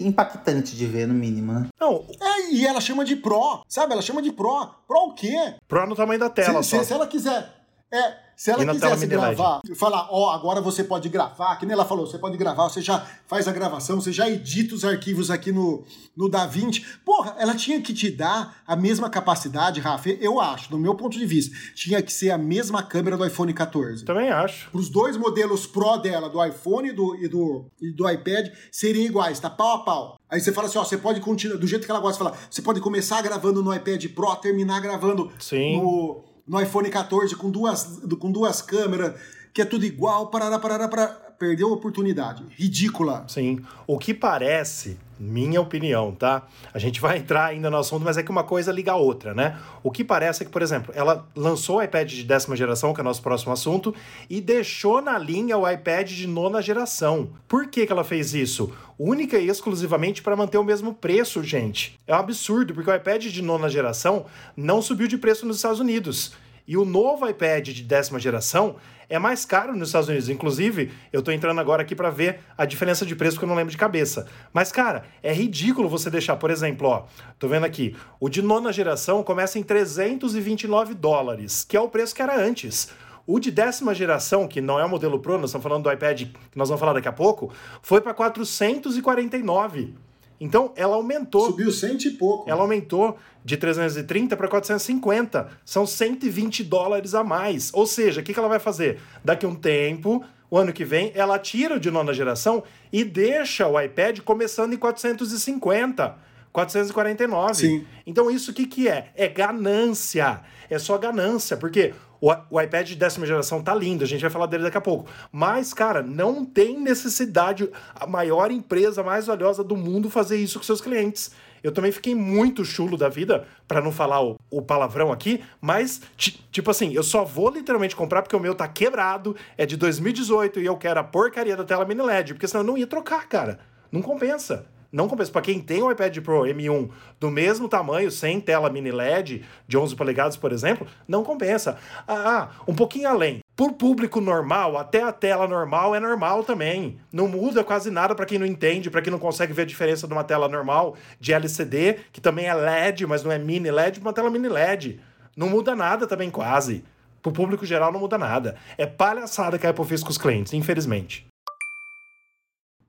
impactante 0.00 0.76
de 0.76 0.86
ver, 0.86 1.06
no 1.06 1.14
mínimo, 1.14 1.52
né? 1.52 1.68
Não, 1.80 2.04
É, 2.20 2.50
e 2.52 2.66
ela 2.66 2.80
chama 2.80 3.04
de 3.04 3.16
Pro, 3.16 3.62
sabe? 3.68 3.92
Ela 3.92 4.02
chama 4.02 4.22
de 4.22 4.32
Pro. 4.32 4.66
Pro 4.86 5.08
o 5.08 5.14
quê? 5.14 5.54
Pro 5.66 5.86
no 5.86 5.94
tamanho 5.96 6.20
da 6.20 6.30
tela 6.30 6.62
se, 6.62 6.70
só. 6.70 6.78
se, 6.80 6.86
se 6.86 6.92
ela 6.92 7.06
quiser. 7.06 7.61
É, 7.92 8.14
se 8.34 8.50
ela 8.50 8.66
quisesse 8.66 9.06
gravar, 9.06 9.60
falar, 9.76 10.08
ó, 10.10 10.30
agora 10.30 10.62
você 10.62 10.82
pode 10.82 11.10
gravar, 11.10 11.54
que 11.56 11.66
nem 11.66 11.74
ela 11.74 11.84
falou, 11.84 12.06
você 12.06 12.18
pode 12.18 12.38
gravar, 12.38 12.68
você 12.68 12.80
já 12.80 13.06
faz 13.26 13.46
a 13.46 13.52
gravação, 13.52 14.00
você 14.00 14.10
já 14.10 14.28
edita 14.28 14.74
os 14.74 14.82
arquivos 14.82 15.30
aqui 15.30 15.52
no, 15.52 15.84
no 16.16 16.28
DaVinci. 16.28 16.84
Porra, 17.04 17.36
ela 17.38 17.54
tinha 17.54 17.80
que 17.82 17.92
te 17.92 18.10
dar 18.10 18.62
a 18.66 18.74
mesma 18.74 19.10
capacidade, 19.10 19.78
Rafa, 19.78 20.08
eu 20.08 20.40
acho, 20.40 20.70
do 20.70 20.78
meu 20.78 20.94
ponto 20.94 21.18
de 21.18 21.26
vista, 21.26 21.54
tinha 21.74 22.00
que 22.00 22.10
ser 22.10 22.30
a 22.30 22.38
mesma 22.38 22.82
câmera 22.82 23.16
do 23.16 23.26
iPhone 23.26 23.52
14. 23.52 24.06
Também 24.06 24.30
acho. 24.30 24.70
Os 24.72 24.88
dois 24.88 25.16
modelos 25.16 25.66
Pro 25.66 25.98
dela, 25.98 26.30
do 26.30 26.42
iPhone 26.44 26.88
e 26.88 26.92
do, 26.92 27.14
e 27.16 27.28
do, 27.28 27.66
e 27.80 27.92
do 27.92 28.10
iPad, 28.10 28.48
seriam 28.70 29.04
iguais, 29.04 29.38
tá 29.38 29.50
pau 29.50 29.76
a 29.76 29.84
pau. 29.84 30.20
Aí 30.30 30.40
você 30.40 30.50
fala 30.50 30.66
assim, 30.66 30.78
ó, 30.78 30.84
você 30.84 30.96
pode 30.96 31.20
continuar, 31.20 31.58
do 31.58 31.66
jeito 31.66 31.84
que 31.84 31.90
ela 31.90 32.00
gosta 32.00 32.14
de 32.14 32.30
falar, 32.30 32.48
você 32.50 32.62
pode 32.62 32.80
começar 32.80 33.20
gravando 33.20 33.62
no 33.62 33.74
iPad 33.74 34.06
Pro, 34.14 34.34
terminar 34.36 34.80
gravando 34.80 35.30
Sim. 35.38 35.76
no, 35.76 36.31
no 36.46 36.60
iPhone 36.60 36.88
14 36.88 37.36
com 37.36 37.50
duas, 37.50 38.00
com 38.18 38.30
duas 38.30 38.62
câmeras, 38.62 39.14
que 39.52 39.62
é 39.62 39.64
tudo 39.64 39.84
igual, 39.84 40.28
parará, 40.28 40.58
parará, 40.58 40.88
parará. 40.88 41.12
Perdeu 41.38 41.70
a 41.70 41.72
oportunidade. 41.72 42.44
Ridícula. 42.50 43.24
Sim. 43.26 43.64
O 43.84 43.98
que 43.98 44.14
parece, 44.14 44.96
minha 45.22 45.60
opinião, 45.60 46.10
tá? 46.12 46.42
A 46.74 46.78
gente 46.80 47.00
vai 47.00 47.18
entrar 47.18 47.46
ainda 47.46 47.70
no 47.70 47.76
assunto, 47.76 48.04
mas 48.04 48.18
é 48.18 48.22
que 48.24 48.30
uma 48.30 48.42
coisa 48.42 48.72
liga 48.72 48.90
a 48.90 48.96
outra, 48.96 49.32
né? 49.32 49.56
O 49.82 49.90
que 49.90 50.02
parece 50.02 50.42
é 50.42 50.46
que, 50.46 50.50
por 50.50 50.62
exemplo, 50.62 50.92
ela 50.96 51.28
lançou 51.36 51.76
o 51.76 51.82
iPad 51.82 52.10
de 52.10 52.24
décima 52.24 52.56
geração, 52.56 52.92
que 52.92 53.00
é 53.00 53.02
o 53.02 53.04
nosso 53.04 53.22
próximo 53.22 53.52
assunto, 53.52 53.94
e 54.28 54.40
deixou 54.40 55.00
na 55.00 55.16
linha 55.16 55.56
o 55.56 55.70
iPad 55.70 56.10
de 56.10 56.26
nona 56.26 56.60
geração. 56.60 57.30
Por 57.46 57.68
que, 57.68 57.86
que 57.86 57.92
ela 57.92 58.02
fez 58.02 58.34
isso? 58.34 58.72
Única 58.98 59.38
e 59.38 59.48
exclusivamente 59.48 60.22
para 60.22 60.34
manter 60.34 60.58
o 60.58 60.64
mesmo 60.64 60.92
preço, 60.92 61.42
gente. 61.42 61.98
É 62.06 62.14
um 62.14 62.18
absurdo, 62.18 62.74
porque 62.74 62.90
o 62.90 62.94
iPad 62.94 63.26
de 63.26 63.42
nona 63.42 63.68
geração 63.68 64.26
não 64.56 64.82
subiu 64.82 65.06
de 65.06 65.18
preço 65.18 65.46
nos 65.46 65.56
Estados 65.56 65.78
Unidos. 65.78 66.32
E 66.66 66.76
o 66.76 66.84
novo 66.84 67.28
iPad 67.28 67.68
de 67.68 67.82
décima 67.82 68.20
geração 68.20 68.76
é 69.08 69.18
mais 69.18 69.44
caro 69.44 69.76
nos 69.76 69.88
Estados 69.88 70.08
Unidos. 70.08 70.28
Inclusive, 70.28 70.90
eu 71.12 71.18
estou 71.18 71.34
entrando 71.34 71.60
agora 71.60 71.82
aqui 71.82 71.94
para 71.94 72.08
ver 72.08 72.40
a 72.56 72.64
diferença 72.64 73.04
de 73.04 73.14
preço 73.14 73.38
que 73.38 73.44
eu 73.44 73.48
não 73.48 73.54
lembro 73.54 73.70
de 73.70 73.76
cabeça. 73.76 74.26
Mas, 74.52 74.72
cara, 74.72 75.04
é 75.22 75.32
ridículo 75.32 75.88
você 75.88 76.08
deixar, 76.08 76.36
por 76.36 76.50
exemplo, 76.50 76.88
ó, 76.88 77.04
tô 77.38 77.48
vendo 77.48 77.66
aqui, 77.66 77.96
o 78.18 78.28
de 78.28 78.40
nona 78.40 78.72
geração 78.72 79.22
começa 79.22 79.58
em 79.58 79.62
329 79.62 80.94
dólares, 80.94 81.64
que 81.64 81.76
é 81.76 81.80
o 81.80 81.88
preço 81.88 82.14
que 82.14 82.22
era 82.22 82.40
antes. 82.40 82.90
O 83.26 83.38
de 83.38 83.50
décima 83.50 83.94
geração, 83.94 84.48
que 84.48 84.60
não 84.60 84.80
é 84.80 84.84
o 84.84 84.88
modelo 84.88 85.18
Pro, 85.18 85.38
nós 85.38 85.50
estamos 85.50 85.62
falando 85.62 85.84
do 85.84 85.92
iPad 85.92 86.22
que 86.22 86.56
nós 86.56 86.68
vamos 86.68 86.80
falar 86.80 86.92
daqui 86.92 87.08
a 87.08 87.12
pouco, 87.12 87.52
foi 87.80 88.00
para 88.00 88.14
449. 88.14 89.94
Então, 90.40 90.72
ela 90.74 90.96
aumentou. 90.96 91.46
Subiu 91.46 91.70
cento 91.70 92.04
e 92.04 92.10
pouco. 92.10 92.50
Ela 92.50 92.62
aumentou 92.62 93.16
de 93.44 93.56
330 93.56 94.36
para 94.36 94.48
450. 94.48 95.48
São 95.64 95.86
120 95.86 96.64
dólares 96.64 97.14
a 97.14 97.24
mais. 97.24 97.70
Ou 97.72 97.86
seja, 97.86 98.20
o 98.20 98.24
que, 98.24 98.32
que 98.32 98.38
ela 98.38 98.48
vai 98.48 98.58
fazer? 98.58 99.00
Daqui 99.24 99.46
a 99.46 99.48
um 99.48 99.54
tempo, 99.54 100.24
o 100.50 100.56
ano 100.58 100.72
que 100.72 100.84
vem, 100.84 101.12
ela 101.14 101.38
tira 101.38 101.76
o 101.76 101.80
de 101.80 101.90
nona 101.90 102.12
geração 102.12 102.62
e 102.92 103.04
deixa 103.04 103.66
o 103.66 103.80
iPad 103.80 104.20
começando 104.20 104.72
em 104.72 104.76
450. 104.76 106.32
449. 106.52 107.54
Sim. 107.54 107.86
Então, 108.06 108.30
isso 108.30 108.50
o 108.50 108.54
que, 108.54 108.66
que 108.66 108.86
é? 108.86 109.10
É 109.16 109.26
ganância. 109.26 110.42
É 110.68 110.78
só 110.78 110.98
ganância. 110.98 111.56
Porque 111.56 111.94
o, 112.20 112.30
o 112.50 112.60
iPad 112.60 112.86
de 112.86 112.94
décima 112.96 113.26
geração 113.26 113.60
tá 113.60 113.74
lindo, 113.74 114.04
a 114.04 114.06
gente 114.06 114.20
vai 114.20 114.30
falar 114.30 114.46
dele 114.46 114.62
daqui 114.62 114.78
a 114.78 114.80
pouco. 114.80 115.10
Mas, 115.32 115.74
cara, 115.74 116.02
não 116.02 116.44
tem 116.44 116.78
necessidade 116.78 117.68
a 117.94 118.06
maior 118.06 118.52
empresa 118.52 119.02
mais 119.02 119.26
valiosa 119.26 119.64
do 119.64 119.76
mundo 119.76 120.08
fazer 120.08 120.36
isso 120.36 120.58
com 120.58 120.64
seus 120.64 120.80
clientes. 120.80 121.32
Eu 121.62 121.72
também 121.72 121.92
fiquei 121.92 122.14
muito 122.14 122.64
chulo 122.64 122.96
da 122.96 123.08
vida, 123.08 123.46
para 123.68 123.80
não 123.80 123.92
falar 123.92 124.22
o, 124.22 124.36
o, 124.50 124.60
palavrão 124.60 125.12
aqui, 125.12 125.42
mas, 125.60 126.00
tipo 126.16 126.70
assim, 126.70 126.92
eu 126.92 127.02
só 127.02 127.24
vou 127.24 127.50
literalmente 127.50 127.94
comprar 127.94 128.22
porque 128.22 128.36
o 128.36 128.40
meu 128.40 128.54
tá 128.54 128.66
quebrado, 128.66 129.36
é 129.56 129.64
de 129.64 129.76
2018 129.76 130.60
e 130.60 130.66
eu 130.66 130.76
quero 130.76 131.00
a 131.00 131.04
porcaria 131.04 131.56
da 131.56 131.64
tela 131.64 131.84
mini 131.84 132.02
LED, 132.02 132.34
porque 132.34 132.48
senão 132.48 132.62
eu 132.62 132.66
não 132.66 132.78
ia 132.78 132.86
trocar, 132.86 133.28
cara. 133.28 133.60
Não 133.90 134.02
compensa 134.02 134.66
não 134.92 135.08
compensa. 135.08 135.32
Para 135.32 135.42
quem 135.42 135.58
tem 135.58 135.82
um 135.82 135.90
iPad 135.90 136.18
Pro 136.18 136.42
M1 136.42 136.90
do 137.18 137.30
mesmo 137.30 137.68
tamanho, 137.68 138.10
sem 138.10 138.38
tela 138.38 138.68
mini 138.68 138.90
LED 138.90 139.42
de 139.66 139.78
11 139.78 139.96
polegadas, 139.96 140.36
por 140.36 140.52
exemplo, 140.52 140.86
não 141.08 141.24
compensa. 141.24 141.78
Ah, 142.06 142.50
um 142.68 142.74
pouquinho 142.74 143.08
além. 143.08 143.41
Por 143.54 143.74
público 143.74 144.18
normal, 144.18 144.78
até 144.78 145.02
a 145.02 145.12
tela 145.12 145.46
normal 145.46 145.94
é 145.94 146.00
normal 146.00 146.42
também. 146.42 146.98
Não 147.12 147.28
muda 147.28 147.62
quase 147.62 147.90
nada 147.90 148.14
para 148.14 148.24
quem 148.24 148.38
não 148.38 148.46
entende, 148.46 148.90
para 148.90 149.02
quem 149.02 149.10
não 149.10 149.18
consegue 149.18 149.52
ver 149.52 149.62
a 149.62 149.66
diferença 149.66 150.06
de 150.06 150.12
uma 150.12 150.24
tela 150.24 150.48
normal 150.48 150.96
de 151.20 151.34
LCD, 151.34 151.98
que 152.10 152.20
também 152.20 152.46
é 152.46 152.54
LED, 152.54 153.06
mas 153.06 153.22
não 153.22 153.30
é 153.30 153.38
mini 153.38 153.70
LED, 153.70 154.00
uma 154.00 154.12
tela 154.12 154.30
mini 154.30 154.48
LED. 154.48 155.00
Não 155.36 155.50
muda 155.50 155.76
nada 155.76 156.06
também 156.06 156.30
quase. 156.30 156.82
Pro 157.20 157.30
público 157.30 157.66
geral 157.66 157.92
não 157.92 158.00
muda 158.00 158.16
nada. 158.16 158.56
É 158.78 158.86
palhaçada 158.86 159.58
que 159.58 159.66
a 159.66 159.70
Apple 159.70 159.84
fez 159.84 160.02
com 160.02 160.10
os 160.10 160.18
clientes, 160.18 160.54
infelizmente. 160.54 161.26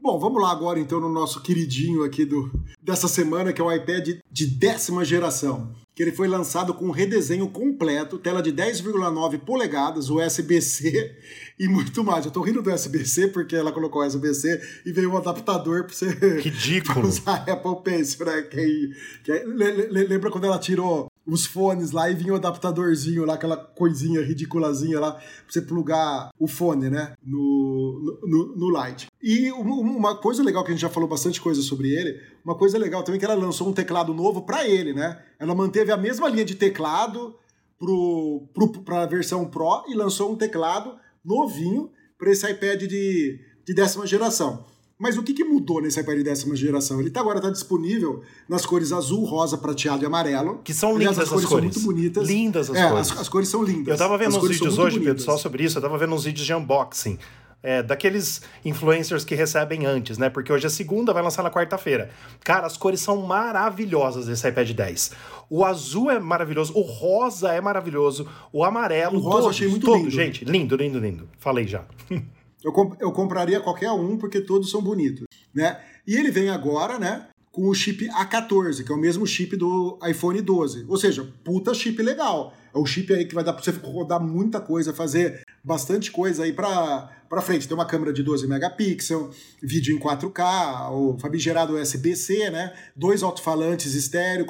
Bom, 0.04 0.20
vamos 0.20 0.42
lá 0.42 0.52
agora 0.52 0.82
então 0.82 1.00
no 1.00 1.08
nosso 1.08 1.42
queridinho 1.42 2.04
aqui 2.04 2.26
do, 2.26 2.52
dessa 2.82 3.08
semana, 3.08 3.54
que 3.54 3.62
é 3.62 3.64
o 3.64 3.72
iPad 3.72 4.18
de 4.30 4.48
décima 4.48 5.06
geração. 5.06 5.74
Que 5.96 6.04
ele 6.04 6.12
foi 6.12 6.28
lançado 6.28 6.74
com 6.74 6.88
um 6.88 6.92
redesenho 6.92 7.48
completo, 7.48 8.18
tela 8.18 8.44
de 8.44 8.52
10,9 8.52 9.40
polegadas, 9.40 10.10
USB-C 10.10 11.16
e 11.58 11.70
muito 11.70 12.04
mais. 12.04 12.26
Eu 12.26 12.32
tô 12.32 12.42
rindo 12.42 12.62
do 12.62 12.70
USB-C 12.70 13.30
porque 13.30 13.56
ela 13.56 13.72
colocou 13.72 14.06
USB-C 14.06 14.62
e 14.86 14.92
veio 14.92 15.10
um 15.10 15.16
adaptador 15.16 15.86
para 15.86 15.94
você 15.94 16.10
Ridículo. 16.42 17.08
usar 17.08 17.50
Apple 17.50 17.82
Pencil, 17.82 18.26
né? 18.26 18.42
Que, 18.42 18.92
que, 19.24 19.32
lembra 19.46 20.30
quando 20.30 20.44
ela 20.44 20.60
tirou 20.60 21.13
os 21.26 21.46
fones 21.46 21.92
lá 21.92 22.10
e 22.10 22.16
vinha 22.16 22.34
o 22.34 22.36
adaptadorzinho 22.36 23.26
lá, 23.26 23.36
aquela 23.36 23.56
coisinha 23.56 24.22
ridiculazinha 24.22 25.00
lá, 25.00 25.14
pra 25.14 25.24
você 25.48 25.62
plugar 25.62 26.30
o 26.38 26.48
fone, 26.48 26.90
né, 26.90 27.14
no, 27.24 28.20
no, 28.24 28.56
no 28.56 28.70
light. 28.70 29.08
E 29.22 29.52
uma 29.52 30.18
coisa 30.18 30.44
legal 30.44 30.64
que 30.64 30.72
a 30.72 30.74
gente 30.74 30.82
já 30.82 30.90
falou 30.90 31.08
bastante 31.08 31.40
coisa 31.40 31.62
sobre 31.62 31.90
ele, 31.90 32.20
uma 32.44 32.56
coisa 32.56 32.78
legal 32.78 33.04
também 33.04 33.18
é 33.18 33.20
que 33.20 33.26
ela 33.26 33.36
lançou 33.36 33.70
um 33.70 33.74
teclado 33.74 34.14
novo 34.14 34.42
para 34.42 34.68
ele, 34.68 34.94
né? 34.94 35.22
Ela 35.40 35.56
manteve 35.56 35.92
a 35.92 35.98
mesma 35.98 36.28
linha 36.28 36.44
de 36.44 36.56
teclado 36.56 37.36
pro, 37.80 38.48
pro, 38.54 38.84
pra 38.84 39.06
versão 39.06 39.46
Pro 39.46 39.86
e 39.88 39.94
lançou 39.94 40.32
um 40.32 40.36
teclado 40.36 40.96
novinho 41.24 41.90
para 42.18 42.32
esse 42.32 42.50
iPad 42.50 42.82
de, 42.84 43.40
de 43.66 43.74
décima 43.74 44.06
geração. 44.06 44.66
Mas 45.04 45.18
o 45.18 45.22
que, 45.22 45.34
que 45.34 45.44
mudou 45.44 45.82
nesse 45.82 46.00
iPad 46.00 46.24
décima 46.24 46.56
geração? 46.56 46.98
Ele 47.02 47.10
tá, 47.10 47.20
agora 47.20 47.40
está 47.40 47.50
disponível 47.50 48.22
nas 48.48 48.66
cores 48.66 48.94
azul, 48.94 49.26
rosa, 49.26 49.58
prateado 49.58 50.02
e 50.02 50.06
amarelo. 50.06 50.62
Que 50.64 50.74
são 50.74 50.98
lindas 50.98 51.20
as 51.20 51.28
cores. 51.28 51.44
As 51.44 51.50
cores 51.50 51.74
são 51.74 51.84
muito 51.84 51.94
bonitas. 51.94 52.26
Lindas 52.26 52.70
as 52.70 52.78
é, 52.78 52.90
cores. 52.90 53.12
As, 53.12 53.20
as, 53.20 53.28
cores 53.28 53.50
são 53.50 53.64
lindas. 53.64 53.88
Eu 53.90 53.98
tava 53.98 54.18
vendo 54.18 54.38
uns 54.38 54.48
vídeos 54.48 54.78
hoje, 54.78 54.98
bonitas. 54.98 55.16
Pedro, 55.18 55.24
só 55.24 55.38
sobre 55.38 55.66
isso. 55.66 55.78
Eu 55.78 55.82
tava 55.82 55.98
vendo 55.98 56.16
uns 56.16 56.24
vídeos 56.24 56.46
de 56.46 56.54
unboxing. 56.54 57.20
É, 57.62 57.84
daqueles 57.84 58.44
influencers 58.64 59.26
que 59.26 59.36
recebem 59.36 59.86
antes, 59.86 60.18
né? 60.18 60.30
Porque 60.30 60.54
hoje 60.54 60.68
é 60.68 60.70
segunda, 60.70 61.12
vai 61.12 61.22
lançar 61.22 61.44
na 61.44 61.52
quarta-feira. 61.52 62.10
Cara, 62.40 62.66
as 62.66 62.78
cores 62.78 63.02
são 63.02 63.24
maravilhosas 63.24 64.28
desse 64.28 64.48
iPad 64.48 64.72
10. 64.72 65.12
O 65.50 65.66
azul 65.66 66.12
é 66.12 66.18
maravilhoso, 66.18 66.72
o 66.78 66.82
rosa 66.82 67.52
é 67.52 67.60
maravilhoso, 67.60 68.26
o 68.54 68.64
amarelo. 68.64 69.18
O 69.18 69.20
rosa 69.20 69.42
todos, 69.42 69.50
achei 69.50 69.68
muito 69.68 69.94
lindo. 69.94 70.10
Gente, 70.10 70.46
lindo, 70.46 70.78
lindo, 70.78 70.98
lindo. 70.98 71.30
Falei 71.40 71.68
já. 71.68 71.84
Eu, 72.64 72.72
comp 72.72 73.00
eu 73.00 73.12
compraria 73.12 73.60
qualquer 73.60 73.92
um 73.92 74.18
porque 74.18 74.40
todos 74.40 74.72
são 74.72 74.82
bonitos, 74.82 75.26
né? 75.54 75.80
E 76.08 76.16
ele 76.16 76.32
vem 76.32 76.50
agora, 76.50 76.98
né? 76.98 77.28
Com 77.52 77.68
o 77.68 77.74
chip 77.74 78.08
A14, 78.08 78.84
que 78.84 78.92
é 78.92 78.96
o 78.96 78.98
mesmo 78.98 79.28
chip 79.28 79.56
do 79.56 80.00
iPhone 80.08 80.42
12. 80.42 80.86
Ou 80.88 80.98
seja, 80.98 81.28
puta 81.44 81.74
chip 81.74 82.02
legal. 82.02 82.54
É 82.74 82.78
o 82.78 82.86
chip 82.86 83.14
aí 83.14 83.26
que 83.26 83.36
vai 83.36 83.44
dar 83.44 83.54
pra 83.54 83.62
você 83.62 83.72
rodar 83.72 84.20
muita 84.20 84.60
coisa, 84.60 84.92
fazer 84.94 85.44
bastante 85.64 86.12
coisa 86.12 86.44
aí 86.44 86.54
pra, 86.54 87.12
pra 87.30 87.42
frente. 87.42 87.68
Tem 87.68 87.76
uma 87.76 87.86
câmera 87.86 88.12
de 88.12 88.24
12 88.24 88.48
megapixels, 88.48 89.36
vídeo 89.62 89.96
em 89.96 90.00
4K, 90.00 90.92
o 90.92 91.18
famigerado 91.20 91.76
USB-C, 91.76 92.50
né? 92.50 92.74
Dois 92.96 93.22
alto-falantes 93.22 93.94
estéreo, 93.94 94.48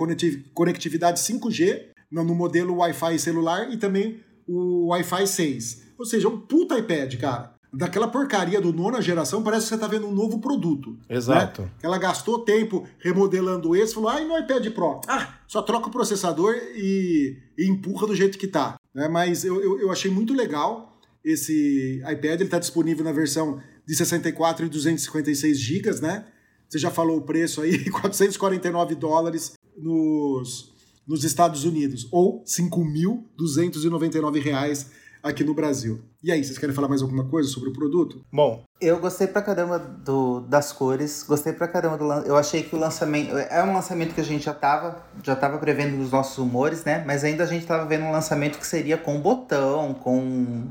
conectividade 0.53 1.19
5G 1.19 1.87
no 2.09 2.23
modelo 2.35 2.77
Wi-Fi 2.77 3.19
celular 3.19 3.73
e 3.73 3.77
também 3.77 4.21
o 4.47 4.87
Wi-Fi 4.87 5.27
6. 5.27 5.83
Ou 5.97 6.05
seja, 6.05 6.29
um 6.29 6.39
puta 6.39 6.77
iPad, 6.77 7.15
cara 7.17 7.52
daquela 7.73 8.07
porcaria 8.07 8.61
do 8.61 8.71
nona 8.71 9.01
geração, 9.01 9.41
parece 9.41 9.63
que 9.63 9.69
você 9.69 9.75
está 9.75 9.87
vendo 9.87 10.07
um 10.07 10.13
novo 10.13 10.39
produto. 10.39 10.95
Exato. 11.09 11.63
Né? 11.63 11.71
Ela 11.81 11.97
gastou 11.97 12.39
tempo 12.39 12.87
remodelando 12.99 13.75
esse, 13.75 13.95
falou, 13.95 14.09
ah, 14.09 14.21
e 14.21 14.25
no 14.25 14.37
iPad 14.37 14.67
Pro? 14.69 15.01
Ah, 15.07 15.39
só 15.47 15.61
troca 15.61 15.87
o 15.87 15.91
processador 15.91 16.53
e, 16.75 17.35
e 17.57 17.67
empurra 17.67 18.05
do 18.05 18.15
jeito 18.15 18.37
que 18.37 18.47
tá. 18.47 18.75
Né? 18.93 19.07
Mas 19.07 19.43
eu, 19.43 19.59
eu, 19.59 19.79
eu, 19.79 19.91
achei 19.91 20.11
muito 20.11 20.33
legal 20.33 20.95
esse 21.25 21.99
iPad, 22.01 22.35
ele 22.35 22.43
está 22.43 22.59
disponível 22.59 23.03
na 23.03 23.11
versão 23.11 23.59
de 23.85 23.95
64 23.95 24.65
e 24.65 24.69
256 24.69 25.59
GB, 25.59 26.01
né? 26.01 26.25
Você 26.69 26.77
já 26.77 26.91
falou 26.91 27.17
o 27.17 27.21
preço 27.21 27.61
aí, 27.61 27.89
449 27.89 28.95
dólares 28.95 29.53
nos, 29.77 30.73
nos 31.07 31.23
Estados 31.23 31.63
Unidos, 31.63 32.07
ou 32.11 32.43
5.299 32.43 34.41
reais 34.41 34.91
aqui 35.23 35.43
no 35.43 35.53
Brasil. 35.53 36.01
E 36.21 36.31
aí, 36.31 36.43
vocês 36.43 36.57
querem 36.57 36.75
falar 36.75 36.89
mais 36.89 37.01
alguma 37.01 37.23
coisa 37.23 37.47
sobre 37.47 37.69
o 37.69 37.73
produto? 37.73 38.23
Bom, 38.31 38.63
eu 38.81 38.99
gostei 38.99 39.25
pra 39.25 39.41
caramba 39.41 39.79
do, 39.79 40.41
das 40.41 40.73
cores, 40.73 41.23
gostei 41.23 41.53
pra 41.53 41.67
caramba 41.67 41.97
do 41.97 42.27
Eu 42.27 42.35
achei 42.35 42.61
que 42.61 42.75
o 42.75 42.79
lançamento. 42.79 43.37
É 43.37 43.63
um 43.63 43.73
lançamento 43.73 44.13
que 44.13 44.21
a 44.21 44.25
gente 44.25 44.43
já 44.43 44.53
tava, 44.53 45.01
já 45.23 45.35
tava 45.35 45.57
prevendo 45.57 45.95
nos 45.95 46.11
nossos 46.11 46.37
humores, 46.37 46.83
né? 46.83 47.03
Mas 47.07 47.23
ainda 47.23 47.43
a 47.43 47.47
gente 47.47 47.65
tava 47.65 47.85
vendo 47.85 48.03
um 48.03 48.11
lançamento 48.11 48.59
que 48.59 48.67
seria 48.67 48.97
com 48.97 49.19
botão, 49.21 49.93
com. 49.93 50.67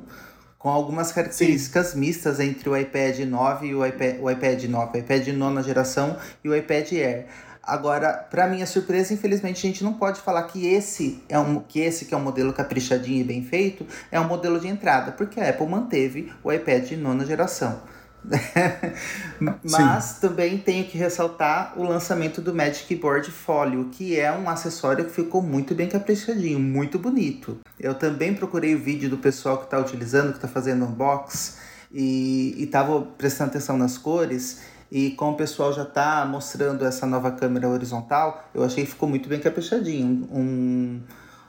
Com 0.58 0.68
algumas 0.68 1.10
características 1.10 1.88
Sim. 1.88 1.98
mistas 1.98 2.38
entre 2.38 2.68
o 2.68 2.76
iPad 2.76 3.18
9 3.18 3.66
e 3.66 3.74
o 3.74 3.84
iPad, 3.84 4.20
o 4.20 4.30
iPad 4.30 4.62
9, 4.62 4.96
o 4.96 5.00
iPad 5.00 5.28
nona 5.30 5.60
geração 5.60 6.16
e 6.44 6.48
o 6.48 6.54
iPad 6.54 6.92
Air. 6.92 7.26
Agora, 7.62 8.12
para 8.12 8.48
minha 8.48 8.66
surpresa, 8.66 9.14
infelizmente, 9.14 9.58
a 9.58 9.70
gente 9.70 9.84
não 9.84 9.94
pode 9.94 10.20
falar 10.20 10.42
que 10.44 10.66
esse 10.66 11.22
é 11.28 11.38
um 11.38 11.60
que 11.60 11.78
esse 11.78 12.06
que 12.06 12.14
é 12.14 12.16
um 12.16 12.22
modelo 12.22 12.52
caprichadinho 12.52 13.20
e 13.20 13.24
bem 13.24 13.44
feito 13.44 13.86
é 14.10 14.18
um 14.18 14.26
modelo 14.26 14.58
de 14.58 14.66
entrada, 14.66 15.12
porque 15.12 15.38
a 15.38 15.48
Apple 15.48 15.68
manteve 15.68 16.32
o 16.42 16.52
iPad 16.52 16.84
de 16.88 16.96
nona 16.96 17.24
geração. 17.24 17.80
Mas 19.62 20.04
Sim. 20.04 20.20
também 20.20 20.58
tenho 20.58 20.84
que 20.84 20.96
ressaltar 20.96 21.74
o 21.76 21.82
lançamento 21.82 22.40
do 22.40 22.54
Magic 22.54 22.94
Board 22.96 23.30
Folio, 23.30 23.88
que 23.90 24.18
é 24.18 24.32
um 24.32 24.48
acessório 24.48 25.04
que 25.04 25.10
ficou 25.10 25.42
muito 25.42 25.74
bem 25.74 25.88
caprichadinho, 25.88 26.58
muito 26.58 26.98
bonito. 26.98 27.58
Eu 27.78 27.94
também 27.94 28.34
procurei 28.34 28.74
o 28.74 28.78
vídeo 28.78 29.10
do 29.10 29.18
pessoal 29.18 29.58
que 29.58 29.64
está 29.64 29.78
utilizando, 29.78 30.30
que 30.30 30.38
está 30.38 30.48
fazendo 30.48 30.84
unbox 30.84 31.58
e 31.92 32.54
estava 32.58 33.02
prestando 33.02 33.50
atenção 33.50 33.76
nas 33.76 33.98
cores. 33.98 34.60
E 34.94 35.12
como 35.12 35.32
o 35.32 35.36
pessoal 35.36 35.72
já 35.72 35.84
está 35.84 36.22
mostrando 36.26 36.84
essa 36.84 37.06
nova 37.06 37.30
câmera 37.30 37.66
horizontal, 37.66 38.44
eu 38.54 38.62
achei 38.62 38.84
que 38.84 38.90
ficou 38.90 39.08
muito 39.08 39.26
bem 39.26 39.40
caprichadinho. 39.40 40.28
Um, 40.30 41.00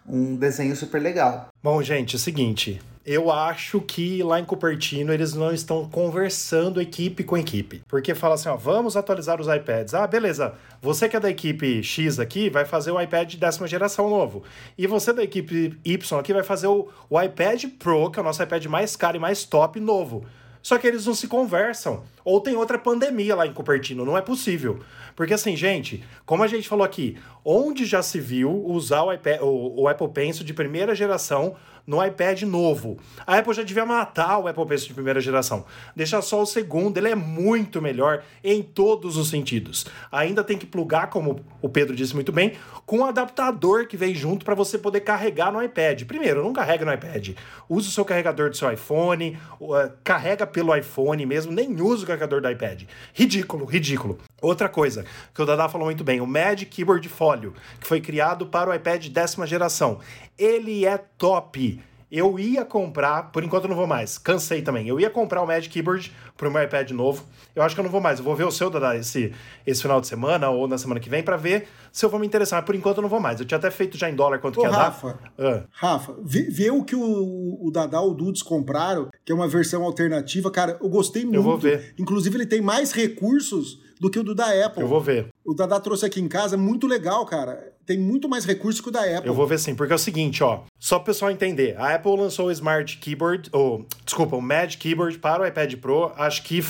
um 0.08 0.36
desenho 0.38 0.74
super 0.78 1.02
legal. 1.02 1.50
Bom, 1.62 1.84
gente, 1.84 2.16
é 2.16 2.18
o 2.18 2.20
seguinte. 2.20 2.80
eu 3.06 3.30
acho 3.30 3.82
que 3.82 4.24
lá 4.24 4.40
em 4.40 4.46
Cupertino 4.46 5.12
eles 5.12 5.34
não 5.34 5.54
estão 5.54 5.90
conversando 5.90 6.80
equipe 6.80 7.22
com 7.22 7.38
equipe. 7.38 7.84
Porque 7.86 8.16
fala 8.16 8.36
assim, 8.36 8.48
ó, 8.48 8.56
vamos 8.56 8.96
atualizar 8.96 9.42
os 9.42 9.48
iPads. 9.48 9.94
Ah, 9.94 10.08
beleza. 10.08 10.54
Você 10.82 11.10
que 11.10 11.18
é 11.18 11.20
da 11.20 11.30
equipe 11.30 11.84
X 11.84 12.20
aqui 12.20 12.50
vai 12.50 12.64
fazer 12.64 12.92
o 12.92 13.02
iPad 13.02 13.36
décima 13.36 13.68
geração 13.68 14.10
novo. 14.10 14.44
E 14.78 14.88
você 14.88 15.12
da 15.12 15.22
equipe 15.22 15.78
Y 15.84 16.18
aqui 16.18 16.32
vai 16.32 16.44
fazer 16.44 16.68
o, 16.68 16.88
o 17.10 17.22
iPad 17.22 17.66
Pro, 17.78 18.10
que 18.10 18.20
é 18.20 18.22
o 18.22 18.26
nosso 18.26 18.42
iPad 18.42 18.66
mais 18.68 18.96
caro 18.96 19.18
e 19.18 19.20
mais 19.20 19.44
top 19.44 19.82
novo. 19.82 20.24
Só 20.64 20.78
que 20.78 20.88
eles 20.88 21.06
não 21.06 21.14
se 21.14 21.28
conversam. 21.28 22.04
Ou 22.24 22.40
tem 22.40 22.56
outra 22.56 22.80
pandemia 22.80 23.36
lá 23.36 23.46
em 23.46 23.54
Cupertino, 23.54 24.06
não 24.06 24.18
é 24.18 24.22
possível. 24.22 24.80
Porque 25.14 25.34
assim, 25.34 25.58
gente, 25.58 26.02
como 26.26 26.42
a 26.42 26.48
gente 26.48 26.70
falou 26.70 26.86
aqui, 26.86 27.18
onde 27.44 27.86
já 27.86 28.02
se 28.02 28.20
viu 28.20 28.50
usar 28.66 29.04
o, 29.04 29.12
iPad, 29.12 29.42
o, 29.42 29.82
o 29.82 29.88
Apple 29.90 30.08
Pencil 30.08 30.46
de 30.46 30.54
primeira 30.54 30.96
geração 30.96 31.58
no 31.86 32.04
iPad 32.04 32.44
novo. 32.44 32.98
A 33.26 33.38
Apple 33.38 33.54
já 33.54 33.64
devia 33.64 33.86
matar 33.86 34.40
o 34.40 34.48
Apple 34.48 34.66
Pencil 34.66 34.88
de 34.88 34.94
primeira 34.94 35.20
geração. 35.20 35.66
Deixa 35.96 36.22
só 36.22 36.42
o 36.42 36.46
segundo, 36.46 36.98
ele 36.98 37.10
é 37.10 37.16
muito 37.16 37.82
melhor 37.82 38.24
em 38.44 38.62
todos 38.62 39.18
os 39.18 39.30
sentidos. 39.30 39.86
Ainda 40.12 40.44
tem 40.44 40.58
que 40.58 40.66
plugar, 40.66 41.08
como 41.10 41.42
o 41.62 41.70
Pedro 41.70 41.96
disse 41.96 42.16
muito 42.16 42.32
bem, 42.32 42.54
com 42.86 43.00
um 43.00 43.06
adaptador 43.06 43.88
que 43.88 43.98
vem 43.98 44.14
junto 44.14 44.46
para 44.46 44.56
você 44.56 44.78
poder 44.78 45.02
carregar 45.02 45.52
no 45.52 45.62
iPad. 45.62 46.04
Primeiro, 46.04 46.44
não 46.44 46.54
carrega 46.54 46.86
no 46.86 46.94
iPad. 46.94 47.30
Use 47.70 47.90
o 47.90 47.92
seu 47.92 48.06
carregador 48.06 48.50
do 48.50 48.58
seu 48.58 48.72
iPhone, 48.72 49.38
uh, 49.60 49.92
carrega 50.04 50.46
pelo 50.46 50.76
iPhone 50.76 51.26
mesmo, 51.26 51.52
nem 51.52 51.82
use 51.82 52.04
o 52.04 52.08
carregador 52.08 52.42
do 52.42 52.50
iPad. 52.50 52.84
Ridículo, 53.14 53.66
ridículo. 53.66 54.20
Outra 54.42 54.68
coisa 54.68 55.06
que 55.34 55.42
o 55.42 55.46
Dada 55.46 55.70
falou 55.70 55.88
muito 55.88 56.04
bem, 56.04 56.20
o 56.20 56.28
Magic 56.28 56.66
Keyboard 56.66 57.08
Folio, 57.08 57.54
que 57.80 57.88
foi 57.88 58.02
criado 58.02 58.46
para 58.46 58.70
o 58.70 58.74
iPad 58.74 59.08
décima 59.08 59.48
geração. 59.48 60.00
Ele 60.38 60.86
é 60.86 60.98
top. 60.98 61.82
Eu 62.16 62.38
ia 62.38 62.64
comprar, 62.64 63.32
por 63.32 63.44
enquanto 63.44 63.64
eu 63.64 63.72
não 63.72 63.76
vou 63.76 63.88
mais, 63.88 64.20
cansei 64.20 64.62
também. 64.62 64.88
Eu 64.88 65.00
ia 65.00 65.10
comprar 65.10 65.42
o 65.42 65.48
Magic 65.48 65.74
Keyboard 65.74 66.14
pro 66.38 66.52
meu 66.52 66.62
iPad 66.62 66.92
novo. 66.92 67.26
Eu 67.56 67.64
acho 67.64 67.74
que 67.74 67.82
eu 67.82 67.84
não 67.84 67.90
vou 67.90 68.00
mais. 68.00 68.20
Eu 68.20 68.24
vou 68.26 68.36
ver 68.36 68.44
o 68.44 68.52
seu 68.52 68.70
Dada 68.70 68.96
esse, 68.96 69.34
esse 69.66 69.82
final 69.82 70.00
de 70.00 70.06
semana 70.06 70.48
ou 70.52 70.68
na 70.68 70.78
semana 70.78 71.00
que 71.00 71.10
vem 71.10 71.24
para 71.24 71.38
ver 71.38 71.68
se 71.92 72.06
eu 72.06 72.12
vou 72.12 72.20
me 72.20 72.28
interessar. 72.28 72.60
Mas 72.60 72.68
por 72.68 72.76
enquanto 72.76 72.98
eu 72.98 73.02
não 73.02 73.10
vou 73.10 73.20
mais. 73.20 73.40
Eu 73.40 73.48
tinha 73.48 73.58
até 73.58 73.72
feito 73.72 73.98
já 73.98 74.12
em 74.12 74.16
dólar 74.16 74.38
quanto 74.38 74.60
Ô, 74.60 74.62
que 74.62 74.68
ia 74.68 74.72
Rafa, 74.72 75.20
dar. 75.36 75.44
Ah. 75.44 75.64
Rafa, 75.72 76.16
vê, 76.24 76.44
vê 76.52 76.70
o 76.70 76.84
que 76.84 76.96
o, 76.96 77.58
o 77.60 77.72
Dada 77.72 78.00
ou 78.00 78.12
o 78.12 78.14
Dudes 78.14 78.44
compraram, 78.44 79.10
que 79.26 79.32
é 79.32 79.36
uma 79.36 79.48
versão 79.48 79.84
alternativa. 79.84 80.52
Cara, 80.52 80.78
eu 80.80 80.90
gostei 80.90 81.24
muito. 81.26 81.42
vou 81.42 81.58
ver. 81.58 81.96
Inclusive, 81.98 82.38
ele 82.38 82.46
tem 82.46 82.62
mais 82.62 82.92
recursos 82.92 83.82
do 84.00 84.12
que 84.12 84.20
o 84.20 84.24
do 84.24 84.36
da 84.36 84.50
Apple. 84.66 84.84
Eu 84.84 84.88
vou 84.88 85.02
ver. 85.02 85.33
O 85.46 85.54
Dada 85.54 85.80
trouxe 85.80 86.06
aqui 86.06 86.22
em 86.22 86.28
casa, 86.28 86.56
muito 86.56 86.88
legal, 86.88 87.26
cara. 87.26 87.74
Tem 87.86 88.00
muito 88.00 88.30
mais 88.30 88.46
recursos 88.46 88.80
que 88.80 88.88
o 88.88 88.92
da 88.92 89.02
Apple. 89.02 89.28
Eu 89.28 89.34
vou 89.34 89.46
ver 89.46 89.60
sim, 89.60 89.76
porque 89.76 89.92
é 89.92 89.96
o 89.96 90.00
seguinte, 90.00 90.42
ó. 90.42 90.62
Só 90.80 90.98
pro 91.00 91.08
pessoal 91.08 91.32
entender. 91.32 91.76
A 91.78 91.94
Apple 91.96 92.16
lançou 92.16 92.48
o 92.48 92.52
Smart 92.52 92.98
Keyboard, 92.98 93.50
ou, 93.52 93.86
desculpa, 94.06 94.38
o 94.38 94.42
Magic 94.42 94.78
Keyboard 94.78 95.18
para 95.20 95.44
o 95.44 95.46
iPad 95.46 95.76
Pro, 95.76 96.12
acho 96.16 96.44
que 96.44 96.64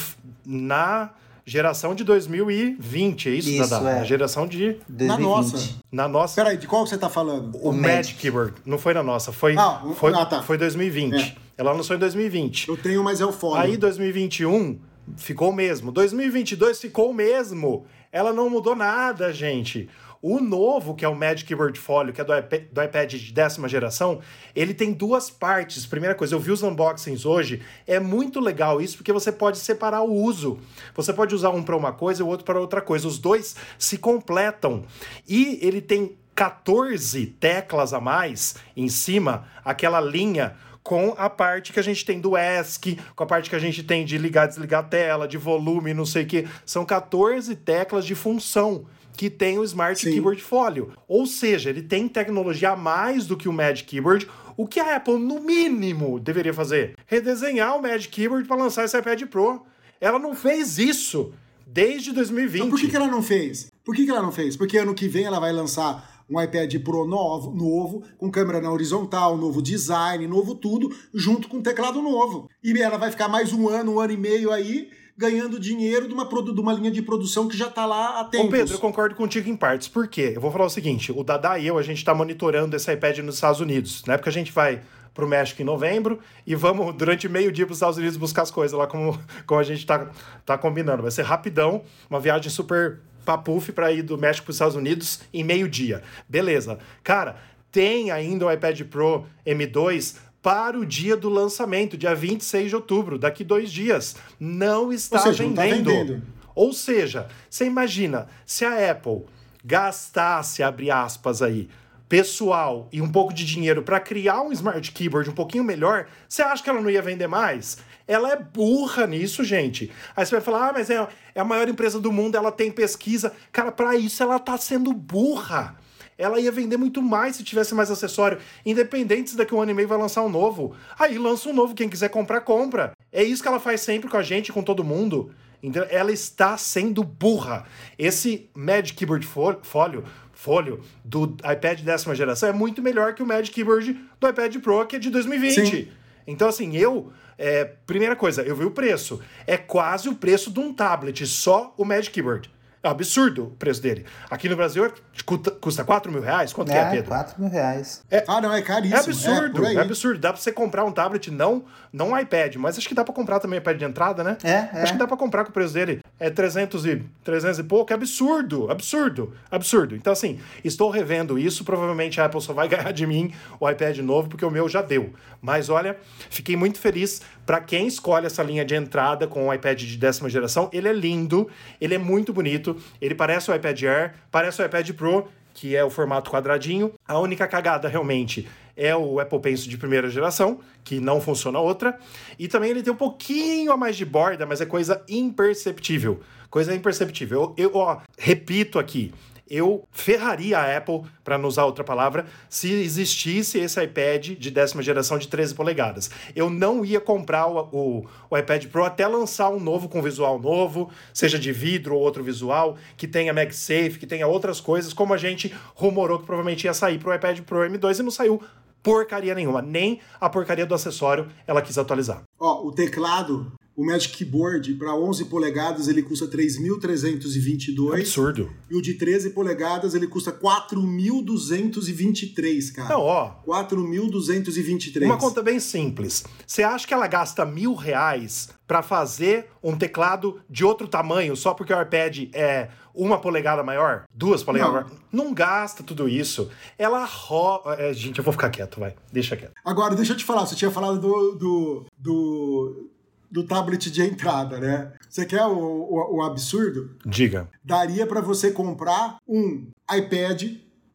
na 0.44 1.12
geração 1.46 1.94
de 1.94 2.04
2020, 2.04 3.30
é 3.30 3.32
isso, 3.34 3.50
Isso, 3.50 3.70
Dada? 3.70 3.90
é. 3.92 3.96
Na 4.00 4.04
geração 4.06 4.48
de... 4.48 4.78
Na 4.90 5.18
2020. 5.18 5.22
nossa. 5.22 5.70
Na 5.92 6.08
nossa... 6.08 6.36
Peraí, 6.42 6.58
de 6.58 6.66
qual 6.66 6.88
você 6.88 6.98
tá 6.98 7.10
falando? 7.10 7.56
O, 7.58 7.70
O 7.70 7.74
Magic. 7.74 7.96
Magic. 7.98 8.20
Keyboard. 8.20 8.54
Não 8.66 8.78
foi 8.80 8.94
na 8.96 9.04
nossa, 9.04 9.32
foi, 9.32 9.56
Ah, 9.58 9.84
o- 9.86 9.94
foi, 9.94 10.14
ah, 10.16 10.26
tá. 10.26 10.42
foi 10.42 10.58
2020. 10.58 11.14
É. 11.16 11.36
Ela 11.58 11.72
lançou 11.74 11.96
em 11.96 12.00
2020. 12.00 12.70
Eu 12.70 12.78
tenho, 12.78 13.04
mas 13.04 13.22
é 13.22 13.26
o 13.26 13.32
fone. 13.32 13.62
Aí 13.62 13.78
2021 13.78 14.80
ficou 15.18 15.50
o 15.52 15.54
mesmo. 15.54 15.92
2022 15.92 16.80
ficou 16.82 17.12
o 17.12 17.14
mesmo. 17.14 17.86
Ela 18.14 18.32
não 18.32 18.48
mudou 18.48 18.76
nada, 18.76 19.34
gente. 19.34 19.90
O 20.22 20.40
novo, 20.40 20.96
que 20.96 21.04
é 21.04 21.08
o 21.10 21.16
Magic 21.16 21.46
Keyboard 21.46 21.78
Folio, 21.78 22.14
que 22.14 22.22
é 22.22 22.24
do 22.24 22.34
iPad, 22.34 22.64
do 22.72 22.82
iPad 22.82 23.14
de 23.14 23.34
décima 23.34 23.68
geração, 23.68 24.22
ele 24.56 24.74
tem 24.74 24.94
duas 24.94 25.30
partes. 25.30 25.86
Primeira 25.86 26.16
coisa, 26.16 26.34
eu 26.34 26.40
vi 26.40 26.52
os 26.52 26.64
unboxings 26.64 27.26
hoje, 27.26 27.62
é 27.86 28.00
muito 28.00 28.40
legal 28.40 28.80
isso, 28.80 28.96
porque 28.96 29.12
você 29.12 29.32
pode 29.34 29.58
separar 29.58 30.04
o 30.04 30.14
uso. 30.14 30.60
Você 30.96 31.12
pode 31.12 31.36
usar 31.36 31.50
um 31.50 31.62
para 31.62 31.76
uma 31.76 31.92
coisa 31.92 32.22
e 32.22 32.24
o 32.24 32.28
outro 32.28 32.46
para 32.46 32.58
outra 32.58 32.82
coisa. 32.82 33.06
Os 33.06 33.18
dois 33.18 33.56
se 33.78 33.98
completam. 33.98 34.86
E 35.28 35.60
ele 35.62 35.82
tem 35.82 36.16
14 36.36 37.26
teclas 37.26 37.94
a 37.94 38.00
mais 38.00 38.56
em 38.78 38.88
cima, 38.88 39.46
aquela 39.66 40.00
linha 40.00 40.56
com 40.84 41.16
a 41.18 41.30
parte 41.30 41.72
que 41.72 41.80
a 41.80 41.84
gente 41.84 42.06
tem 42.06 42.20
do 42.20 42.34
ESC, 42.38 42.98
com 43.16 43.24
a 43.24 43.26
parte 43.26 43.50
que 43.50 43.56
a 43.56 43.60
gente 43.60 43.82
tem 43.82 44.04
de 44.04 44.18
ligar, 44.18 44.48
desligar 44.48 44.82
a 44.82 44.88
tela, 44.88 45.28
de 45.28 45.38
volume, 45.38 45.94
não 45.94 46.06
sei 46.06 46.24
o 46.24 46.28
que. 46.28 46.48
São 46.66 46.86
14 46.86 47.56
teclas 47.56 48.06
de 48.06 48.14
função 48.14 48.86
que 49.16 49.30
tem 49.30 49.58
o 49.58 49.64
Smart 49.64 50.00
Sim. 50.00 50.12
Keyboard 50.12 50.42
Folio. 50.42 50.92
Ou 51.08 51.26
seja, 51.26 51.70
ele 51.70 51.82
tem 51.82 52.08
tecnologia 52.08 52.72
a 52.72 52.76
mais 52.76 53.26
do 53.26 53.38
que 53.38 53.48
o 53.48 53.54
Magic 53.54 53.88
Keyboard, 53.88 54.28
o 54.58 54.68
que 54.68 54.80
a 54.80 54.96
Apple, 54.96 55.18
no 55.18 55.40
mínimo, 55.40 56.20
deveria 56.20 56.54
fazer? 56.54 56.96
Redesenhar 57.08 57.78
o 57.78 57.82
Magic 57.82 58.10
Keyboard 58.10 58.48
para 58.48 58.58
lançar 58.58 58.86
esse 58.86 58.98
iPad 58.98 59.24
Pro. 59.24 59.66
Ela 60.02 60.20
não 60.20 60.36
fez 60.36 60.78
isso 60.78 61.34
desde 61.66 62.12
2020. 62.12 62.60
Então, 62.60 62.70
por 62.70 62.80
que, 62.80 62.88
que 62.88 62.96
ela 62.96 63.08
não 63.08 63.24
fez? 63.24 63.72
Por 63.84 63.96
que, 63.96 64.06
que 64.06 64.12
ela 64.12 64.22
não 64.22 64.32
fez? 64.32 64.56
Porque 64.56 64.78
ano 64.78 64.94
que 64.94 65.08
vem 65.08 65.26
ela 65.26 65.40
vai 65.40 65.52
lançar 65.52 66.13
um 66.34 66.42
iPad 66.42 66.74
Pro 66.84 67.06
novo, 67.06 67.52
novo, 67.52 68.04
com 68.18 68.32
câmera 68.32 68.60
na 68.60 68.72
horizontal, 68.72 69.38
novo 69.38 69.62
design, 69.62 70.26
novo 70.28 70.56
tudo, 70.56 70.90
junto 71.14 71.48
com 71.48 71.62
teclado 71.62 72.02
novo. 72.02 72.50
E 72.64 72.76
ela 72.82 72.98
vai 72.98 73.12
ficar 73.12 73.28
mais 73.28 73.54
um 73.54 73.70
ano, 73.70 73.94
um 73.94 74.00
ano 74.00 74.14
e 74.14 74.18
meio 74.18 74.52
aí, 74.52 74.90
ganhando 75.16 75.60
dinheiro 75.60 76.08
de 76.08 76.14
uma, 76.14 76.26
de 76.26 76.60
uma 76.60 76.74
linha 76.74 76.90
de 76.90 77.02
produção 77.02 77.48
que 77.48 77.56
já 77.56 77.70
tá 77.70 77.86
lá 77.86 78.20
há 78.20 78.24
tempos. 78.26 78.48
Ô 78.48 78.52
Pedro, 78.52 78.74
eu 78.74 78.80
concordo 78.80 79.16
contigo 79.16 79.48
em 79.50 79.56
partes. 79.56 79.88
Por 79.88 80.08
quê? 80.08 80.34
Eu 80.36 80.42
vou 80.42 80.52
falar 80.52 80.66
o 80.66 80.70
seguinte: 80.70 81.12
o 81.12 81.24
Dada 81.24 81.60
e 81.60 81.68
eu, 81.68 81.78
a 81.78 81.84
gente 81.84 82.04
tá 82.04 82.14
monitorando 82.16 82.76
esse 82.76 82.92
iPad 82.92 83.20
nos 83.20 83.36
Estados 83.36 83.60
Unidos. 83.60 84.04
Na 84.08 84.16
época 84.16 84.30
a 84.30 84.34
gente 84.34 84.52
vai 84.52 84.82
pro 85.14 85.28
México 85.28 85.62
em 85.62 85.66
novembro 85.66 86.20
e 86.46 86.56
vamos 86.56 86.96
durante 86.96 87.30
meio 87.30 87.52
dia 87.52 87.68
pros 87.68 87.78
Estados 87.78 87.98
Unidos 87.98 88.18
buscar 88.18 88.42
as 88.42 88.50
coisas 88.50 88.78
lá 88.78 88.88
como, 88.88 89.20
como 89.46 89.60
a 89.60 89.64
gente 89.64 89.86
tá, 89.86 90.10
tá 90.44 90.58
combinando. 90.58 91.04
Vai 91.04 91.12
ser 91.12 91.22
rapidão, 91.22 91.84
uma 92.10 92.20
viagem 92.20 92.50
super 92.50 93.00
papuf 93.24 93.72
para 93.72 93.92
ir 93.92 94.02
do 94.02 94.18
México 94.18 94.46
pros 94.46 94.58
Estados 94.58 94.76
Unidos 94.76 95.22
em 95.34 95.44
meio 95.44 95.68
dia. 95.68 96.04
Beleza. 96.28 96.78
Cara, 97.04 97.38
tem 97.72 98.12
ainda 98.12 98.46
o 98.46 98.52
iPad 98.52 98.82
Pro 98.84 99.26
M2 99.46 100.16
para 100.42 100.78
o 100.78 100.86
dia 100.86 101.16
do 101.16 101.30
lançamento, 101.30 101.98
dia 101.98 102.14
26 102.14 102.70
de 102.70 102.76
outubro, 102.76 103.18
daqui 103.18 103.44
dois 103.44 103.72
dias. 103.72 104.16
Não 104.40 104.92
está 104.92 105.20
seja, 105.20 105.44
não 105.44 105.54
tá 105.54 105.64
vendendo. 105.64 105.90
vendendo. 105.90 106.24
Ou 106.54 106.74
seja, 106.74 107.28
você 107.50 107.66
imagina, 107.66 108.28
se 108.46 108.66
a 108.66 108.92
Apple 108.92 109.24
gastasse, 109.64 110.62
abre 110.62 110.92
aspas 110.92 111.42
aí, 111.42 111.70
pessoal 112.10 112.88
e 112.92 113.02
um 113.02 113.10
pouco 113.10 113.34
de 113.34 113.46
dinheiro 113.46 113.82
para 113.82 114.00
criar 114.00 114.42
um 114.42 114.52
smart 114.52 114.92
keyboard 114.92 115.30
um 115.30 115.34
pouquinho 115.34 115.64
melhor, 115.64 116.08
você 116.28 116.44
acha 116.44 116.62
que 116.62 116.70
ela 116.70 116.82
não 116.82 116.90
ia 116.90 117.02
vender 117.02 117.28
mais? 117.28 117.78
Ela 118.08 118.32
é 118.34 118.36
burra 118.36 119.08
nisso, 119.08 119.44
gente. 119.44 119.92
Aí 120.16 120.26
você 120.26 120.32
vai 120.36 120.42
falar, 120.42 120.70
ah, 120.70 120.74
mas 120.74 120.90
é, 120.90 121.08
é 121.34 121.40
a 121.40 121.46
maior 121.46 121.68
empresa 121.70 122.00
do 122.00 122.12
mundo, 122.12 122.36
ela 122.36 122.52
tem 122.52 122.72
pesquisa. 122.72 123.34
Cara, 123.52 123.72
para 123.72 123.96
isso 123.96 124.22
ela 124.22 124.38
tá 124.40 124.58
sendo 124.58 124.92
burra. 124.94 125.76
Ela 126.18 126.40
ia 126.40 126.52
vender 126.52 126.78
muito 126.78 127.02
mais 127.02 127.36
se 127.38 127.44
tivesse 127.44 127.74
mais 127.74 127.90
acessório. 127.90 128.38
Independente 128.66 129.32
se 129.32 129.38
daqui 129.38 129.56
um 129.56 129.62
ano 129.62 129.72
e 129.72 129.74
meio 129.74 129.88
vai 129.88 129.98
lançar 129.98 130.22
um 130.22 130.30
novo. 130.30 130.76
Aí 131.00 131.18
lança 131.18 131.50
um 131.50 131.54
novo, 131.54 131.74
quem 131.74 131.90
quiser 131.90 132.10
comprar, 132.10 132.42
compra. 132.42 132.92
É 133.12 133.24
isso 133.24 133.42
que 133.42 133.48
ela 133.48 133.60
faz 133.60 133.82
sempre 133.82 134.10
com 134.10 134.18
a 134.18 134.22
gente, 134.22 134.52
com 134.52 134.62
todo 134.62 134.84
mundo. 134.84 135.32
Então, 135.62 135.86
ela 135.90 136.12
está 136.12 136.58
sendo 136.58 137.04
burra. 137.04 137.66
Esse 137.98 138.50
Magic 138.54 138.96
Keyboard 138.98 139.26
Fo- 139.26 139.60
Folio, 139.64 140.04
Folio 140.34 140.82
do 141.06 141.36
iPad 141.52 141.80
décima 141.82 142.14
geração 142.14 142.50
é 142.50 142.54
muito 142.54 142.82
melhor 142.82 143.16
que 143.16 143.24
o 143.24 143.26
Magic 143.26 143.56
Keyboard 143.56 143.98
do 144.20 144.28
iPad 144.28 144.58
Pro, 144.58 144.86
que 144.86 144.98
é 144.98 145.00
de 145.00 145.10
2020. 145.10 145.66
Sim. 145.70 145.88
Então, 146.28 146.48
assim, 146.50 146.76
eu. 146.76 147.12
É, 147.38 147.66
primeira 147.66 148.16
coisa, 148.16 148.42
eu 148.42 148.56
vi 148.56 148.66
o 148.66 148.72
preço. 148.72 149.22
É 149.46 149.58
quase 149.58 150.10
o 150.10 150.16
preço 150.16 150.52
de 150.52 150.60
um 150.60 150.74
tablet, 150.74 151.26
só 151.26 151.74
o 151.78 151.86
Magic 151.86 152.14
Keyboard. 152.14 152.52
É 152.84 152.90
um 152.90 152.92
absurdo 152.92 153.46
o 153.46 153.50
preço 153.52 153.82
dele. 153.82 154.06
Aqui 154.30 154.50
no 154.50 154.58
Brasil 154.58 154.84
é- 154.84 154.92
custa, 155.26 155.52
custa 155.52 155.86
4 155.86 156.12
mil 156.12 156.22
reais? 156.22 156.52
Quanto 156.52 156.70
que 156.70 156.78
é, 156.78 156.82
É, 156.82 156.90
Pedro? 156.90 157.06
4 157.08 157.42
mil 157.42 157.50
reais. 157.50 158.04
Ah, 158.28 158.42
não, 158.42 158.54
é 158.54 158.62
caríssimo. 158.62 158.98
É 158.98 159.00
absurdo, 159.00 159.66
aí. 159.66 159.78
é, 159.78 159.80
absurdo. 159.80 160.20
Dá 160.20 160.34
pra 160.34 160.42
você 160.42 160.52
comprar 160.52 160.84
um 160.84 160.92
tablet, 160.92 161.32
não, 161.32 161.64
não 161.94 162.10
um 162.10 162.20
iPad, 162.20 162.58
mas 162.58 162.78
acho 162.78 162.86
que 162.86 162.94
dá 162.94 163.06
pra 163.06 163.14
comprar 163.14 163.40
também 163.40 163.58
iPad 163.60 163.78
de 163.78 163.86
entrada, 163.86 164.22
né? 164.22 164.38
É, 164.44 164.50
é. 164.80 164.82
Acho 164.82 164.92
que 164.92 165.00
dá 165.00 165.08
pra 165.08 165.16
comprar 165.16 165.46
com 165.46 165.52
o 165.52 165.54
preço 165.54 165.74
dele. 165.74 166.02
É 166.20 166.30
300 166.30 166.86
e, 166.86 167.02
300 167.24 167.60
e 167.60 167.64
pouco. 167.64 167.94
É 167.94 167.96
absurdo, 167.96 168.70
absurdo, 168.70 169.34
absurdo. 169.50 169.96
Então, 169.96 170.12
assim, 170.12 170.42
estou 170.62 170.90
revendo 170.90 171.40
isso. 171.40 171.64
Provavelmente 171.64 172.20
a 172.20 172.26
Apple 172.26 172.42
só 172.42 172.52
vai 172.52 172.68
ganhar 172.68 172.92
de 172.92 173.08
mim 173.08 173.34
o 173.62 173.70
iPad 173.70 173.98
novo, 174.00 174.28
porque 174.28 174.44
o 174.44 174.52
meu 174.52 174.68
já 174.68 174.82
deu. 174.82 175.14
Mas 175.42 175.70
olha, 175.70 175.96
fiquei 176.30 176.58
muito 176.58 176.80
feliz 176.80 177.22
para 177.46 177.60
quem 177.62 177.88
escolhe 177.88 178.26
essa 178.26 178.44
linha 178.44 178.64
de 178.64 178.76
entrada 178.76 179.28
com 179.28 179.48
o 179.48 179.54
iPad 179.54 179.80
de 179.82 179.98
décima 179.98 180.30
geração. 180.30 180.70
Ele 180.72 180.88
é 180.88 180.94
lindo, 180.94 181.50
ele 181.80 181.96
é 181.96 181.98
muito 181.98 182.34
bonito, 182.34 182.78
ele 183.02 183.16
parece 183.16 183.52
o 183.52 183.56
iPad 183.56 183.84
Air, 183.84 184.14
parece 184.32 184.62
o 184.62 184.66
iPad 184.66 184.90
Pro, 184.92 185.28
que 185.54 185.76
é 185.76 185.84
o 185.84 185.90
formato 185.90 186.32
quadradinho. 186.32 186.94
A 187.08 187.20
única 187.20 187.48
cagada 187.48 187.88
realmente 187.88 188.48
é 188.76 188.96
o 188.96 189.20
Apple 189.20 189.40
Pencil 189.40 189.70
de 189.70 189.78
primeira 189.78 190.10
geração, 190.10 190.60
que 190.84 191.00
não 191.00 191.22
funciona 191.22 191.60
outra. 191.60 191.98
E 192.40 192.48
também 192.48 192.72
ele 192.72 192.82
tem 192.82 192.92
um 192.92 192.98
pouquinho 192.98 193.72
a 193.72 193.78
mais 193.78 193.96
de 193.96 194.06
borda, 194.06 194.46
mas 194.46 194.62
é 194.62 194.66
coisa 194.66 195.04
imperceptível. 195.08 196.22
Coisa 196.50 196.74
imperceptível. 196.74 197.54
Eu, 197.58 197.72
eu 197.72 197.76
ó, 197.76 198.00
repito 198.18 198.80
aqui, 198.80 199.14
eu 199.50 199.88
ferraria 199.92 200.58
a 200.58 200.78
Apple, 200.78 201.02
para 201.24 201.38
não 201.38 201.48
usar 201.48 201.66
outra 201.66 201.84
palavra, 201.84 202.26
se 202.50 202.72
existisse 202.72 203.60
esse 203.60 203.82
iPad 203.84 204.32
de 204.38 204.52
décima 204.52 204.82
geração 204.82 205.18
de 205.18 205.28
13 205.28 205.54
polegadas. 205.56 206.10
Eu 206.36 206.50
não 206.50 206.84
ia 206.84 207.00
comprar 207.00 207.48
o, 207.48 207.60
o, 207.72 208.06
o 208.30 208.38
iPad 208.38 208.66
Pro 208.68 208.84
até 208.84 209.08
lançar 209.08 209.50
um 209.50 209.60
novo 209.60 209.88
com 209.90 210.02
visual 210.02 210.40
novo, 210.40 210.90
seja 211.14 211.38
de 211.38 211.52
vidro 211.52 211.96
ou 211.96 212.02
outro 212.02 212.24
visual, 212.24 212.78
que 212.98 213.08
tenha 213.08 213.34
MagSafe, 213.34 214.00
que 214.00 214.08
tenha 214.08 214.28
outras 214.28 214.60
coisas, 214.60 214.94
como 214.94 215.14
a 215.14 215.18
gente 215.18 215.54
rumorou 215.76 216.20
que 216.20 216.26
provavelmente 216.26 216.66
ia 216.66 216.74
sair 216.74 217.00
pro 217.00 217.14
iPad 217.14 217.40
Pro 217.42 217.60
M2 217.60 218.00
e 218.00 218.04
não 218.04 218.12
saiu 218.12 218.42
porcaria 218.84 219.34
nenhuma. 219.34 219.62
Nem 219.62 220.02
a 220.20 220.30
porcaria 220.30 220.66
do 220.66 220.76
acessório 220.76 221.28
ela 221.48 221.62
quis 221.62 221.78
atualizar. 221.78 222.22
Ó, 222.38 222.68
o 222.68 222.72
teclado, 222.72 223.54
o 223.76 223.84
Magic 223.86 224.16
Keyboard 224.16 224.76
para 224.76 224.96
11 224.96 225.26
polegadas 225.26 225.88
ele 225.88 226.04
custa 226.04 226.28
3.322. 226.28 228.00
Absurdo. 228.00 228.52
E 228.70 228.76
o 228.76 228.82
de 228.82 228.94
13 228.94 229.32
polegadas 229.32 229.96
ele 229.96 230.06
custa 230.08 230.32
4.223, 230.32 232.72
cara. 232.74 232.90
Não, 232.90 233.02
ó. 233.02 233.32
4.223. 233.46 235.06
Uma 235.06 235.18
conta 235.18 235.42
bem 235.42 235.60
simples. 235.60 236.24
Você 236.46 236.62
acha 236.62 236.86
que 236.88 236.94
ela 236.94 237.08
gasta 237.08 237.44
mil 237.46 237.74
reais 237.74 238.50
para 238.68 238.84
fazer 238.84 239.48
um 239.62 239.76
teclado 239.76 240.40
de 240.50 240.64
outro 240.64 240.88
tamanho 240.88 241.36
só 241.36 241.54
porque 241.54 241.74
o 241.74 241.82
iPad 241.82 242.30
é 242.34 242.70
uma 242.94 243.20
polegada 243.20 243.62
maior? 243.64 244.04
Duas 244.14 244.44
polegadas 244.44 244.76
Não. 244.76 244.84
maior? 244.84 244.98
Não 245.12 245.34
gasta 245.34 245.82
tudo 245.84 246.08
isso. 246.08 246.50
Ela 246.78 247.04
ro... 247.06 247.64
é, 247.78 247.92
gente, 247.94 248.20
eu 248.20 248.24
vou 248.24 248.32
ficar 248.32 248.52
quieto, 248.52 248.80
vai. 248.80 248.94
Deixa 249.12 249.36
quieto. 249.36 249.54
Agora, 249.66 249.96
deixa 249.96 250.14
eu 250.14 250.18
te 250.18 250.24
falar, 250.24 250.46
você 250.46 250.54
tinha 250.56 250.70
falado 250.70 251.00
do, 251.00 251.32
do, 251.34 251.86
do, 251.98 252.92
do 253.34 253.44
tablet 253.44 253.90
de 253.90 254.04
entrada, 254.04 254.60
né? 254.60 254.94
Você 255.10 255.26
quer 255.26 255.44
o, 255.46 255.58
o, 255.58 256.18
o 256.18 256.22
absurdo? 256.22 256.92
Diga. 257.04 257.50
Daria 257.64 258.06
para 258.06 258.22
você 258.22 258.52
comprar 258.52 259.18
um 259.28 259.66
iPad 259.92 260.44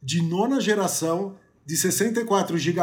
de 0.01 0.23
nona 0.23 0.61
geração 0.61 1.35
de 1.67 1.77
64 1.77 2.57
GB 2.57 2.81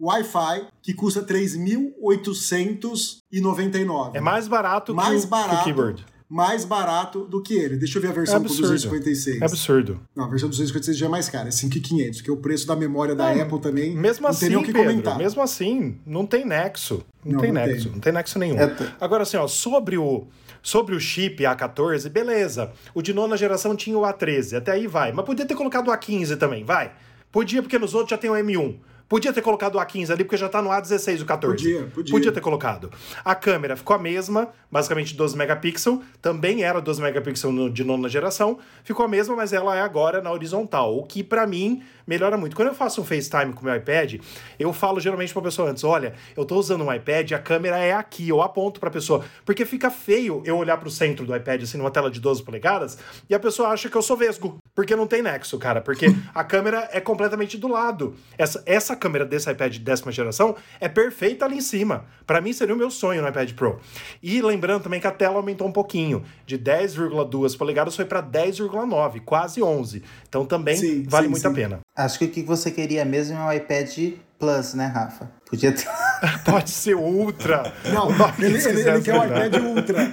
Wi-Fi 0.00 0.66
que 0.82 0.94
custa 0.94 1.22
3.899. 1.22 4.14
É 4.14 4.20
mais 4.20 4.48
barato 4.48 4.94
mais 4.94 5.20
que, 5.20 5.26
o, 5.26 5.30
barato, 5.30 5.56
que 5.56 5.60
o 5.60 5.64
keyboard. 5.64 6.06
Mais 6.30 6.64
barato 6.64 7.24
do 7.24 7.42
que 7.42 7.54
ele. 7.54 7.76
Deixa 7.76 7.98
eu 7.98 8.02
ver 8.02 8.08
a 8.08 8.12
versão 8.12 8.36
É 8.36 8.38
com 8.38 8.44
absurdo. 8.46 8.68
256. 8.68 9.42
É 9.42 9.44
absurdo. 9.44 10.00
Não, 10.14 10.24
a 10.24 10.28
versão 10.28 10.48
256 10.48 10.96
já 10.96 11.06
é 11.06 11.08
mais 11.08 11.28
cara, 11.28 11.48
é 11.48 11.50
5.500, 11.50 12.22
que 12.22 12.30
o 12.30 12.36
preço 12.36 12.68
da 12.68 12.76
memória 12.76 13.16
da 13.16 13.34
Não, 13.34 13.42
Apple 13.42 13.58
também 13.60 13.96
Mesmo 13.96 14.28
assim, 14.28 14.46
que 14.60 14.66
Pedro, 14.66 14.80
comentar. 14.84 15.18
mesmo 15.18 15.42
assim, 15.42 15.98
não 16.06 16.24
tem 16.24 16.46
nexo. 16.46 17.02
Não, 17.24 17.32
Não, 17.32 17.40
tem 17.40 17.52
não 17.52 17.60
nexo, 17.60 17.82
tem. 17.84 17.92
não 17.92 17.98
tem 18.00 18.12
nexo 18.12 18.38
nenhum. 18.38 18.58
É 18.60 18.72
Agora, 19.00 19.24
assim, 19.24 19.36
ó, 19.36 19.48
sobre 19.48 19.98
o, 19.98 20.28
sobre 20.62 20.94
o 20.94 21.00
chip 21.00 21.42
A14, 21.42 22.08
beleza. 22.08 22.70
O 22.94 23.02
de 23.02 23.12
nona 23.12 23.36
geração 23.36 23.74
tinha 23.74 23.98
o 23.98 24.02
A13, 24.02 24.56
até 24.58 24.70
aí 24.70 24.86
vai. 24.86 25.10
Mas 25.12 25.26
podia 25.26 25.44
ter 25.44 25.56
colocado 25.56 25.88
o 25.88 25.90
A15 25.90 26.36
também, 26.38 26.62
vai. 26.64 26.92
Podia, 27.32 27.60
porque 27.60 27.78
nos 27.78 27.92
outros 27.92 28.10
já 28.10 28.18
tem 28.18 28.30
o 28.30 28.34
M1. 28.34 28.76
Podia 29.10 29.32
ter 29.32 29.42
colocado 29.42 29.74
o 29.74 29.78
A15 29.80 30.12
ali, 30.12 30.22
porque 30.22 30.36
já 30.36 30.48
tá 30.48 30.62
no 30.62 30.70
A16 30.70 31.22
o 31.22 31.24
14. 31.24 31.56
Podia, 31.92 32.12
podia. 32.12 32.30
ter 32.30 32.40
colocado. 32.40 32.92
A 33.24 33.34
câmera 33.34 33.76
ficou 33.76 33.96
a 33.96 33.98
mesma, 33.98 34.50
basicamente 34.70 35.16
12 35.16 35.36
megapixels. 35.36 35.98
Também 36.22 36.62
era 36.62 36.80
12 36.80 37.02
megapixels 37.02 37.74
de 37.74 37.82
nona 37.82 38.08
geração. 38.08 38.60
Ficou 38.84 39.04
a 39.04 39.08
mesma, 39.08 39.34
mas 39.34 39.52
ela 39.52 39.76
é 39.76 39.80
agora 39.80 40.22
na 40.22 40.30
horizontal. 40.30 40.96
O 40.96 41.02
que 41.02 41.24
pra 41.24 41.44
mim 41.44 41.82
melhora 42.06 42.36
muito. 42.36 42.56
Quando 42.56 42.68
eu 42.68 42.74
faço 42.74 43.00
um 43.00 43.04
FaceTime 43.04 43.52
com 43.52 43.62
o 43.62 43.64
meu 43.64 43.76
iPad, 43.76 44.20
eu 44.58 44.72
falo 44.72 45.00
geralmente 45.00 45.32
pra 45.32 45.42
pessoa 45.42 45.70
antes: 45.70 45.84
olha, 45.84 46.14
eu 46.36 46.44
tô 46.44 46.56
usando 46.56 46.84
um 46.84 46.92
iPad, 46.92 47.32
a 47.32 47.38
câmera 47.38 47.78
é 47.78 47.92
aqui. 47.92 48.28
Eu 48.28 48.42
aponto 48.42 48.80
pra 48.80 48.90
pessoa. 48.90 49.24
Porque 49.44 49.64
fica 49.64 49.90
feio 49.90 50.42
eu 50.44 50.56
olhar 50.56 50.76
pro 50.76 50.90
centro 50.90 51.24
do 51.24 51.34
iPad, 51.34 51.62
assim, 51.62 51.78
numa 51.78 51.90
tela 51.90 52.10
de 52.10 52.20
12 52.20 52.42
polegadas, 52.42 52.98
e 53.28 53.34
a 53.34 53.40
pessoa 53.40 53.68
acha 53.68 53.88
que 53.88 53.96
eu 53.96 54.02
sou 54.02 54.16
vesgo. 54.16 54.58
Porque 54.74 54.96
não 54.96 55.06
tem 55.06 55.22
nexo, 55.22 55.58
cara. 55.58 55.80
Porque 55.80 56.06
a 56.34 56.44
câmera 56.44 56.88
é 56.92 57.00
completamente 57.00 57.58
do 57.58 57.68
lado. 57.68 58.14
Essa, 58.38 58.62
essa 58.66 58.96
câmera 58.96 59.24
desse 59.24 59.50
iPad 59.50 59.72
de 59.72 59.80
décima 59.80 60.12
geração 60.12 60.56
é 60.80 60.88
perfeita 60.88 61.44
ali 61.44 61.56
em 61.56 61.60
cima. 61.60 62.06
Pra 62.26 62.40
mim 62.40 62.52
seria 62.52 62.74
o 62.74 62.78
meu 62.78 62.90
sonho 62.90 63.22
no 63.22 63.28
iPad 63.28 63.52
Pro. 63.52 63.80
E 64.22 64.40
lembrando 64.40 64.82
também 64.82 65.00
que 65.00 65.06
a 65.06 65.10
tela 65.10 65.36
aumentou 65.36 65.66
um 65.66 65.72
pouquinho. 65.72 66.24
De 66.46 66.58
10,2 66.58 67.56
polegadas 67.56 67.96
foi 67.96 68.04
pra 68.04 68.22
10,9, 68.22 69.20
quase 69.24 69.62
11. 69.62 70.02
Então 70.28 70.44
também 70.44 70.76
Sim, 70.76 71.04
vale 71.08 71.26
sim, 71.26 71.30
muito 71.30 71.46
a 71.46 71.50
sim. 71.50 71.54
pena. 71.54 71.80
Acho 71.96 72.18
que 72.18 72.24
o 72.24 72.30
que 72.30 72.42
você 72.42 72.70
queria 72.70 73.04
mesmo 73.04 73.36
é 73.36 73.40
um 73.40 73.52
iPad 73.52 74.14
Plus, 74.38 74.74
né, 74.74 74.86
Rafa? 74.86 75.30
Podia 75.48 75.72
ter. 75.72 75.86
Pode 76.44 76.70
ser 76.70 76.94
Ultra. 76.96 77.72
Não, 77.92 78.08
o 78.10 78.12
nome 78.16 78.32
ele, 78.38 78.58
que 78.60 78.68
ele, 78.68 78.80
ele 78.88 79.00
quer 79.02 79.14
o 79.14 79.28
dar. 79.28 79.46
iPad 79.46 79.62
Ultra. 79.62 80.12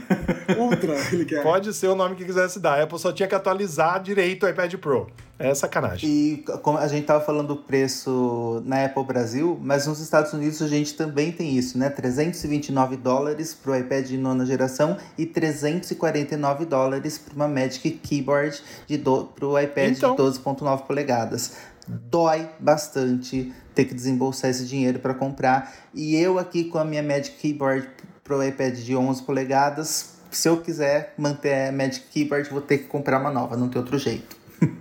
Ultra, 0.58 0.96
ele 1.12 1.26
quer. 1.26 1.44
Pode 1.44 1.74
ser 1.74 1.88
o 1.88 1.96
nome 1.96 2.16
que 2.16 2.26
quisesse 2.26 2.60
dar. 2.60 2.80
A 2.80 2.84
Apple 2.84 3.00
só 3.00 3.12
tinha 3.12 3.28
que 3.28 3.36
atualizar 3.36 4.02
direito 4.02 4.46
o 4.46 4.50
iPad 4.50 4.74
Pro. 4.76 5.08
É 5.40 5.54
sacanagem. 5.54 6.10
E 6.10 6.38
como 6.64 6.80
a 6.80 6.88
gente 6.88 7.06
tava 7.06 7.24
falando 7.24 7.50
do 7.50 7.58
preço 7.58 8.64
na 8.66 8.86
Apple 8.86 9.04
Brasil, 9.04 9.60
mas 9.62 9.86
nos 9.86 10.00
Estados 10.00 10.34
Unidos 10.34 10.62
a 10.64 10.68
gente 10.68 10.96
também 10.96 11.32
tem 11.32 11.56
isso, 11.56 11.78
né? 11.78 11.90
329 11.92 12.98
dólares 12.98 13.54
para 13.54 13.72
o 13.72 13.76
iPad 13.76 14.08
de 14.08 14.18
nona 14.18 14.46
geração 14.48 14.98
e 15.16 15.28
349 15.28 16.66
dólares 16.66 17.20
para 17.20 17.36
uma 17.36 17.48
Magic 17.48 17.92
Keyboard 17.92 18.60
de 18.88 18.98
do, 18.98 19.26
para 19.26 19.46
o 19.46 19.60
iPad 19.60 19.96
Então. 19.96 20.16
de 20.16 20.22
12.9 20.24 20.82
polegadas. 20.88 21.54
Dói 21.88 22.50
bastante 22.60 23.54
ter 23.78 23.86
que 23.86 23.94
desembolsar 23.94 24.50
esse 24.50 24.66
dinheiro 24.66 24.98
para 24.98 25.14
comprar. 25.14 25.72
E 25.94 26.16
eu 26.16 26.40
aqui 26.40 26.64
com 26.64 26.80
a 26.80 26.84
minha 26.84 27.04
Magic 27.04 27.38
Keyboard 27.38 27.88
pro 28.24 28.44
iPad 28.44 28.76
de 28.76 28.96
11 28.96 29.22
polegadas, 29.22 30.18
se 30.32 30.50
eu 30.50 30.58
quiser 30.58 31.14
manter 31.16 31.70
a 31.70 31.72
Magic 31.72 32.08
Keyboard, 32.12 32.50
vou 32.50 32.60
ter 32.60 32.80
que 32.80 32.86
comprar 32.86 33.22
uma 33.22 33.30
nova, 33.30 33.56
não 33.56 33.70
tem 33.70 33.80
outro 33.80 34.00
jeito. 34.00 34.36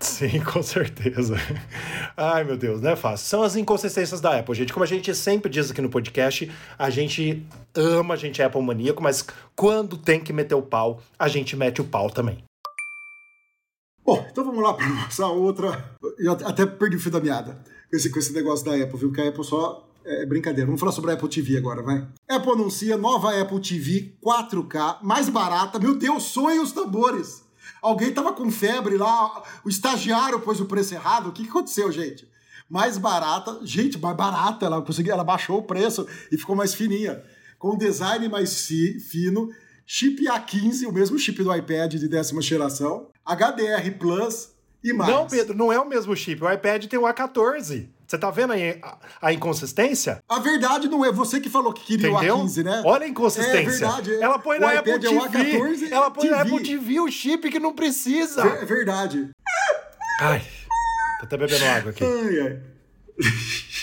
Sim, 0.00 0.40
com 0.40 0.60
certeza. 0.64 1.36
Ai, 2.16 2.42
meu 2.42 2.56
Deus, 2.56 2.80
não 2.80 2.90
é 2.90 2.96
fácil. 2.96 3.24
São 3.24 3.42
as 3.44 3.54
inconsistências 3.54 4.20
da 4.20 4.36
Apple, 4.36 4.52
gente. 4.52 4.72
Como 4.72 4.82
a 4.82 4.86
gente 4.86 5.14
sempre 5.14 5.48
diz 5.48 5.70
aqui 5.70 5.80
no 5.80 5.88
podcast, 5.88 6.50
a 6.76 6.90
gente 6.90 7.46
ama, 7.72 8.14
a 8.14 8.16
gente 8.16 8.42
é 8.42 8.44
Apple 8.44 8.60
maníaco, 8.62 9.00
mas 9.00 9.24
quando 9.54 9.96
tem 9.96 10.18
que 10.18 10.32
meter 10.32 10.56
o 10.56 10.62
pau, 10.62 11.00
a 11.16 11.28
gente 11.28 11.54
mete 11.54 11.80
o 11.80 11.84
pau 11.84 12.10
também. 12.10 12.42
Bom, 14.04 14.26
então 14.28 14.44
vamos 14.44 14.60
lá 14.60 14.74
para 14.74 14.88
nossa 14.90 15.26
outra. 15.28 15.96
Eu 16.18 16.32
até 16.32 16.66
perdi 16.66 16.96
o 16.96 17.00
fio 17.00 17.12
da 17.12 17.20
meada 17.20 17.71
esse, 17.92 18.10
com 18.10 18.18
esse 18.18 18.32
negócio 18.32 18.64
da 18.64 18.74
Apple, 18.74 18.98
viu? 18.98 19.12
Que 19.12 19.20
a 19.20 19.28
Apple 19.28 19.44
só 19.44 19.88
é 20.04 20.26
brincadeira. 20.26 20.66
Vamos 20.66 20.80
falar 20.80 20.92
sobre 20.92 21.10
a 21.10 21.14
Apple 21.14 21.28
TV 21.28 21.56
agora, 21.56 21.82
vai. 21.82 22.06
Apple 22.28 22.52
anuncia 22.52 22.96
nova 22.96 23.38
Apple 23.40 23.60
TV 23.60 24.14
4K, 24.24 24.98
mais 25.02 25.28
barata. 25.28 25.78
Meu 25.78 25.94
Deus, 25.94 26.24
soem 26.24 26.60
os 26.60 26.72
tambores. 26.72 27.42
Alguém 27.80 28.12
tava 28.12 28.32
com 28.32 28.50
febre 28.50 28.96
lá, 28.96 29.42
o 29.64 29.68
estagiário 29.68 30.40
pôs 30.40 30.60
o 30.60 30.66
preço 30.66 30.94
errado. 30.94 31.28
O 31.28 31.32
que, 31.32 31.42
que 31.44 31.48
aconteceu, 31.50 31.90
gente? 31.92 32.28
Mais 32.68 32.96
barata, 32.96 33.60
gente, 33.64 33.98
mais 33.98 34.16
barata. 34.16 34.66
Ela 34.66 34.80
conseguiu, 34.82 35.12
ela 35.12 35.24
baixou 35.24 35.58
o 35.58 35.62
preço 35.64 36.06
e 36.30 36.38
ficou 36.38 36.56
mais 36.56 36.74
fininha. 36.74 37.22
Com 37.58 37.76
design 37.76 38.28
mais 38.28 38.66
fi- 38.66 38.98
fino, 38.98 39.50
chip 39.86 40.24
A15, 40.24 40.86
o 40.88 40.92
mesmo 40.92 41.18
chip 41.18 41.42
do 41.42 41.54
iPad 41.54 41.94
de 41.94 42.08
décima 42.08 42.40
geração, 42.40 43.08
HDR 43.24 43.90
Plus 43.98 44.51
e 44.84 44.92
mais. 44.92 45.10
Não, 45.10 45.26
Pedro, 45.26 45.56
não 45.56 45.72
é 45.72 45.78
o 45.78 45.88
mesmo 45.88 46.14
chip. 46.16 46.42
O 46.42 46.50
iPad 46.50 46.86
tem 46.86 46.98
o 46.98 47.02
A14. 47.02 47.88
Você 48.06 48.18
tá 48.18 48.30
vendo 48.30 48.52
aí 48.52 48.78
a, 48.82 48.98
a 49.22 49.32
inconsistência? 49.32 50.22
A 50.28 50.38
verdade 50.38 50.86
não 50.88 51.02
é 51.04 51.10
você 51.10 51.40
que 51.40 51.48
falou 51.48 51.72
que 51.72 51.82
queria 51.84 52.10
Entendeu? 52.10 52.36
o 52.36 52.44
A15, 52.44 52.62
né? 52.62 52.82
Olha 52.84 53.04
a 53.06 53.08
inconsistência. 53.08 53.58
É 53.58 53.62
verdade. 53.62 54.14
Ela 54.22 54.38
põe 54.38 54.58
O 54.58 54.60
na 54.60 54.74
iPad 54.74 55.04
Apple 55.04 55.06
é 55.06 55.20
o 55.20 55.30
TV. 55.30 55.58
A14 55.58 55.92
ela 55.92 56.10
põe 56.10 56.28
na 56.28 56.44
TV. 56.44 56.54
Apple 56.56 56.68
TV 56.68 57.00
o 57.00 57.10
chip 57.10 57.50
que 57.50 57.58
não 57.58 57.72
precisa. 57.74 58.42
É 58.42 58.64
verdade. 58.66 59.30
Ai, 60.20 60.42
tô 61.20 61.24
até 61.26 61.36
bebendo 61.38 61.64
água 61.64 61.90
aqui. 61.90 62.04
Ai, 62.04 62.40
ai. 62.40 62.60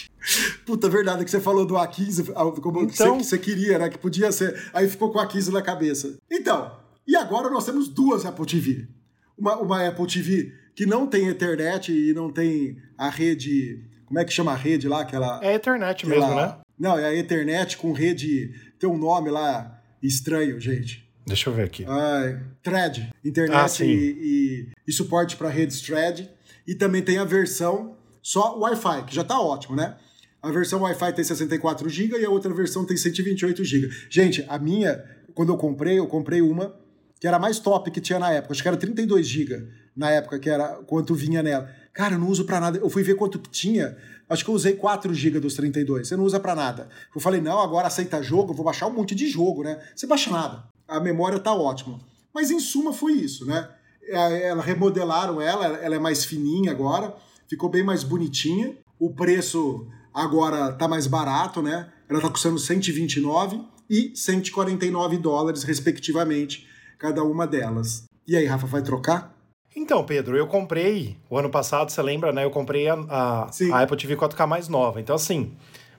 Puta, 0.66 0.88
verdade 0.88 1.26
que 1.26 1.32
você 1.32 1.40
falou 1.40 1.66
do 1.66 1.74
A15, 1.74 2.32
ah, 2.36 2.62
como 2.62 2.82
Então- 2.84 3.16
você, 3.16 3.18
que 3.18 3.24
você 3.24 3.38
queria, 3.40 3.80
né? 3.80 3.90
Que 3.90 3.98
podia 3.98 4.32
ser. 4.32 4.70
Aí 4.74 4.88
ficou 4.88 5.12
com 5.12 5.18
o 5.18 5.22
A15 5.22 5.48
na 5.52 5.62
cabeça. 5.62 6.18
Então, 6.30 6.78
e 7.08 7.16
agora 7.16 7.50
nós 7.50 7.66
temos 7.66 7.88
duas 7.88 8.26
Apple 8.26 8.46
TV. 8.46 8.88
Uma, 9.36 9.56
uma 9.58 9.88
Apple 9.88 10.06
TV 10.06 10.54
que 10.80 10.86
não 10.86 11.06
tem 11.06 11.28
Ethernet 11.28 11.92
e 11.92 12.14
não 12.14 12.32
tem 12.32 12.78
a 12.98 13.10
rede. 13.10 13.84
Como 14.06 14.18
é 14.18 14.24
que 14.24 14.32
chama 14.32 14.54
a 14.54 14.56
rede 14.56 14.88
lá? 14.88 15.02
Aquela. 15.02 15.38
É 15.44 15.50
a 15.50 15.56
internet 15.56 16.06
aquela- 16.06 16.26
mesmo, 16.28 16.42
né? 16.42 16.56
Não, 16.80 16.98
é 16.98 17.04
a 17.04 17.14
Ethernet 17.14 17.76
com 17.76 17.92
rede. 17.92 18.54
Tem 18.80 18.90
um 18.90 18.98
nome 18.98 19.30
lá 19.30 19.78
estranho, 20.02 20.58
gente. 20.58 21.06
Deixa 21.28 21.50
eu 21.50 21.54
ver 21.54 21.64
aqui. 21.64 21.84
Ai, 21.86 22.40
thread, 22.64 23.10
internet 23.26 23.84
Ah, 23.84 23.86
e, 23.86 23.90
e- 23.92 24.68
e 24.88 24.92
suporte 24.94 25.36
para 25.36 25.50
redes 25.50 25.82
thread. 25.82 26.30
E 26.66 26.74
também 26.74 27.02
tem 27.02 27.18
a 27.18 27.26
versão 27.26 27.98
só 28.22 28.58
Wi-Fi, 28.58 29.04
que 29.04 29.14
já 29.14 29.26
tá 29.26 29.38
ótimo, 29.38 29.76
né? 29.76 29.98
A 30.42 30.50
versão 30.50 30.80
Wi-Fi 30.84 31.12
tem 31.12 31.26
64 31.26 31.90
GB 31.90 32.18
e 32.22 32.24
a 32.26 32.30
outra 32.30 32.54
versão 32.54 32.86
tem 32.86 32.96
128 32.96 33.66
GB. 33.66 33.90
Gente, 34.10 34.46
a 34.48 34.58
minha, 34.58 35.04
quando 35.36 35.50
eu 35.52 35.58
comprei, 35.58 36.00
eu 36.00 36.08
comprei 36.08 36.40
uma 36.42 36.74
que 37.20 37.28
era 37.28 37.38
mais 37.38 37.60
top 37.60 37.92
que 37.92 38.00
tinha 38.00 38.20
na 38.20 38.32
época. 38.32 38.54
Acho 38.54 38.62
que 38.62 38.68
era 38.68 38.78
32 38.78 39.28
GB 39.28 39.68
na 39.96 40.10
época, 40.12 40.40
que 40.40 40.50
era 40.50 40.76
quanto 40.86 41.14
vinha 41.14 41.44
nela. 41.44 41.70
Cara, 41.94 42.16
eu 42.16 42.20
não 42.20 42.28
uso 42.28 42.46
pra 42.46 42.60
nada. 42.60 42.78
Eu 42.78 42.90
fui 42.90 43.04
ver 43.04 43.16
quanto 43.16 43.40
que 43.40 43.50
tinha. 43.50 43.98
Acho 44.30 44.44
que 44.44 44.50
eu 44.50 44.56
usei 44.56 44.74
4 44.74 45.14
GB 45.14 45.40
dos 45.40 45.56
32. 45.56 46.08
Você 46.08 46.16
não 46.16 46.24
usa 46.24 46.40
pra 46.40 46.56
nada. 46.56 46.88
Eu 47.14 47.20
falei, 47.20 47.42
não, 47.42 47.60
agora 47.60 47.88
aceita 47.88 48.24
jogo, 48.24 48.52
eu 48.52 48.56
vou 48.56 48.66
baixar 48.66 48.88
um 48.88 48.94
monte 48.94 49.14
de 49.14 49.28
jogo, 49.28 49.64
né? 49.64 49.80
Você 49.96 50.08
baixa 50.08 50.30
nada. 50.30 50.64
A 50.88 51.00
memória 51.00 51.40
tá 51.40 51.54
ótima. 51.54 52.00
Mas 52.34 52.52
em 52.52 52.60
suma 52.60 52.94
foi 52.94 53.14
isso, 53.14 53.46
né? 53.46 53.68
é, 54.10 54.48
ela 54.48 54.62
remodelaram 54.62 55.40
ela, 55.40 55.66
ela 55.66 55.96
é 55.96 56.00
mais 56.00 56.26
fininha 56.26 56.72
agora, 56.72 57.16
ficou 57.48 57.70
bem 57.70 57.84
mais 57.84 58.04
bonitinha. 58.04 58.76
O 59.00 59.14
preço 59.14 59.88
agora 60.14 60.74
tá 60.74 60.88
mais 60.88 61.08
barato, 61.08 61.62
né? 61.62 61.90
Ela 62.10 62.20
tá 62.20 62.30
custando 62.30 62.58
129 62.58 63.62
e 63.90 64.12
149 64.16 65.18
dólares, 65.18 65.64
respectivamente, 65.64 66.68
cada 67.00 67.24
uma 67.24 67.48
delas. 67.48 68.04
E 68.28 68.36
aí, 68.36 68.46
Rafa, 68.46 68.68
vai 68.68 68.84
trocar? 68.84 69.34
Então, 69.76 70.04
Pedro, 70.04 70.36
eu 70.36 70.46
comprei 70.46 71.18
o 71.30 71.38
ano 71.38 71.50
passado, 71.50 71.90
você 71.90 72.02
lembra, 72.02 72.34
né? 72.34 72.44
Eu 72.44 72.52
comprei 72.52 72.90
a, 72.90 72.96
a, 73.10 73.50
a 73.72 73.82
Apple 73.82 73.98
TV 73.98 74.18
4K 74.18 74.46
mais 74.46 74.68
nova. 74.68 75.00
Então, 75.00 75.16
assim, 75.16 75.56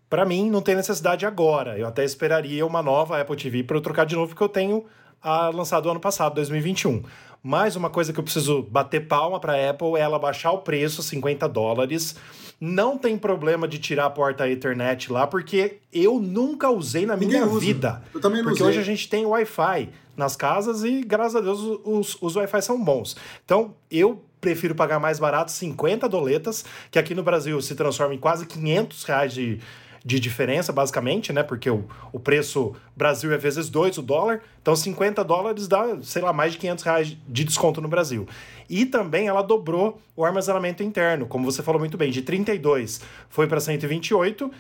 pra 0.09 0.27
mim 0.27 0.51
não 0.51 0.61
tem 0.61 0.75
necessidade 0.77 1.25
agora. 1.25 1.79
Eu 1.79 1.87
até 1.87 2.05
esperaria 2.05 2.67
uma 2.67 2.83
nova 2.83 3.21
Apple 3.21 3.37
TV 3.37 3.65
para 3.65 3.77
eu 3.77 3.81
trocar 3.81 4.05
de 4.05 4.15
novo, 4.15 4.29
porque 4.29 4.43
eu 4.43 4.49
tenho 4.49 4.85
a 5.23 5.49
lançada 5.49 5.83
do 5.83 5.91
ano 5.91 6.01
passado, 6.01 6.35
2021. 6.35 7.03
Mas 7.43 7.75
uma 7.77 7.89
coisa 7.89 8.13
que 8.13 8.21
eu 8.21 8.25
preciso 8.25 8.63
bater 8.63 9.07
palma 9.09 9.41
pra 9.41 9.55
Apple 9.71 9.95
é 9.97 10.01
ela 10.01 10.19
baixar 10.19 10.53
o 10.53 10.59
preço, 10.59 11.03
50 11.03 11.49
dólares. 11.49 12.15
Não 12.61 12.99
tem 12.99 13.17
problema 13.17 13.67
de 13.67 13.79
tirar 13.79 14.05
a 14.07 14.11
porta 14.11 14.47
Ethernet 14.49 15.11
lá, 15.11 15.27
porque 15.27 15.79
eu 15.91 16.19
nunca 16.21 16.69
usei 16.69 17.07
na 17.07 17.17
minha 17.17 17.31
Ninguém 17.41 17.49
usa. 17.49 17.61
vida. 17.61 18.03
Eu 18.15 18.21
também 18.21 18.43
não 18.43 18.49
Porque 18.51 18.63
usei. 18.63 18.73
hoje 18.75 18.81
a 18.81 18.85
gente 18.85 19.09
tem 19.09 19.25
Wi-Fi 19.25 19.89
nas 20.15 20.37
casas 20.37 20.85
e, 20.85 21.01
graças 21.03 21.37
a 21.37 21.41
Deus, 21.41 21.61
os, 21.83 22.19
os 22.21 22.37
Wi-Fi 22.37 22.61
são 22.61 22.83
bons. 22.85 23.17
Então, 23.43 23.75
eu 23.91 24.23
prefiro 24.43 24.75
pagar 24.75 24.99
mais 25.01 25.19
barato, 25.19 25.51
50 25.51 26.07
doletas, 26.07 26.63
que 26.91 26.99
aqui 26.99 27.15
no 27.15 27.23
Brasil 27.23 27.61
se 27.63 27.75
transforma 27.75 28.15
em 28.15 28.19
quase 28.19 28.45
500 28.47 29.05
reais 29.05 29.33
de, 29.33 29.59
de 30.05 30.19
diferença, 30.19 30.73
basicamente, 30.73 31.33
né? 31.33 31.43
Porque 31.43 31.69
o, 31.69 31.85
o 32.13 32.19
preço 32.19 32.75
Brasil 32.97 33.33
é 33.33 33.39
vezes 33.39 33.69
2 33.69 33.99
o 33.99 34.03
dólar. 34.03 34.41
Então, 34.61 34.75
50 34.75 35.23
dólares 35.23 35.69
dá, 35.69 35.99
sei 36.03 36.23
lá, 36.23 36.33
mais 36.33 36.53
de 36.53 36.59
500 36.59 36.85
reais 36.85 37.17
de 37.29 37.45
desconto 37.45 37.81
no 37.81 37.89
Brasil. 37.89 38.27
E 38.69 38.87
também 38.87 39.29
ela 39.29 39.43
dobrou 39.43 40.01
o 40.17 40.25
armazenamento 40.25 40.83
interno, 40.83 41.27
como 41.27 41.51
você 41.51 41.63
falou 41.63 41.79
muito 41.79 41.99
bem, 41.99 42.11
de 42.11 42.23
32 42.23 43.01
foi 43.29 43.47
para 43.47 43.61
128 43.61 44.51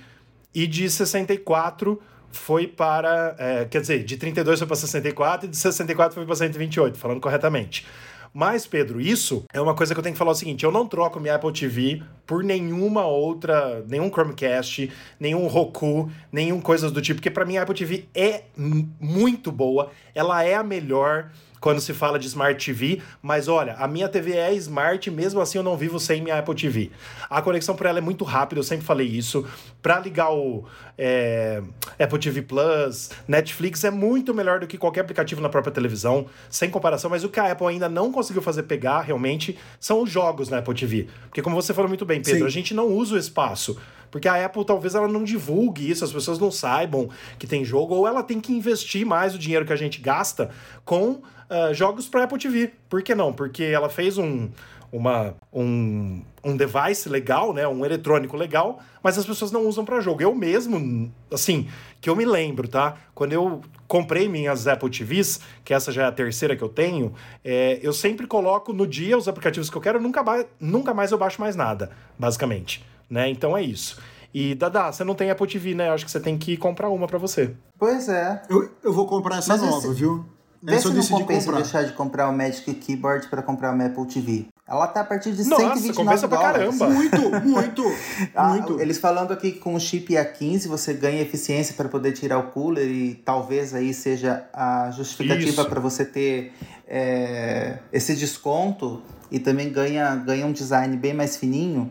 e 0.54 0.66
de 0.66 0.90
64 0.90 2.00
foi 2.32 2.66
para. 2.66 3.34
é, 3.38 3.64
quer 3.64 3.80
dizer, 3.80 4.04
de 4.04 4.16
32 4.16 4.58
foi 4.58 4.66
para 4.66 4.76
64 4.76 5.46
e 5.46 5.50
de 5.50 5.56
64 5.56 6.14
foi 6.14 6.24
para 6.24 6.34
128, 6.34 6.98
falando 6.98 7.20
corretamente. 7.20 7.86
Mas, 8.32 8.66
Pedro, 8.66 9.00
isso 9.00 9.44
é 9.52 9.60
uma 9.60 9.74
coisa 9.74 9.92
que 9.92 9.98
eu 9.98 10.02
tenho 10.02 10.14
que 10.14 10.18
falar 10.18 10.30
o 10.30 10.34
seguinte: 10.34 10.64
eu 10.64 10.70
não 10.70 10.86
troco 10.86 11.18
minha 11.18 11.34
Apple 11.34 11.52
TV 11.52 12.02
por 12.26 12.44
nenhuma 12.44 13.04
outra, 13.04 13.84
nenhum 13.88 14.08
Chromecast, 14.08 14.90
nenhum 15.18 15.46
Roku, 15.48 16.10
nenhum 16.30 16.60
coisas 16.60 16.92
do 16.92 17.02
tipo, 17.02 17.18
porque 17.18 17.30
para 17.30 17.44
mim 17.44 17.56
a 17.56 17.62
Apple 17.62 17.74
TV 17.74 18.08
é 18.14 18.44
muito 18.56 19.50
boa, 19.50 19.90
ela 20.14 20.44
é 20.44 20.54
a 20.54 20.62
melhor 20.62 21.30
quando 21.60 21.80
se 21.80 21.92
fala 21.92 22.18
de 22.18 22.26
Smart 22.26 22.64
TV, 22.64 23.02
mas 23.20 23.46
olha, 23.46 23.74
a 23.74 23.86
minha 23.86 24.08
TV 24.08 24.32
é 24.32 24.54
Smart, 24.54 25.10
mesmo 25.10 25.40
assim 25.40 25.58
eu 25.58 25.64
não 25.64 25.76
vivo 25.76 26.00
sem 26.00 26.22
minha 26.22 26.38
Apple 26.38 26.54
TV. 26.54 26.90
A 27.28 27.42
conexão 27.42 27.76
por 27.76 27.86
ela 27.86 27.98
é 27.98 28.00
muito 28.00 28.24
rápida, 28.24 28.60
eu 28.60 28.64
sempre 28.64 28.84
falei 28.84 29.06
isso. 29.06 29.46
Para 29.82 30.00
ligar 30.00 30.32
o 30.32 30.64
é, 30.96 31.62
Apple 31.98 32.18
TV 32.18 32.42
Plus, 32.42 33.10
Netflix 33.28 33.84
é 33.84 33.90
muito 33.90 34.34
melhor 34.34 34.60
do 34.60 34.66
que 34.66 34.78
qualquer 34.78 35.02
aplicativo 35.02 35.40
na 35.40 35.48
própria 35.48 35.72
televisão, 35.72 36.26
sem 36.48 36.70
comparação, 36.70 37.10
mas 37.10 37.24
o 37.24 37.28
que 37.28 37.38
a 37.38 37.52
Apple 37.52 37.66
ainda 37.66 37.88
não 37.88 38.10
conseguiu 38.10 38.40
fazer 38.40 38.62
pegar 38.62 39.02
realmente 39.02 39.58
são 39.78 40.02
os 40.02 40.10
jogos 40.10 40.48
na 40.48 40.58
Apple 40.58 40.74
TV. 40.74 41.08
Porque 41.26 41.42
como 41.42 41.54
você 41.54 41.74
falou 41.74 41.88
muito 41.88 42.06
bem, 42.06 42.22
Pedro, 42.22 42.40
Sim. 42.40 42.46
a 42.46 42.50
gente 42.50 42.72
não 42.72 42.88
usa 42.88 43.14
o 43.14 43.18
espaço. 43.18 43.76
Porque 44.10 44.26
a 44.26 44.44
Apple 44.44 44.64
talvez 44.64 44.94
ela 44.94 45.06
não 45.06 45.22
divulgue 45.22 45.88
isso, 45.88 46.04
as 46.04 46.12
pessoas 46.12 46.38
não 46.38 46.50
saibam 46.50 47.08
que 47.38 47.46
tem 47.46 47.64
jogo, 47.64 47.94
ou 47.94 48.08
ela 48.08 48.22
tem 48.22 48.40
que 48.40 48.52
investir 48.52 49.06
mais 49.06 49.34
o 49.34 49.38
dinheiro 49.38 49.64
que 49.64 49.72
a 49.72 49.76
gente 49.76 50.00
gasta 50.00 50.50
com 50.84 51.22
ah, 51.50 51.72
jogos 51.72 52.08
para 52.08 52.24
Apple 52.24 52.38
TV. 52.38 52.72
Por 52.88 53.02
que 53.02 53.14
não? 53.14 53.32
Porque 53.32 53.64
ela 53.64 53.88
fez 53.90 54.16
um, 54.16 54.48
uma, 54.92 55.34
um, 55.52 56.22
um 56.42 56.56
device 56.56 57.08
legal, 57.08 57.52
né? 57.52 57.66
Um 57.68 57.84
eletrônico 57.84 58.36
legal, 58.36 58.80
mas 59.02 59.18
as 59.18 59.26
pessoas 59.26 59.50
não 59.52 59.66
usam 59.66 59.84
para 59.84 60.00
jogo. 60.00 60.22
Eu 60.22 60.34
mesmo, 60.34 61.12
assim, 61.32 61.68
que 62.00 62.08
eu 62.08 62.16
me 62.16 62.24
lembro, 62.24 62.66
tá? 62.68 62.94
Quando 63.14 63.32
eu 63.32 63.60
comprei 63.86 64.28
minhas 64.28 64.66
Apple 64.66 64.88
TVs, 64.90 65.40
que 65.64 65.74
essa 65.74 65.90
já 65.92 66.04
é 66.04 66.06
a 66.06 66.12
terceira 66.12 66.56
que 66.56 66.62
eu 66.62 66.68
tenho, 66.68 67.12
é, 67.44 67.78
eu 67.82 67.92
sempre 67.92 68.26
coloco 68.26 68.72
no 68.72 68.86
dia 68.86 69.18
os 69.18 69.26
aplicativos 69.28 69.68
que 69.68 69.76
eu 69.76 69.80
quero, 69.82 70.00
nunca, 70.00 70.22
ba- 70.22 70.46
nunca 70.60 70.94
mais 70.94 71.10
eu 71.12 71.18
baixo 71.18 71.40
mais 71.40 71.56
nada, 71.56 71.90
basicamente. 72.18 72.84
Né? 73.10 73.28
Então 73.28 73.56
é 73.56 73.62
isso. 73.62 74.00
E 74.32 74.54
Dada, 74.54 74.92
você 74.92 75.02
não 75.02 75.16
tem 75.16 75.28
Apple 75.28 75.48
TV, 75.48 75.74
né? 75.74 75.88
Eu 75.88 75.92
acho 75.94 76.04
que 76.04 76.10
você 76.12 76.20
tem 76.20 76.38
que 76.38 76.56
comprar 76.56 76.88
uma 76.88 77.08
para 77.08 77.18
você. 77.18 77.52
Pois 77.76 78.08
é. 78.08 78.40
Eu, 78.48 78.70
eu 78.84 78.92
vou 78.92 79.04
comprar 79.08 79.38
essa 79.38 79.52
Mas 79.52 79.62
nova, 79.62 79.88
esse- 79.88 79.94
viu? 79.94 80.24
Vê 80.62 80.78
se 80.78 80.88
não 80.88 81.02
compensa 81.20 81.46
comprar. 81.46 81.62
deixar 81.62 81.82
de 81.84 81.92
comprar 81.94 82.28
o 82.28 82.36
Magic 82.36 82.74
Keyboard 82.74 83.28
para 83.28 83.42
comprar 83.42 83.72
uma 83.72 83.86
Apple 83.86 84.06
TV. 84.06 84.46
Ela 84.68 84.86
tá 84.86 85.00
a 85.00 85.04
partir 85.04 85.32
de 85.32 85.42
Nossa, 85.48 85.62
129 85.62 85.96
compensa 85.96 86.28
pra 86.28 86.36
dólares. 86.38 86.78
caramba. 86.78 86.94
Muito, 86.94 87.48
muito, 87.48 87.82
Ah, 88.34 88.48
muito. 88.50 88.80
Eles 88.80 88.98
falando 88.98 89.32
aqui 89.32 89.52
que 89.52 89.58
com 89.58 89.74
o 89.74 89.80
chip 89.80 90.12
A15 90.14 90.68
você 90.68 90.92
ganha 90.92 91.20
eficiência 91.22 91.74
para 91.74 91.88
poder 91.88 92.12
tirar 92.12 92.38
o 92.38 92.44
cooler 92.50 92.86
e 92.86 93.14
talvez 93.14 93.74
aí 93.74 93.92
seja 93.94 94.44
a 94.52 94.90
justificativa 94.92 95.64
para 95.64 95.80
você 95.80 96.04
ter 96.04 96.52
é, 96.86 97.78
esse 97.92 98.14
desconto 98.14 99.02
e 99.30 99.38
também 99.40 99.70
ganha, 99.72 100.14
ganha 100.16 100.46
um 100.46 100.52
design 100.52 100.96
bem 100.96 101.14
mais 101.14 101.36
fininho. 101.36 101.90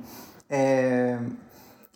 É, 0.49 1.17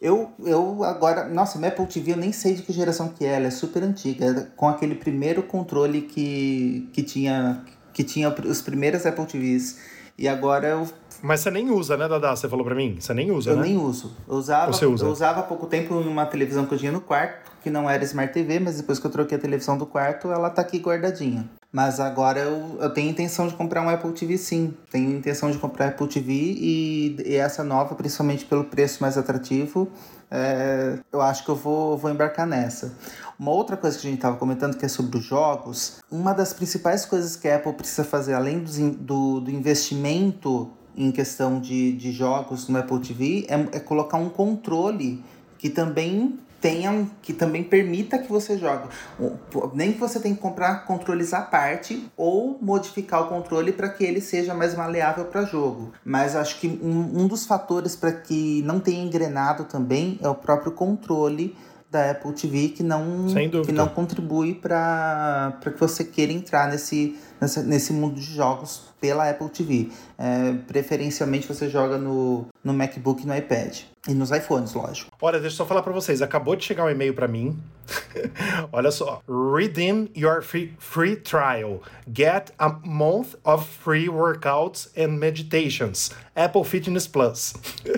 eu, 0.04 0.32
eu 0.46 0.84
agora, 0.84 1.30
nossa, 1.30 1.58
minha 1.58 1.70
Apple 1.72 1.86
TV 1.88 2.12
eu 2.12 2.18
nem 2.18 2.34
sei 2.34 2.56
de 2.56 2.62
que 2.62 2.74
geração 2.74 3.08
que 3.08 3.26
é, 3.26 3.36
ela 3.38 3.48
é 3.48 3.50
super 3.50 3.82
antiga, 3.82 4.52
com 4.58 4.68
aquele 4.68 4.96
primeiro 4.96 5.42
controle 5.44 6.02
que, 6.02 6.90
que 6.92 7.02
tinha 7.02 7.64
que 7.94 8.04
tinha 8.04 8.28
os 8.30 8.62
primeiros 8.62 9.06
Apple 9.06 9.26
TVs. 9.26 9.80
E 10.18 10.28
agora 10.28 10.68
eu 10.68 10.88
Mas 11.22 11.40
você 11.40 11.50
nem 11.52 11.70
usa, 11.72 11.96
né, 11.96 12.08
Dada? 12.08 12.36
Você 12.36 12.50
falou 12.50 12.66
para 12.66 12.76
mim? 12.76 12.98
Você 13.00 13.14
nem 13.14 13.32
usa, 13.32 13.52
eu 13.52 13.56
né? 13.56 13.62
nem 13.64 13.78
uso. 13.78 14.12
Eu 14.28 14.36
usava, 14.36 14.74
Você 14.74 14.86
usa? 14.86 15.06
eu 15.06 15.10
usava 15.12 15.40
há 15.40 15.44
pouco 15.44 15.68
tempo 15.68 15.94
numa 15.96 16.26
televisão 16.26 16.66
que 16.66 16.74
eu 16.74 16.78
tinha 16.78 16.92
no 16.92 17.00
quarto, 17.00 17.52
que 17.64 17.70
não 17.70 17.90
era 17.90 18.04
Smart 18.04 18.34
TV, 18.34 18.60
mas 18.60 18.78
depois 18.78 19.00
que 19.00 19.08
eu 19.08 19.12
troquei 19.12 19.38
a 19.38 19.42
televisão 19.42 19.78
do 19.78 19.86
quarto, 19.86 20.30
ela 20.32 20.50
tá 20.50 20.62
aqui 20.62 20.80
guardadinha. 20.80 21.50
Mas 21.74 22.00
agora 22.00 22.40
eu, 22.40 22.78
eu 22.80 22.90
tenho 22.92 23.10
intenção 23.10 23.48
de 23.48 23.56
comprar 23.56 23.82
um 23.82 23.90
Apple 23.90 24.12
TV 24.12 24.38
sim. 24.38 24.76
Tenho 24.92 25.12
intenção 25.18 25.50
de 25.50 25.58
comprar 25.58 25.88
Apple 25.88 26.08
TV 26.08 26.32
e, 26.32 27.16
e 27.26 27.36
essa 27.36 27.64
nova, 27.64 27.96
principalmente 27.96 28.46
pelo 28.46 28.64
preço 28.66 29.02
mais 29.02 29.18
atrativo, 29.18 29.90
é, 30.30 31.00
eu 31.12 31.20
acho 31.20 31.44
que 31.44 31.50
eu 31.50 31.56
vou, 31.56 31.98
vou 31.98 32.12
embarcar 32.12 32.46
nessa. 32.46 32.94
Uma 33.40 33.50
outra 33.50 33.76
coisa 33.76 33.98
que 33.98 34.06
a 34.06 34.10
gente 34.12 34.20
estava 34.20 34.38
comentando 34.38 34.78
que 34.78 34.86
é 34.86 34.88
sobre 34.88 35.18
os 35.18 35.24
jogos, 35.26 36.00
uma 36.12 36.32
das 36.32 36.54
principais 36.54 37.06
coisas 37.08 37.36
que 37.36 37.48
a 37.48 37.56
Apple 37.56 37.74
precisa 37.74 38.04
fazer, 38.04 38.36
além 38.36 38.64
in- 38.78 38.92
do, 38.92 39.40
do 39.40 39.50
investimento 39.50 40.70
em 40.96 41.12
questão 41.12 41.60
de, 41.60 41.94
de 41.94 42.12
jogos 42.12 42.68
no 42.70 42.78
Apple 42.78 43.00
TV, 43.00 43.48
é, 43.50 43.78
é 43.78 43.80
colocar 43.80 44.18
um 44.18 44.30
controle 44.30 45.24
que 45.58 45.72
também 45.72 46.38
tenha 46.64 46.90
um- 46.92 47.10
que 47.22 47.34
também 47.34 47.62
permita 47.62 48.18
que 48.18 48.32
você 48.32 48.58
jogue. 48.58 48.88
Nem 49.74 49.92
que 49.92 50.00
você 50.00 50.18
tenha 50.18 50.34
que 50.34 50.40
comprar 50.40 50.86
controles 50.86 51.34
à 51.34 51.42
parte 51.42 52.10
ou 52.16 52.58
modificar 52.62 53.22
o 53.24 53.28
controle 53.28 53.74
para 53.74 53.90
que 53.90 54.02
ele 54.06 54.22
seja 54.22 54.54
mais 54.54 54.74
maleável 54.74 55.26
para 55.26 55.44
jogo. 55.44 55.92
Mas 56.06 56.38
acho 56.38 56.62
que 56.62 56.80
um, 56.82 57.24
um 57.24 57.28
dos 57.28 57.46
fatores 57.46 57.98
para 57.98 58.14
que 58.14 58.62
não 58.62 58.80
tenha 58.80 59.04
engrenado 59.04 59.66
também 59.66 60.18
é 60.24 60.30
o 60.30 60.36
próprio 60.36 60.72
controle 60.72 61.54
da 61.92 62.12
Apple 62.12 62.32
TV 62.32 62.70
que 62.70 62.82
não, 62.82 63.28
que 63.66 63.72
não 63.74 63.88
contribui 63.90 64.56
para 64.56 65.58
que 65.62 65.78
você 65.78 66.06
queira 66.06 66.32
entrar 66.32 66.70
nesse, 66.70 67.18
nessa, 67.42 67.62
nesse 67.62 67.92
mundo 67.92 68.16
de 68.16 68.34
jogos 68.34 68.93
pela 69.04 69.30
Apple 69.30 69.50
TV. 69.50 69.90
É, 70.18 70.54
preferencialmente 70.66 71.46
você 71.46 71.70
joga 71.70 71.98
no, 71.98 72.48
no 72.64 72.74
MacBook 72.74 73.22
e 73.22 73.26
no 73.28 73.36
iPad. 73.36 73.80
E 74.08 74.14
nos 74.14 74.32
iPhones, 74.32 74.74
lógico. 74.74 75.12
Olha, 75.22 75.40
deixa 75.40 75.54
eu 75.56 75.58
só 75.58 75.66
falar 75.66 75.82
pra 75.82 75.92
vocês. 75.92 76.22
Acabou 76.22 76.56
de 76.56 76.64
chegar 76.64 76.86
um 76.86 76.90
e-mail 76.90 77.14
pra 77.14 77.28
mim. 77.28 77.58
Olha 78.72 78.92
só. 78.92 79.22
Redeem 79.58 80.10
your 80.16 80.42
free, 80.42 80.74
free 80.80 81.18
trial. 81.18 81.82
Get 82.14 82.52
a 82.58 82.70
month 82.86 83.36
of 83.44 83.66
free 83.66 84.08
workouts 84.08 84.90
and 84.98 85.10
meditations. 85.20 86.12
Apple 86.36 86.64
Fitness 86.64 87.08
Plus. 87.08 87.54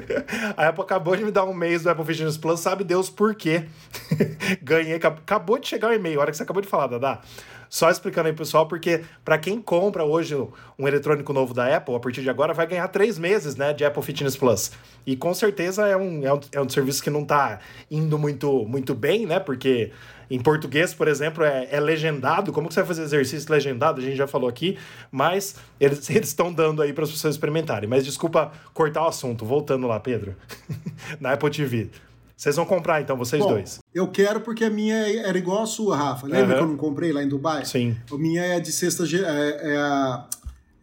a 0.57 0.67
Apple 0.69 0.83
acabou 0.83 1.15
de 1.15 1.23
me 1.23 1.31
dar 1.31 1.43
um 1.45 1.53
mês 1.53 1.83
do 1.83 1.89
Apple 1.89 2.05
Fitness 2.05 2.37
Plus. 2.37 2.59
Sabe 2.59 2.83
Deus 2.83 3.09
por 3.11 3.35
quê? 3.35 3.65
Ganhei. 4.61 4.95
acab- 4.95 5.19
Acabou 5.19 5.57
de 5.59 5.67
chegar 5.67 5.89
o 5.89 5.93
e-mail. 5.93 6.19
A 6.19 6.21
hora 6.23 6.31
que 6.31 6.37
você 6.37 6.43
acabou 6.43 6.61
de 6.63 6.67
falar, 6.67 6.87
Dadá. 6.87 7.21
Só 7.69 7.89
explicando 7.89 8.27
aí, 8.27 8.33
pessoal, 8.33 8.67
porque 8.67 9.03
para 9.23 9.37
quem 9.37 9.61
compra 9.61 10.03
hoje 10.03 10.35
um 10.77 10.87
eletrônico 10.87 11.33
novo 11.33 11.53
da 11.53 11.75
Apple, 11.75 11.95
a 11.95 11.99
partir 11.99 12.21
de 12.21 12.29
agora 12.29 12.53
vai 12.53 12.67
ganhar 12.67 12.87
três 12.87 13.17
meses 13.17 13.55
né, 13.55 13.73
de 13.73 13.83
Apple 13.83 14.03
Fitness 14.03 14.35
Plus. 14.35 14.71
E 15.05 15.15
com 15.15 15.33
certeza 15.33 15.87
é 15.87 15.95
um, 15.95 16.25
é 16.25 16.33
um, 16.33 16.39
é 16.53 16.61
um 16.61 16.69
serviço 16.69 17.03
que 17.03 17.09
não 17.09 17.23
tá 17.23 17.59
indo 17.89 18.17
muito, 18.17 18.65
muito 18.65 18.95
bem, 18.95 19.25
né? 19.25 19.39
Porque 19.39 19.91
em 20.29 20.39
português, 20.39 20.93
por 20.93 21.07
exemplo, 21.07 21.43
é, 21.43 21.67
é 21.71 21.79
legendado. 21.79 22.51
Como 22.51 22.67
que 22.67 22.73
você 22.73 22.81
vai 22.81 22.87
fazer 22.87 23.03
exercício 23.03 23.51
legendado? 23.51 24.01
A 24.01 24.03
gente 24.03 24.15
já 24.15 24.27
falou 24.27 24.49
aqui, 24.49 24.77
mas 25.11 25.55
eles 25.79 26.09
eles 26.09 26.29
estão 26.29 26.51
dando 26.51 26.81
aí 26.81 26.93
para 26.93 27.03
as 27.03 27.11
pessoas 27.11 27.35
experimentarem. 27.35 27.87
Mas 27.87 28.03
desculpa 28.03 28.51
cortar 28.73 29.03
o 29.03 29.07
assunto. 29.07 29.45
Voltando 29.45 29.87
lá, 29.87 29.99
Pedro. 29.99 30.35
Na 31.19 31.33
Apple 31.33 31.49
TV. 31.49 31.89
Vocês 32.35 32.55
vão 32.55 32.65
comprar 32.65 33.01
então, 33.01 33.15
vocês 33.17 33.41
Bom, 33.41 33.49
dois. 33.49 33.79
eu 33.93 34.07
quero 34.09 34.41
porque 34.41 34.65
a 34.65 34.69
minha 34.69 34.95
era 35.25 35.37
igual 35.37 35.63
a 35.63 35.65
sua, 35.65 35.95
Rafa. 35.95 36.27
Lembra 36.27 36.43
Aham. 36.47 36.55
que 36.57 36.63
eu 36.63 36.67
não 36.67 36.77
comprei 36.77 37.11
lá 37.13 37.23
em 37.23 37.27
Dubai? 37.29 37.65
Sim. 37.65 37.95
A 38.11 38.17
minha 38.17 38.41
é 38.43 38.59
de 38.59 38.71
sexta. 38.71 39.03
É, 39.05 39.73
é 39.73 39.77
a, 39.77 40.27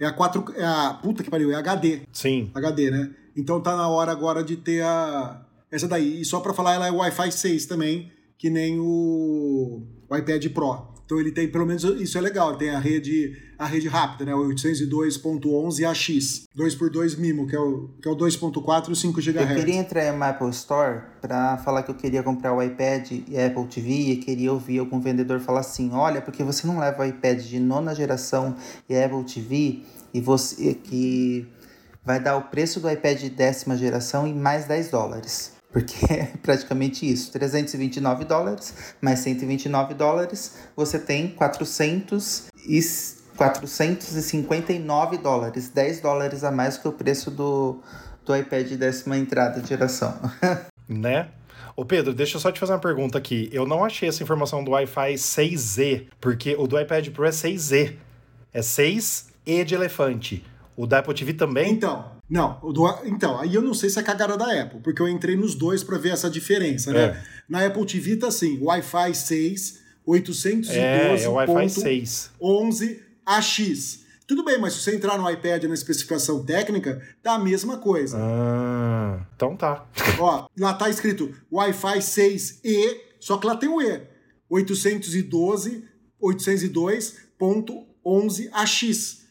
É 0.00 0.06
a 0.06 0.12
4. 0.12 0.44
É 0.56 0.64
a. 0.64 0.98
Puta 1.02 1.22
que 1.22 1.30
pariu, 1.30 1.52
é 1.52 1.54
HD. 1.54 2.00
Sim. 2.12 2.50
HD, 2.54 2.90
né? 2.90 3.10
Então 3.36 3.60
tá 3.60 3.76
na 3.76 3.86
hora 3.88 4.10
agora 4.12 4.42
de 4.42 4.56
ter 4.56 4.82
a. 4.82 5.42
Essa 5.70 5.86
daí. 5.86 6.20
E 6.20 6.24
só 6.24 6.40
pra 6.40 6.52
falar, 6.54 6.74
ela 6.74 6.86
é 6.86 6.90
Wi-Fi 6.90 7.30
6 7.32 7.66
também, 7.66 8.10
que 8.38 8.48
nem 8.50 8.78
o, 8.80 9.82
o 10.08 10.16
iPad 10.16 10.46
Pro. 10.52 10.91
Então 11.12 11.20
ele 11.20 11.30
tem, 11.30 11.46
pelo 11.46 11.66
menos 11.66 11.84
isso 11.84 12.16
é 12.16 12.22
legal, 12.22 12.56
tem 12.56 12.70
a 12.70 12.78
rede, 12.78 13.36
a 13.58 13.66
rede 13.66 13.86
rápida, 13.86 14.24
né? 14.24 14.34
O 14.34 14.48
802.11 14.48 15.84
AX, 15.84 16.48
2x2 16.56 17.18
MIMO, 17.18 17.46
que 17.46 17.54
é 17.54 17.60
o, 17.60 17.90
que 18.00 18.08
é 18.08 18.10
o 18.10 18.16
2.4 18.16 18.90
e 18.90 18.96
5 18.96 19.20
Eu 19.20 19.22
GHz. 19.22 19.54
queria 19.54 19.74
entrar 19.74 20.06
em 20.06 20.10
uma 20.10 20.30
Apple 20.30 20.48
Store 20.48 21.02
pra 21.20 21.58
falar 21.58 21.82
que 21.82 21.90
eu 21.90 21.94
queria 21.94 22.22
comprar 22.22 22.54
o 22.54 22.62
iPad 22.62 23.10
e 23.28 23.36
a 23.36 23.46
Apple 23.46 23.66
TV 23.66 23.90
e 23.90 24.16
queria 24.16 24.50
ouvir 24.50 24.78
algum 24.78 25.00
vendedor 25.00 25.38
falar 25.40 25.60
assim: 25.60 25.90
olha, 25.92 26.22
porque 26.22 26.42
você 26.42 26.66
não 26.66 26.78
leva 26.78 27.02
o 27.02 27.04
iPad 27.04 27.42
de 27.42 27.60
nona 27.60 27.94
geração 27.94 28.56
e 28.88 28.96
a 28.96 29.04
Apple 29.04 29.22
TV 29.24 29.82
e 30.14 30.20
você 30.22 30.72
que 30.72 31.46
vai 32.02 32.20
dar 32.20 32.38
o 32.38 32.44
preço 32.44 32.80
do 32.80 32.90
iPad 32.90 33.18
de 33.18 33.28
décima 33.28 33.76
geração 33.76 34.26
em 34.26 34.34
mais 34.34 34.64
10 34.64 34.90
dólares. 34.90 35.52
Porque 35.72 35.96
é 36.12 36.26
praticamente 36.42 37.10
isso, 37.10 37.32
329 37.32 38.24
dólares 38.24 38.94
mais 39.00 39.20
129 39.20 39.94
dólares, 39.94 40.58
você 40.76 40.98
tem 40.98 41.28
400 41.28 42.48
e 42.68 42.80
459 43.36 45.18
dólares, 45.18 45.68
10 45.70 46.00
dólares 46.00 46.44
a 46.44 46.50
mais 46.50 46.76
que 46.76 46.86
o 46.86 46.92
preço 46.92 47.30
do, 47.30 47.80
do 48.24 48.36
iPad 48.36 48.68
de 48.68 48.76
décima 48.76 49.16
entrada 49.16 49.60
de 49.60 49.68
geração. 49.68 50.14
Né? 50.88 51.28
Ô 51.74 51.86
Pedro, 51.86 52.12
deixa 52.12 52.36
eu 52.36 52.40
só 52.40 52.52
te 52.52 52.60
fazer 52.60 52.72
uma 52.72 52.78
pergunta 52.78 53.16
aqui. 53.16 53.48
Eu 53.50 53.64
não 53.64 53.82
achei 53.82 54.08
essa 54.08 54.22
informação 54.22 54.62
do 54.62 54.72
Wi-Fi 54.72 55.14
6Z, 55.14 56.08
porque 56.20 56.54
o 56.58 56.66
do 56.66 56.78
iPad 56.78 57.08
Pro 57.10 57.24
é 57.24 57.30
6Z. 57.30 57.94
É 58.52 58.60
6E 58.60 59.64
de 59.64 59.74
elefante. 59.74 60.44
O 60.76 60.86
da 60.86 60.98
Apple 60.98 61.14
TV 61.14 61.32
também? 61.32 61.72
Então, 61.72 62.10
não, 62.32 62.58
do- 62.72 62.98
então, 63.04 63.38
aí 63.38 63.54
eu 63.54 63.60
não 63.62 63.74
sei 63.74 63.90
se 63.90 63.98
é 63.98 64.02
cagada 64.02 64.36
da 64.36 64.62
Apple, 64.62 64.80
porque 64.80 65.02
eu 65.02 65.08
entrei 65.08 65.36
nos 65.36 65.54
dois 65.54 65.82
pra 65.84 65.98
ver 65.98 66.10
essa 66.10 66.30
diferença, 66.30 66.90
né? 66.92 67.04
É. 67.04 67.22
Na 67.48 67.66
Apple 67.66 67.84
TV 67.84 68.16
tá 68.16 68.28
assim, 68.28 68.58
Wi-Fi 68.62 69.14
6, 69.14 69.80
812.11 70.06 70.70
É, 70.70 71.22
é 71.24 71.28
Wi-Fi 71.28 71.68
6. 71.68 72.30
AX. 73.26 74.00
Tudo 74.26 74.42
bem, 74.44 74.58
mas 74.58 74.72
se 74.72 74.80
você 74.80 74.96
entrar 74.96 75.18
no 75.18 75.28
iPad 75.30 75.64
na 75.64 75.74
especificação 75.74 76.42
técnica, 76.44 77.02
tá 77.22 77.34
a 77.34 77.38
mesma 77.38 77.76
coisa. 77.76 78.16
Ah, 78.18 79.26
então 79.36 79.54
tá. 79.56 79.86
Ó, 80.18 80.46
lá 80.58 80.72
tá 80.72 80.88
escrito 80.88 81.34
Wi-Fi 81.52 81.98
6E, 81.98 82.96
só 83.20 83.36
que 83.36 83.46
lá 83.46 83.54
tem 83.56 83.68
o 83.68 83.82
E. 83.82 84.00
812, 84.48 85.84
802.11 86.20 88.48
AX. 88.52 89.21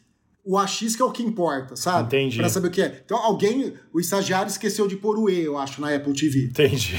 O 0.44 0.58
AX 0.58 0.96
que 0.96 1.00
é 1.02 1.04
o 1.04 1.12
que 1.12 1.22
importa, 1.22 1.76
sabe? 1.76 2.06
Entendi. 2.16 2.38
Pra 2.38 2.48
saber 2.48 2.66
o 2.68 2.70
que 2.70 2.82
é. 2.82 3.00
Então 3.04 3.16
alguém, 3.16 3.74
o 3.92 4.00
estagiário 4.00 4.48
esqueceu 4.50 4.88
de 4.88 4.96
pôr 4.96 5.16
o 5.18 5.30
E, 5.30 5.40
eu 5.44 5.56
acho, 5.56 5.80
na 5.80 5.94
Apple 5.94 6.12
TV. 6.14 6.46
Entendi. 6.46 6.94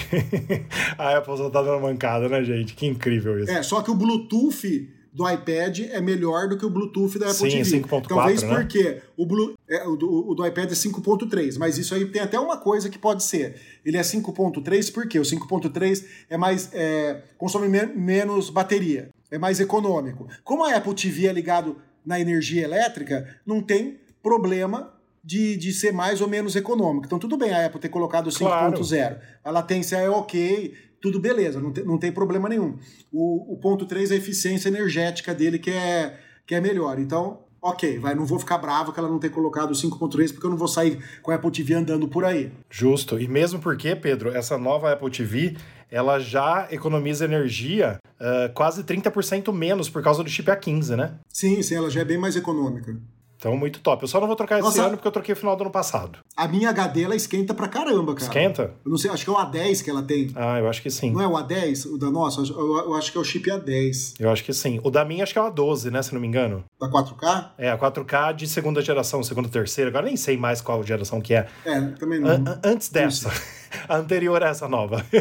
A 0.97 1.17
Apple 1.17 1.37
só 1.37 1.49
tá 1.49 1.61
dando 1.61 1.81
mancada, 1.81 2.29
né, 2.29 2.43
gente? 2.43 2.73
Que 2.73 2.85
incrível 2.85 3.39
isso. 3.39 3.51
É, 3.51 3.61
só 3.61 3.81
que 3.81 3.91
o 3.91 3.95
Bluetooth 3.95 4.89
do 5.11 5.29
iPad 5.29 5.79
é 5.91 6.01
melhor 6.01 6.47
do 6.49 6.57
que 6.57 6.65
o 6.65 6.69
Bluetooth 6.69 7.19
da 7.19 7.29
Apple 7.29 7.51
Sim, 7.51 7.61
TV. 7.63 7.81
5.4, 7.87 8.07
Talvez 8.07 8.41
né? 8.43 8.49
porque 8.55 9.01
o, 9.15 9.25
Blu, 9.27 9.53
é, 9.69 9.85
o, 9.87 9.95
do, 9.95 10.29
o 10.29 10.33
do 10.33 10.45
iPad 10.47 10.71
é 10.71 10.73
5.3, 10.73 11.57
mas 11.59 11.77
isso 11.77 11.93
aí 11.93 12.05
tem 12.05 12.21
até 12.21 12.39
uma 12.39 12.57
coisa 12.57 12.89
que 12.89 12.97
pode 12.97 13.23
ser. 13.23 13.55
Ele 13.85 13.97
é 13.97 14.01
5.3 14.01 14.91
porque 14.91 15.19
o 15.19 15.21
5.3 15.21 16.03
é 16.29 16.35
mais 16.37 16.69
é, 16.73 17.21
consome 17.37 17.67
men- 17.67 17.93
menos 17.95 18.49
bateria, 18.49 19.09
é 19.29 19.37
mais 19.37 19.59
econômico. 19.59 20.27
Como 20.43 20.63
a 20.65 20.75
Apple 20.75 20.95
TV 20.95 21.27
é 21.27 21.33
ligado 21.33 21.75
na 22.05 22.19
energia 22.19 22.63
elétrica, 22.63 23.27
não 23.45 23.61
tem 23.61 23.99
problema 24.21 24.93
de, 25.23 25.55
de 25.55 25.71
ser 25.71 25.91
mais 25.93 26.21
ou 26.21 26.27
menos 26.27 26.55
econômico. 26.55 27.05
Então 27.05 27.19
tudo 27.19 27.37
bem 27.37 27.51
a 27.51 27.65
Apple 27.65 27.79
ter 27.79 27.89
colocado 27.89 28.27
o 28.27 28.33
Claro. 28.33 28.77
5.0. 28.77 29.17
A 29.43 29.51
latência 29.51 29.97
é 29.97 30.09
ok, 30.09 30.73
tudo 31.01 31.19
beleza, 31.19 31.59
não 31.59 31.71
tem, 31.71 31.83
não 31.83 31.97
tem 31.97 32.11
problema 32.11 32.49
nenhum. 32.49 32.77
O, 33.11 33.53
o 33.53 33.57
ponto 33.57 33.85
3 33.85 34.11
é 34.11 34.15
a 34.15 34.17
eficiência 34.17 34.69
energética 34.69 35.33
dele 35.33 35.59
que 35.59 35.71
é, 35.71 36.17
que 36.45 36.55
é 36.55 36.61
melhor. 36.61 36.99
Então, 36.99 37.39
ok, 37.61 37.97
vai, 37.99 38.13
não 38.15 38.25
vou 38.25 38.37
ficar 38.39 38.57
bravo 38.57 38.91
que 38.91 38.99
ela 38.99 39.09
não 39.09 39.19
ter 39.19 39.29
colocado 39.29 39.71
o 39.71 39.73
5.3, 39.73 40.33
porque 40.33 40.45
eu 40.45 40.49
não 40.49 40.57
vou 40.57 40.67
sair 40.67 41.01
com 41.21 41.31
a 41.31 41.35
Apple 41.35 41.51
TV 41.51 41.73
andando 41.73 42.07
por 42.07 42.25
aí. 42.25 42.51
Justo. 42.69 43.17
E 43.19 43.27
mesmo 43.27 43.59
porque, 43.59 43.95
Pedro, 43.95 44.29
essa 44.35 44.57
nova 44.57 44.91
Apple 44.91 45.09
TV, 45.09 45.55
ela 45.93 46.19
já 46.19 46.67
economiza 46.71 47.23
energia 47.23 47.99
ah, 48.19 48.49
quase 48.53 48.83
30% 48.83 49.53
menos 49.53 49.89
por 49.89 50.01
causa 50.01 50.23
do 50.23 50.29
chip 50.29 50.49
A15, 50.49 50.95
né? 50.95 51.13
Sim, 51.29 51.61
sim, 51.61 51.75
ela 51.75 51.89
já 51.89 52.01
é 52.01 52.05
bem 52.05 52.17
mais 52.17 52.35
econômica. 52.35 52.97
Então, 53.43 53.57
muito 53.57 53.81
top. 53.81 54.01
Eu 54.03 54.07
só 54.07 54.21
não 54.21 54.27
vou 54.27 54.37
trocar 54.37 54.55
esse 54.59 54.63
Nossa. 54.65 54.83
ano 54.83 54.91
porque 54.95 55.05
eu 55.05 55.11
troquei 55.11 55.35
no 55.35 55.39
final 55.39 55.53
do 55.57 55.63
ano 55.63 55.69
passado. 55.71 56.19
A 56.37 56.47
minha 56.47 56.69
HD, 56.69 57.03
ela 57.03 57.13
esquenta 57.13 57.53
pra 57.53 57.67
caramba, 57.67 58.13
cara. 58.13 58.25
Esquenta? 58.25 58.73
Eu 58.85 58.89
não 58.89 58.97
sei, 58.97 59.11
acho 59.11 59.25
que 59.25 59.29
é 59.29 59.33
o 59.33 59.35
A10 59.35 59.83
que 59.83 59.89
ela 59.89 60.01
tem. 60.01 60.31
Ah, 60.33 60.59
eu 60.59 60.69
acho 60.69 60.81
que 60.81 60.89
sim. 60.89 61.11
Não 61.11 61.21
é 61.21 61.27
o 61.27 61.31
A10, 61.33 61.93
o 61.93 61.97
da 61.97 62.09
nossa? 62.09 62.39
Eu, 62.39 62.77
eu 62.77 62.93
acho 62.93 63.11
que 63.11 63.17
é 63.17 63.21
o 63.21 63.23
chip 63.25 63.49
A10. 63.49 64.13
Eu 64.17 64.31
acho 64.31 64.45
que 64.45 64.53
sim. 64.53 64.79
O 64.81 64.89
da 64.89 65.03
minha 65.03 65.23
acho 65.23 65.33
que 65.33 65.39
é 65.39 65.41
o 65.41 65.51
A12, 65.51 65.91
né? 65.91 66.01
Se 66.01 66.13
não 66.13 66.21
me 66.21 66.27
engano. 66.27 66.63
Da 66.79 66.87
4K? 66.87 67.49
É, 67.57 67.69
a 67.69 67.77
4K 67.77 68.33
de 68.33 68.47
segunda 68.47 68.81
geração, 68.81 69.21
segunda, 69.21 69.49
terceira. 69.49 69.89
Agora 69.89 70.05
nem 70.05 70.15
sei 70.15 70.37
mais 70.37 70.61
qual 70.61 70.81
geração 70.81 71.19
que 71.19 71.33
é. 71.33 71.45
É, 71.65 71.81
também 71.99 72.21
não. 72.21 72.29
An- 72.29 72.61
antes 72.63 72.87
dessa. 72.87 73.29
a 73.89 73.97
anterior 73.97 74.41
a 74.41 74.47
essa 74.47 74.69
nova. 74.69 75.05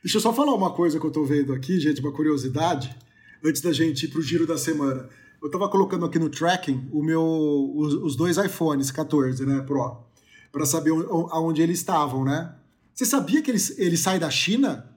Deixa 0.00 0.16
eu 0.16 0.20
só 0.20 0.32
falar 0.32 0.54
uma 0.54 0.70
coisa 0.70 1.00
que 1.00 1.06
eu 1.06 1.10
tô 1.10 1.24
vendo 1.24 1.52
aqui, 1.52 1.80
gente, 1.80 2.00
uma 2.00 2.12
curiosidade, 2.12 2.94
antes 3.44 3.60
da 3.60 3.72
gente 3.72 4.04
ir 4.04 4.08
pro 4.10 4.22
giro 4.22 4.46
da 4.46 4.56
semana. 4.56 5.08
Eu 5.42 5.50
tava 5.50 5.68
colocando 5.68 6.04
aqui 6.06 6.18
no 6.18 6.28
tracking 6.28 6.88
o 6.92 7.02
meu, 7.02 7.72
os, 7.74 7.94
os 7.94 8.16
dois 8.16 8.36
iPhones 8.36 8.90
14, 8.90 9.44
né, 9.44 9.60
Pro, 9.62 9.98
para 10.52 10.64
saber 10.64 10.92
aonde 11.30 11.60
eles 11.62 11.78
estavam, 11.78 12.24
né? 12.24 12.54
Você 12.94 13.04
sabia 13.04 13.42
que 13.42 13.50
eles, 13.50 13.76
eles 13.78 14.00
saem 14.00 14.20
da 14.20 14.30
China? 14.30 14.88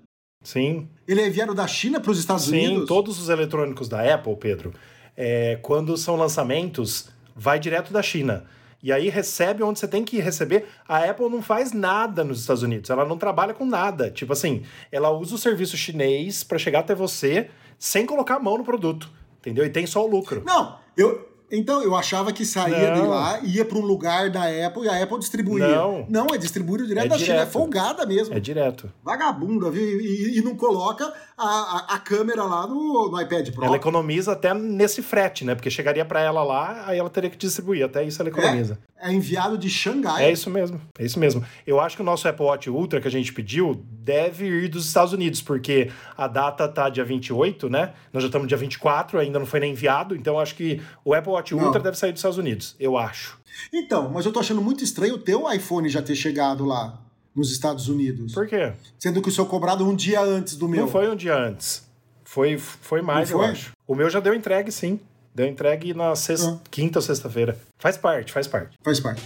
sim. 0.44 0.88
Ele 1.08 1.22
é 1.22 1.28
enviado 1.28 1.54
da 1.54 1.68
China 1.68 2.00
para 2.00 2.12
os 2.12 2.18
Estados 2.18 2.46
Sim, 2.46 2.68
Unidos? 2.68 2.88
todos 2.88 3.20
os 3.20 3.30
eletrônicos 3.30 3.88
da 3.88 4.02
Apple, 4.14 4.36
Pedro, 4.38 4.74
é, 5.16 5.60
quando 5.62 5.96
são 5.98 6.16
lançamentos, 6.16 7.10
vai 7.36 7.60
direto 7.60 7.94
da 7.94 8.02
China. 8.02 8.46
E 8.82 8.92
aí 8.92 9.08
recebe 9.10 9.62
onde 9.64 9.80
você 9.80 9.88
tem 9.88 10.04
que 10.04 10.20
receber. 10.20 10.66
A 10.88 11.00
Apple 11.10 11.30
não 11.30 11.42
faz 11.44 11.74
nada 11.74 12.24
nos 12.24 12.40
Estados 12.40 12.64
Unidos. 12.64 12.90
Ela 12.90 13.06
não 13.06 13.18
trabalha 13.18 13.54
com 13.54 13.66
nada. 13.66 14.10
Tipo 14.12 14.34
assim, 14.34 14.64
ela 14.92 15.12
usa 15.12 15.36
o 15.36 15.38
serviço 15.38 15.78
chinês 15.78 16.44
para 16.44 16.58
chegar 16.58 16.80
até 16.80 16.96
você 16.96 17.50
sem 17.78 18.06
colocar 18.06 18.36
a 18.36 18.40
mão 18.40 18.58
no 18.58 18.64
produto. 18.64 19.12
Entendeu? 19.46 19.64
E 19.64 19.70
tem 19.70 19.86
só 19.86 20.04
o 20.04 20.10
lucro. 20.10 20.42
Não, 20.44 20.80
eu. 20.98 21.30
Então, 21.52 21.82
eu 21.84 21.96
achava 21.96 22.34
que 22.34 22.46
saía 22.46 22.92
de 22.94 23.00
Não. 23.02 23.10
lá, 23.10 23.40
ia 23.44 23.64
para 23.64 23.78
um 23.78 23.82
lugar 23.86 24.30
da 24.30 24.44
Apple 24.68 24.84
e 24.86 24.90
a 24.90 25.02
Apple 25.04 25.20
distribuía. 25.20 25.68
Não. 25.68 26.06
Não, 26.10 26.28
é 26.34 26.38
distribuído 26.38 26.88
direto 26.88 27.06
É 27.06 27.10
da 27.10 27.18
China, 27.18 27.30
é 27.34 27.38
direto. 27.38 27.52
folgada 27.52 28.06
mesmo. 28.06 28.34
É 28.34 28.40
direto. 28.40 28.92
Vagabunda, 29.04 29.70
viu? 29.70 29.84
E, 30.02 30.40
e 30.40 30.42
não 30.42 30.56
coloca 30.56 31.12
a, 31.38 31.46
a, 31.48 31.96
a 31.96 32.00
câmera 32.00 32.44
lá 32.44 32.66
no, 32.68 33.10
no 33.12 33.22
iPad 33.22 33.50
Pro. 33.52 33.66
Ela 33.66 33.76
economiza 33.76 34.32
até 34.32 34.54
nesse 34.54 35.02
frete, 35.02 35.46
né? 35.46 35.54
Porque 35.56 35.70
chegaria 35.70 36.04
para 36.06 36.20
ela 36.22 36.44
lá, 36.44 36.84
aí 36.88 36.98
ela 36.98 37.10
teria 37.10 37.30
que 37.30 37.38
distribuir. 37.38 37.86
Até 37.86 38.04
isso 38.04 38.22
ela 38.22 38.30
economiza. 38.30 38.80
É 39.00 39.12
enviado 39.12 39.58
de 39.58 39.70
Xangai. 39.70 40.26
É 40.26 40.32
isso 40.32 40.50
mesmo, 40.50 40.82
é 40.98 41.06
isso 41.06 41.20
mesmo. 41.20 41.44
Eu 41.68 41.80
acho 41.80 41.96
que 41.98 42.02
o 42.02 42.06
nosso 42.06 42.28
Apple 42.28 42.46
Watch 42.46 42.70
Ultra 42.70 43.00
que 43.02 43.08
a 43.08 43.12
gente 43.12 43.32
pediu 43.34 43.84
deve 43.92 44.46
ir 44.48 44.68
dos 44.70 44.88
Estados 44.88 45.14
Unidos, 45.14 45.42
porque 45.42 45.92
a 46.18 46.28
data 46.28 46.68
tá 46.68 46.90
dia 46.90 47.04
28, 47.04 47.70
né? 47.70 47.94
Nós 48.12 48.24
já 48.24 48.28
estamos 48.28 48.48
dia 48.48 48.58
24, 48.58 49.20
ainda 49.20 49.38
não 49.38 49.46
foi 49.46 49.60
nem 49.60 49.74
enviado, 49.74 50.16
então 50.16 50.40
acho 50.40 50.56
que 50.56 50.82
o 51.04 51.14
Apple 51.14 51.35
Watch 51.36 51.54
Não. 51.56 51.66
Ultra 51.66 51.82
deve 51.82 51.98
sair 51.98 52.12
dos 52.12 52.20
Estados 52.20 52.38
Unidos, 52.38 52.76
eu 52.80 52.98
acho. 52.98 53.38
Então, 53.74 54.10
mas 54.10 54.26
eu 54.26 54.32
tô 54.34 54.40
achando 54.40 54.62
muito 54.62 54.84
estranho 54.84 55.16
o 55.16 55.18
teu 55.20 55.52
iPhone 55.52 55.88
já 55.90 56.02
ter 56.02 56.16
chegado 56.16 56.66
lá 56.66 57.00
nos 57.36 57.52
Estados 57.52 57.88
Unidos. 57.88 58.34
Por 58.34 58.48
quê? 58.48 58.74
Sendo 59.00 59.22
que 59.22 59.30
o 59.30 59.32
seu 59.32 59.46
cobrado 59.46 59.88
um 59.88 59.96
dia 59.96 60.22
antes 60.22 60.56
do 60.56 60.68
meu. 60.68 60.82
Não 60.82 60.88
foi 60.92 61.10
um 61.10 61.16
dia 61.16 61.36
antes. 61.38 61.86
Foi, 62.24 62.58
foi 62.58 63.02
mais, 63.02 63.30
foi? 63.30 63.40
eu 63.46 63.50
acho. 63.50 63.72
O 63.88 63.94
meu 63.96 64.10
já 64.10 64.20
deu 64.20 64.34
entregue, 64.34 64.72
sim. 64.72 65.00
Deu 65.34 65.46
entregue 65.46 65.94
na 65.94 66.16
sexta, 66.16 66.50
Ah. 66.52 66.68
quinta 66.72 67.00
ou 67.00 67.04
sexta-feira. 67.04 67.58
Faz 67.78 67.98
parte, 67.98 68.32
faz 68.32 68.48
parte. 68.48 68.78
Faz 68.84 69.00
parte. 69.00 69.22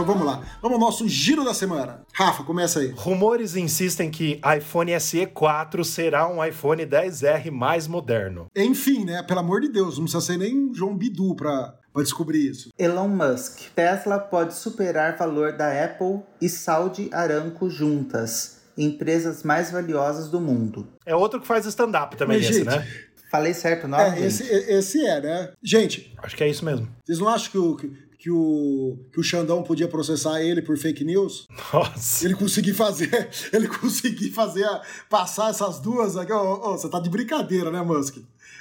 Então 0.00 0.14
vamos 0.14 0.26
lá. 0.26 0.42
Vamos 0.62 0.76
ao 0.76 0.80
nosso 0.80 1.06
giro 1.06 1.44
da 1.44 1.52
semana. 1.52 2.06
Rafa, 2.14 2.42
começa 2.42 2.80
aí. 2.80 2.90
Rumores 2.96 3.54
insistem 3.54 4.10
que 4.10 4.40
iPhone 4.56 4.98
SE 4.98 5.26
4 5.26 5.84
será 5.84 6.26
um 6.26 6.42
iPhone 6.42 6.86
10R 6.86 7.50
mais 7.50 7.86
moderno. 7.86 8.46
Enfim, 8.56 9.04
né? 9.04 9.22
Pelo 9.22 9.40
amor 9.40 9.60
de 9.60 9.68
Deus, 9.68 9.98
não 9.98 10.04
precisa 10.04 10.24
ser 10.24 10.38
nem 10.38 10.72
João 10.72 10.96
Bidu 10.96 11.34
pra, 11.34 11.74
pra 11.92 12.02
descobrir 12.02 12.50
isso. 12.50 12.70
Elon 12.78 13.08
Musk. 13.08 13.60
Tesla 13.76 14.18
pode 14.18 14.54
superar 14.54 15.18
valor 15.18 15.52
da 15.52 15.84
Apple 15.84 16.20
e 16.40 16.48
Saudi 16.48 17.10
Aramco 17.12 17.68
juntas. 17.68 18.62
Empresas 18.78 19.42
mais 19.42 19.70
valiosas 19.70 20.30
do 20.30 20.40
mundo. 20.40 20.88
É 21.04 21.14
outro 21.14 21.42
que 21.42 21.46
faz 21.46 21.66
stand-up 21.66 22.16
também, 22.16 22.38
Mas, 22.38 22.48
esse, 22.48 22.60
gente, 22.60 22.68
né? 22.68 22.88
Falei 23.30 23.52
certo 23.52 23.84
o 23.84 23.88
nome? 23.88 24.18
É, 24.18 24.24
esse, 24.24 24.44
esse 24.44 25.06
é, 25.06 25.20
né? 25.20 25.52
Gente, 25.62 26.14
Acho 26.22 26.34
que 26.34 26.42
é 26.42 26.48
isso 26.48 26.64
mesmo. 26.64 26.88
vocês 27.04 27.18
não 27.18 27.28
acham 27.28 27.50
que, 27.50 27.58
o, 27.58 27.76
que, 27.76 27.92
que 28.20 28.30
o, 28.30 28.98
que 29.10 29.18
o 29.18 29.22
Xandão 29.22 29.62
podia 29.62 29.88
processar 29.88 30.42
ele 30.42 30.60
por 30.60 30.76
fake 30.76 31.02
news? 31.02 31.48
Nossa. 31.72 32.26
Ele 32.26 32.34
conseguir 32.34 32.74
fazer, 32.74 33.30
ele 33.50 33.66
conseguir 33.66 34.30
fazer, 34.30 34.68
passar 35.08 35.48
essas 35.48 35.80
duas 35.80 36.18
aqui, 36.18 36.30
ó, 36.30 36.60
ó, 36.62 36.76
você 36.76 36.86
tá 36.90 37.00
de 37.00 37.08
brincadeira, 37.08 37.70
né, 37.70 37.80
Musk? 37.80 38.18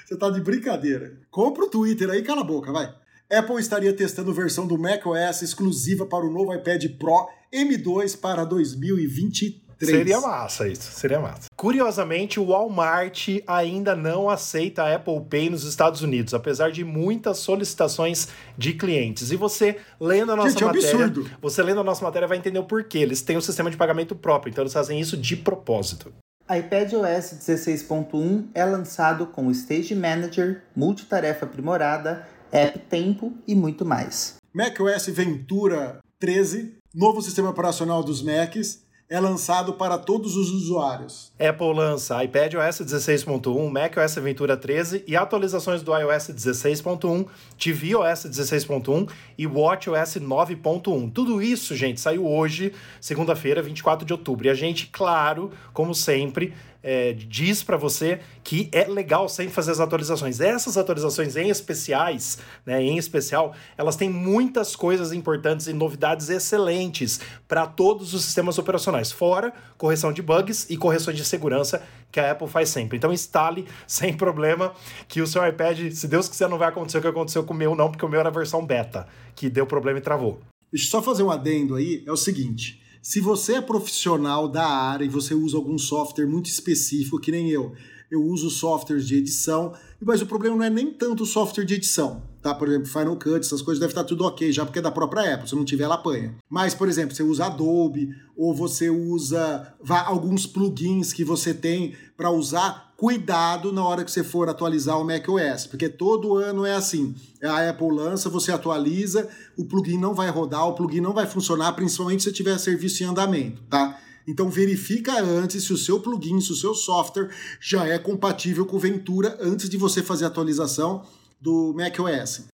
Você 0.07 0.15
tá 0.15 0.29
de 0.29 0.39
brincadeira. 0.39 1.19
Compra 1.29 1.65
o 1.65 1.69
Twitter 1.69 2.09
aí, 2.09 2.23
cala 2.23 2.39
a 2.39 2.45
boca, 2.45 2.71
vai. 2.71 2.95
Apple 3.29 3.59
estaria 3.59 3.91
testando 3.91 4.33
versão 4.33 4.65
do 4.65 4.77
macOS 4.77 5.41
exclusiva 5.41 6.05
para 6.05 6.25
o 6.25 6.31
novo 6.31 6.53
iPad 6.53 6.85
Pro 6.97 7.27
M2 7.53 8.17
para 8.17 8.45
2023. 8.45 9.68
Seria 9.81 10.19
massa 10.19 10.67
isso, 10.67 10.91
seria 10.91 11.19
massa. 11.19 11.47
Curiosamente, 11.55 12.39
o 12.39 12.47
Walmart 12.47 13.27
ainda 13.47 13.95
não 13.95 14.29
aceita 14.29 14.83
a 14.83 14.95
Apple 14.95 15.21
Pay 15.29 15.49
nos 15.49 15.63
Estados 15.63 16.01
Unidos, 16.01 16.33
apesar 16.33 16.71
de 16.71 16.83
muitas 16.83 17.37
solicitações 17.37 18.27
de 18.57 18.73
clientes. 18.73 19.31
E 19.31 19.35
você, 19.35 19.77
lendo 19.99 20.31
a 20.31 20.35
nossa 20.35 20.49
Gente, 20.49 20.63
é 20.63 20.65
um 20.65 20.69
matéria, 20.69 21.05
absurdo. 21.05 21.31
você 21.41 21.63
lendo 21.63 21.79
a 21.79 21.83
nossa 21.83 22.03
matéria 22.03 22.27
vai 22.27 22.37
entender 22.37 22.59
o 22.59 22.63
porquê. 22.65 22.99
Eles 22.99 23.21
têm 23.21 23.37
um 23.37 23.41
sistema 23.41 23.71
de 23.71 23.77
pagamento 23.77 24.15
próprio, 24.15 24.51
então 24.51 24.63
eles 24.63 24.73
fazem 24.73 24.99
isso 24.99 25.15
de 25.15 25.35
propósito. 25.37 26.13
iPadOS 26.49 27.35
16.1 27.47 28.47
é 28.53 28.65
lançado 28.65 29.27
com 29.27 29.47
o 29.47 29.51
Stage 29.51 29.95
Manager, 29.95 30.63
multitarefa 30.75 31.45
aprimorada, 31.45 32.27
App 32.51 32.79
Tempo 32.89 33.33
e 33.47 33.55
muito 33.55 33.85
mais. 33.85 34.35
macOS 34.53 35.07
Ventura 35.07 35.99
13, 36.19 36.75
novo 36.93 37.21
sistema 37.21 37.49
operacional 37.51 38.03
dos 38.03 38.21
Macs, 38.21 38.81
é 39.09 39.19
lançado 39.19 39.73
para 39.73 39.97
todos 39.97 40.35
os 40.35 40.51
usuários. 40.51 41.31
Apple 41.39 41.73
lança 41.73 42.23
iPadOS 42.23 42.81
16.1, 42.81 43.69
macOS 43.71 44.15
Ventura 44.15 44.55
13 44.55 45.03
e 45.07 45.15
atualizações 45.15 45.81
do 45.81 45.97
iOS 45.97 46.29
16.1, 46.29 47.25
tvOS 47.57 48.25
16.1 48.27 49.09
e 49.35 49.47
watchOS 49.47 50.17
9.1. 50.17 51.11
Tudo 51.11 51.41
isso, 51.41 51.75
gente, 51.75 51.99
saiu 51.99 52.27
hoje, 52.27 52.71
segunda-feira, 53.01 53.63
24 53.63 54.05
de 54.05 54.13
outubro. 54.13 54.45
E 54.45 54.49
a 54.51 54.53
gente, 54.53 54.87
claro, 54.87 55.51
como 55.73 55.95
sempre, 55.95 56.53
é, 56.81 57.13
diz 57.13 57.63
para 57.63 57.77
você 57.77 58.19
que 58.43 58.69
é 58.71 58.85
legal 58.85 59.27
sempre 59.27 59.53
fazer 59.53 59.71
as 59.71 59.79
atualizações. 59.79 60.39
Essas 60.39 60.77
atualizações 60.77 61.35
em 61.35 61.49
especiais, 61.49 62.39
né, 62.65 62.81
em 62.81 62.97
especial, 62.97 63.53
elas 63.77 63.95
têm 63.95 64.09
muitas 64.09 64.75
coisas 64.75 65.11
importantes 65.11 65.67
e 65.67 65.73
novidades 65.73 66.29
excelentes 66.29 67.19
para 67.47 67.67
todos 67.67 68.13
os 68.13 68.23
sistemas 68.23 68.57
operacionais, 68.57 69.11
fora 69.11 69.53
correção 69.77 70.11
de 70.11 70.21
bugs 70.21 70.69
e 70.69 70.77
correções 70.77 71.17
de 71.17 71.25
segurança 71.25 71.81
que 72.11 72.19
a 72.19 72.31
Apple 72.31 72.47
faz 72.47 72.69
sempre. 72.69 72.97
Então 72.97 73.13
instale 73.13 73.65
sem 73.87 74.13
problema 74.13 74.73
que 75.07 75.21
o 75.21 75.27
seu 75.27 75.45
iPad, 75.47 75.91
se 75.91 76.07
Deus 76.07 76.27
quiser, 76.27 76.49
não 76.49 76.57
vai 76.57 76.69
acontecer 76.69 76.97
o 76.97 77.01
que 77.01 77.07
aconteceu 77.07 77.43
com 77.43 77.53
o 77.53 77.57
meu, 77.57 77.75
não, 77.75 77.89
porque 77.89 78.05
o 78.05 78.09
meu 78.09 78.19
era 78.19 78.29
a 78.29 78.31
versão 78.31 78.65
beta, 78.65 79.07
que 79.35 79.49
deu 79.49 79.65
problema 79.65 79.99
e 79.99 80.01
travou. 80.01 80.39
Deixa 80.71 80.85
eu 80.87 80.91
só 80.91 81.01
fazer 81.01 81.23
um 81.23 81.31
adendo 81.31 81.75
aí, 81.75 82.03
é 82.05 82.11
o 82.11 82.17
seguinte. 82.17 82.79
Se 83.01 83.21
você 83.21 83.55
é 83.55 83.61
profissional 83.61 84.47
da 84.47 84.67
área 84.67 85.05
e 85.05 85.09
você 85.09 85.33
usa 85.33 85.55
algum 85.55 85.77
software 85.77 86.27
muito 86.27 86.47
específico, 86.47 87.19
que 87.19 87.31
nem 87.31 87.49
eu, 87.49 87.73
eu 88.11 88.21
uso 88.21 88.49
softwares 88.49 89.07
de 89.07 89.15
edição, 89.15 89.73
mas 90.01 90.21
o 90.21 90.25
problema 90.25 90.57
não 90.57 90.63
é 90.63 90.69
nem 90.69 90.91
tanto 90.91 91.23
o 91.23 91.25
software 91.25 91.63
de 91.63 91.75
edição, 91.75 92.21
tá? 92.41 92.53
Por 92.53 92.67
exemplo, 92.67 92.87
Final 92.87 93.15
Cut, 93.15 93.39
essas 93.39 93.61
coisas 93.61 93.79
deve 93.79 93.91
estar 93.91 94.03
tudo 94.03 94.25
ok, 94.25 94.51
já 94.51 94.65
porque 94.65 94.79
é 94.79 94.81
da 94.81 94.91
própria 94.91 95.33
Apple, 95.33 95.47
se 95.47 95.55
não 95.55 95.63
tiver, 95.63 95.85
ela 95.85 95.95
apanha. 95.95 96.35
Mas, 96.49 96.75
por 96.75 96.89
exemplo, 96.89 97.15
você 97.15 97.23
usa 97.23 97.45
Adobe, 97.45 98.09
ou 98.35 98.53
você 98.53 98.89
usa 98.89 99.73
alguns 100.05 100.45
plugins 100.45 101.13
que 101.13 101.23
você 101.23 101.53
tem 101.53 101.95
para 102.17 102.31
usar, 102.31 102.88
cuidado 102.99 103.71
na 103.71 103.81
hora 103.81 104.03
que 104.03 104.11
você 104.11 104.25
for 104.25 104.49
atualizar 104.49 104.99
o 104.99 105.05
macOS, 105.05 105.65
porque 105.65 105.87
todo 105.87 106.35
ano 106.35 106.65
é 106.65 106.75
assim. 106.75 107.15
A 107.41 107.69
Apple 107.69 107.95
lança, 107.95 108.29
você 108.29 108.51
atualiza, 108.51 109.29
o 109.57 109.63
plugin 109.63 109.97
não 109.97 110.13
vai 110.13 110.29
rodar, 110.29 110.67
o 110.67 110.73
plugin 110.73 110.99
não 110.99 111.13
vai 111.13 111.25
funcionar, 111.25 111.71
principalmente 111.71 112.23
se 112.23 112.33
tiver 112.33 112.57
serviço 112.59 113.01
em 113.01 113.05
andamento, 113.05 113.63
tá? 113.69 113.97
Então 114.27 114.49
verifica 114.49 115.17
antes 115.23 115.63
se 115.63 115.71
o 115.71 115.77
seu 115.77 116.01
plugin, 116.01 116.41
se 116.41 116.51
o 116.51 116.55
seu 116.55 116.75
software 116.75 117.29
já 117.61 117.87
é 117.87 117.97
compatível 117.97 118.65
com 118.65 118.77
Ventura 118.77 119.37
antes 119.39 119.69
de 119.69 119.77
você 119.77 120.03
fazer 120.03 120.25
a 120.25 120.27
atualização 120.27 121.03
do 121.39 121.73
macOS. 121.73 122.47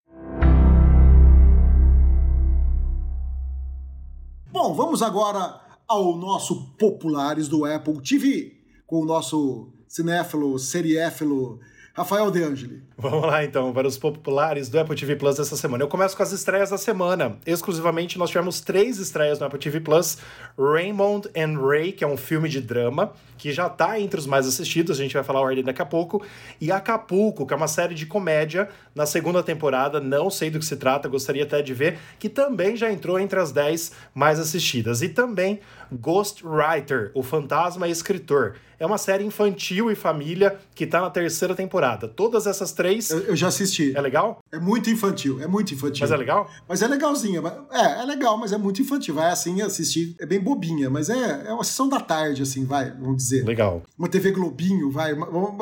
Bom, 4.51 4.75
vamos 4.75 5.01
agora 5.01 5.59
ao 5.87 6.15
nosso 6.15 6.67
Populares 6.77 7.47
do 7.47 7.65
Apple 7.65 7.99
TV, 7.99 8.53
com 8.85 9.01
o 9.01 9.05
nosso 9.05 9.74
cinéfilo, 9.95 10.59
seriéfilo, 10.59 11.61
Rafael 11.93 12.29
De 12.29 12.43
Angeli. 12.43 12.83
Vamos 12.97 13.21
lá 13.25 13.45
então, 13.45 13.71
para 13.71 13.87
os 13.87 13.97
populares 13.97 14.67
do 14.67 14.77
Apple 14.77 14.97
TV 14.97 15.15
Plus 15.15 15.37
dessa 15.37 15.55
semana. 15.55 15.85
Eu 15.85 15.87
começo 15.87 16.17
com 16.17 16.21
as 16.21 16.33
estreias 16.33 16.69
da 16.69 16.77
semana. 16.77 17.37
Exclusivamente 17.45 18.17
nós 18.17 18.29
tivemos 18.29 18.59
três 18.59 18.99
estreias 18.99 19.39
no 19.39 19.45
Apple 19.45 19.57
TV 19.57 19.79
Plus: 19.79 20.17
Raymond 20.59 21.29
and 21.33 21.57
Ray, 21.65 21.93
que 21.93 22.03
é 22.03 22.07
um 22.07 22.17
filme 22.17 22.49
de 22.49 22.59
drama, 22.59 23.13
que 23.37 23.53
já 23.53 23.67
está 23.67 23.97
entre 23.97 24.19
os 24.19 24.25
mais 24.25 24.45
assistidos, 24.45 24.99
a 24.99 25.01
gente 25.01 25.13
vai 25.13 25.23
falar 25.23 25.39
a 25.39 25.43
ordem 25.43 25.63
daqui 25.63 25.81
a 25.81 25.85
pouco, 25.85 26.21
e 26.59 26.69
Acapulco, 26.69 27.47
que 27.47 27.53
é 27.53 27.55
uma 27.55 27.67
série 27.67 27.95
de 27.95 28.05
comédia 28.05 28.67
na 28.93 29.05
segunda 29.05 29.41
temporada, 29.41 30.01
não 30.01 30.29
sei 30.29 30.49
do 30.49 30.59
que 30.59 30.65
se 30.65 30.75
trata, 30.75 31.07
gostaria 31.07 31.43
até 31.43 31.61
de 31.61 31.73
ver, 31.73 31.97
que 32.19 32.27
também 32.27 32.75
já 32.75 32.91
entrou 32.91 33.17
entre 33.17 33.39
as 33.39 33.53
10 33.53 33.93
mais 34.13 34.37
assistidas. 34.37 35.01
E 35.01 35.07
também 35.07 35.61
Ghostwriter, 35.91 37.11
o 37.13 37.23
fantasma 37.23 37.87
escritor. 37.87 38.55
É 38.77 38.85
uma 38.85 38.97
série 38.97 39.23
infantil 39.23 39.89
e 39.89 39.95
família 39.95 40.59
que 40.73 40.83
está 40.83 40.99
na 40.99 41.09
terceira 41.09 41.55
temporada. 41.55 42.07
Todas 42.07 42.45
essas 42.45 42.73
três. 42.73 43.09
Eu, 43.09 43.19
eu 43.19 43.35
já 43.35 43.47
assisti. 43.47 43.95
É 43.95 44.01
legal? 44.01 44.39
É 44.51 44.59
muito 44.59 44.89
infantil, 44.89 45.41
é 45.41 45.47
muito 45.47 45.73
infantil. 45.73 46.01
Mas 46.01 46.11
é 46.11 46.17
legal? 46.17 46.49
Mas 46.67 46.81
é 46.81 46.87
legalzinha. 46.87 47.41
É, 47.71 48.01
é 48.01 48.05
legal, 48.05 48.37
mas 48.37 48.51
é 48.51 48.57
muito 48.57 48.81
infantil. 48.81 49.15
Vai 49.15 49.31
assim 49.31 49.61
assistir. 49.61 50.15
É 50.19 50.25
bem 50.25 50.39
bobinha, 50.39 50.89
mas 50.89 51.09
é, 51.09 51.47
é 51.47 51.53
uma 51.53 51.63
sessão 51.63 51.87
da 51.87 51.99
tarde, 51.99 52.41
assim, 52.41 52.65
vai, 52.65 52.91
vamos 52.91 53.17
dizer. 53.17 53.45
Legal. 53.45 53.81
Uma 53.97 54.09
TV 54.09 54.31
Globinho, 54.31 54.91
vai. 54.91 55.13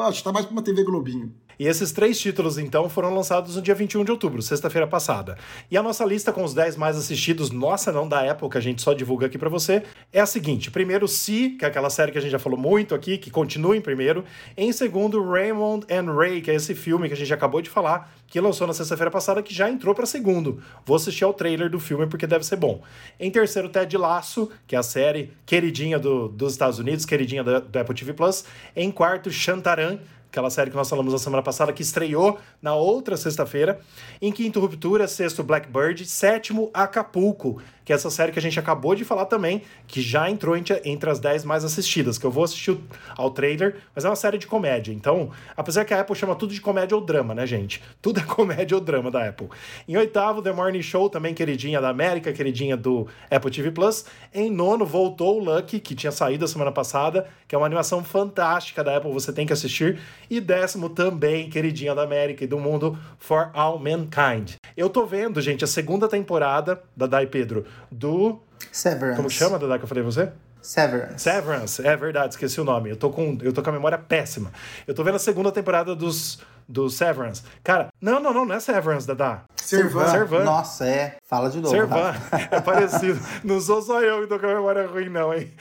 acho 0.08 0.18
que 0.18 0.24
tá 0.24 0.32
mais 0.32 0.46
pra 0.46 0.54
uma 0.54 0.64
TV 0.64 0.84
Globinho. 0.84 1.32
E 1.60 1.68
esses 1.68 1.92
três 1.92 2.20
títulos, 2.20 2.58
então, 2.58 2.90
foram 2.90 3.14
lançados 3.14 3.56
no 3.56 3.62
dia 3.62 3.76
21 3.76 4.04
de 4.04 4.12
outubro, 4.12 4.42
sexta-feira 4.42 4.88
passada. 4.88 5.38
E 5.70 5.78
a 5.78 5.84
nossa 5.84 6.04
lista 6.06 6.32
com 6.34 6.44
os 6.44 6.54
10 6.54 6.76
mais 6.78 6.98
assistidos, 6.98 7.52
nossa, 7.52 7.92
não 7.92 8.08
da 8.08 8.30
Apple, 8.30 8.50
que 8.50 8.58
a 8.58 8.62
gente 8.62 8.82
só 8.82 8.94
divulga 8.94 9.28
aqui 9.28 9.38
pra 9.38 9.50
você, 9.50 9.84
é 10.12 10.20
a 10.20 10.26
seguinte: 10.26 10.72
primeiro, 10.72 11.08
Si, 11.08 11.52
que 11.60 11.66
é 11.66 11.68
aquela 11.68 11.90
série 11.90 12.12
que 12.12 12.18
a 12.18 12.22
gente 12.22 12.32
já 12.32 12.40
falou 12.40 12.58
muito 12.60 12.96
aqui, 12.96 13.18
que 13.18 13.30
continua 13.32 13.76
em 13.78 13.82
primeiro. 13.82 14.24
Em 14.58 14.72
segundo, 14.72 15.24
Raymond 15.24 15.86
and 15.92 16.12
Ray, 16.14 16.42
que 16.42 16.52
é 16.52 16.56
esse 16.56 16.74
filme 16.76 17.08
que 17.08 17.14
a 17.14 17.18
gente 17.18 17.34
acabou 17.34 17.62
de 17.62 17.70
falar, 17.70 18.12
que 18.28 18.40
lançou 18.40 18.66
na 18.66 18.74
sexta-feira 18.74 19.12
passada, 19.12 19.42
que 19.44 19.54
já 19.54 19.70
entrou 19.70 19.94
pra 19.94 20.06
segundo. 20.06 20.62
Vou 20.86 20.96
assistir 20.96 21.24
ao 21.24 21.34
trailer 21.34 21.70
do 21.70 21.80
filme 21.80 22.08
porque 22.08 22.26
deve 22.26 22.44
ser 22.44 22.56
bom. 22.56 22.82
Em 23.20 23.30
terceiro, 23.30 23.70
Ted 23.70 23.96
Laço, 23.98 24.50
que 24.66 24.76
é 24.76 24.80
a 24.80 24.84
série 24.84 25.32
queridinha 25.46 26.00
do- 26.00 26.28
dos 26.30 26.54
Estados 26.54 26.80
Unidos, 26.80 27.06
queridinha 27.06 27.44
do, 27.44 27.62
do 27.62 27.80
Apple 27.80 27.94
TV 27.96 28.14
Plus. 28.14 28.44
Em 28.76 28.90
quarto, 28.92 29.30
Shantaran 29.30 30.00
aquela 30.34 30.50
série 30.50 30.72
que 30.72 30.76
nós 30.76 30.90
falamos 30.90 31.14
na 31.14 31.20
semana 31.20 31.44
passada, 31.44 31.72
que 31.72 31.84
estreou 31.84 32.40
na 32.60 32.74
outra 32.74 33.16
sexta-feira. 33.16 33.80
Em 34.20 34.32
quinto, 34.32 34.60
Ruptura. 34.60 35.08
Sexto, 35.08 35.44
Blackbird. 35.44 36.08
Sétimo, 36.08 36.72
Acapulco, 36.74 37.62
que 37.86 37.94
é 37.94 37.96
essa 37.96 38.10
série 38.10 38.32
que 38.32 38.40
a 38.40 38.42
gente 38.42 38.58
acabou 38.60 38.96
de 38.96 39.06
falar 39.06 39.26
também, 39.26 39.62
que 39.88 40.02
já 40.02 40.28
entrou 40.28 40.56
entre, 40.58 41.10
as 41.10 41.20
10 41.20 41.46
mais 41.46 41.64
assistidas, 41.64 42.18
que 42.18 42.26
eu 42.26 42.32
vou 42.32 42.44
assistir 42.44 42.76
ao 43.16 43.30
trailer, 43.30 43.76
mas 43.94 44.06
é 44.06 44.10
uma 44.10 44.16
série 44.16 44.40
de 44.40 44.48
comédia. 44.48 44.92
Então, 44.92 45.30
apesar 45.56 45.86
que 45.86 45.94
a 45.94 46.02
Apple 46.02 46.16
chama 46.16 46.36
tudo 46.36 46.52
de 46.52 46.62
comédia 46.62 46.96
ou 46.96 47.06
drama, 47.06 47.36
né, 47.36 47.46
gente? 47.46 47.84
Tudo 48.02 48.20
é 48.20 48.24
comédia 48.26 48.76
ou 48.76 48.82
drama 48.82 49.12
da 49.12 49.28
Apple. 49.28 49.50
Em 49.88 49.96
oitavo, 49.98 50.42
The 50.42 50.52
Morning 50.52 50.82
Show, 50.82 51.10
também 51.10 51.36
queridinha 51.36 51.80
da 51.80 51.90
América, 51.90 52.34
queridinha 52.34 52.76
do 52.76 53.08
Apple 53.30 53.52
TV 53.52 53.70
Plus. 53.70 54.06
Em 54.34 54.50
nono, 54.50 54.84
voltou 54.84 55.40
o 55.40 55.44
Lucky, 55.44 55.80
que 55.80 55.94
tinha 55.94 56.12
saído 56.12 56.46
a 56.46 56.48
semana 56.48 56.72
passada, 56.72 57.28
que 57.48 57.54
é 57.54 57.58
uma 57.58 57.68
animação 57.68 58.04
fantástica 58.04 58.84
da 58.84 58.98
Apple, 58.98 59.12
você 59.12 59.32
tem 59.32 59.46
que 59.46 59.54
assistir. 59.54 60.00
E 60.30 60.40
décimo, 60.40 60.90
também 60.90 61.50
queridinha 61.50 61.94
da 61.94 62.04
América 62.04 62.44
e 62.44 62.48
do 62.48 62.60
mundo, 62.60 62.98
For 63.18 63.50
All 63.54 63.80
Mankind. 63.80 64.56
Eu 64.76 64.90
tô 64.90 65.06
vendo, 65.06 65.42
gente, 65.42 65.64
a 65.64 65.68
segunda 65.68 66.08
temporada 66.08 66.82
da 66.96 67.08
Dai 67.08 67.28
Pedro, 67.28 67.66
do. 67.92 68.42
Severance. 68.72 69.18
Como 69.18 69.30
chama, 69.30 69.60
Dai, 69.60 69.78
que 69.78 69.84
eu 69.84 69.88
falei 69.88 70.04
pra 70.04 70.12
você? 70.12 70.32
Severance. 70.62 71.22
Severance, 71.22 71.86
é 71.86 71.96
verdade, 71.98 72.36
esqueci 72.36 72.60
o 72.62 72.64
nome. 72.64 72.90
Eu 72.90 72.96
tô 72.96 73.10
com, 73.10 73.38
eu 73.42 73.52
tô 73.52 73.62
com 73.62 73.70
a 73.70 73.74
memória 73.74 73.98
péssima. 73.98 74.52
Eu 74.88 74.94
tô 74.94 75.04
vendo 75.04 75.16
a 75.16 75.20
segunda 75.20 75.52
temporada 75.52 75.94
dos, 75.94 76.40
do 76.68 76.90
Severance. 76.90 77.44
Cara, 77.64 77.90
não, 78.02 78.20
não, 78.20 78.34
não, 78.34 78.46
não 78.46 78.56
é 78.56 78.60
Severance, 78.60 79.08
Dadá. 79.08 79.44
Servan. 79.56 80.08
Servan. 80.10 80.44
Nossa, 80.44 80.86
é. 80.86 81.18
Fala 81.24 81.50
de 81.50 81.60
novo. 81.60 81.70
Servan, 81.70 82.14
é 82.52 82.60
parecido. 82.60 83.20
Não 83.44 83.60
sou 83.62 83.82
só 83.82 84.02
eu 84.02 84.22
que 84.22 84.28
tô 84.28 84.40
com 84.40 84.46
a 84.46 84.56
memória 84.56 84.88
ruim, 84.88 85.10
não, 85.10 85.34
hein? 85.34 85.52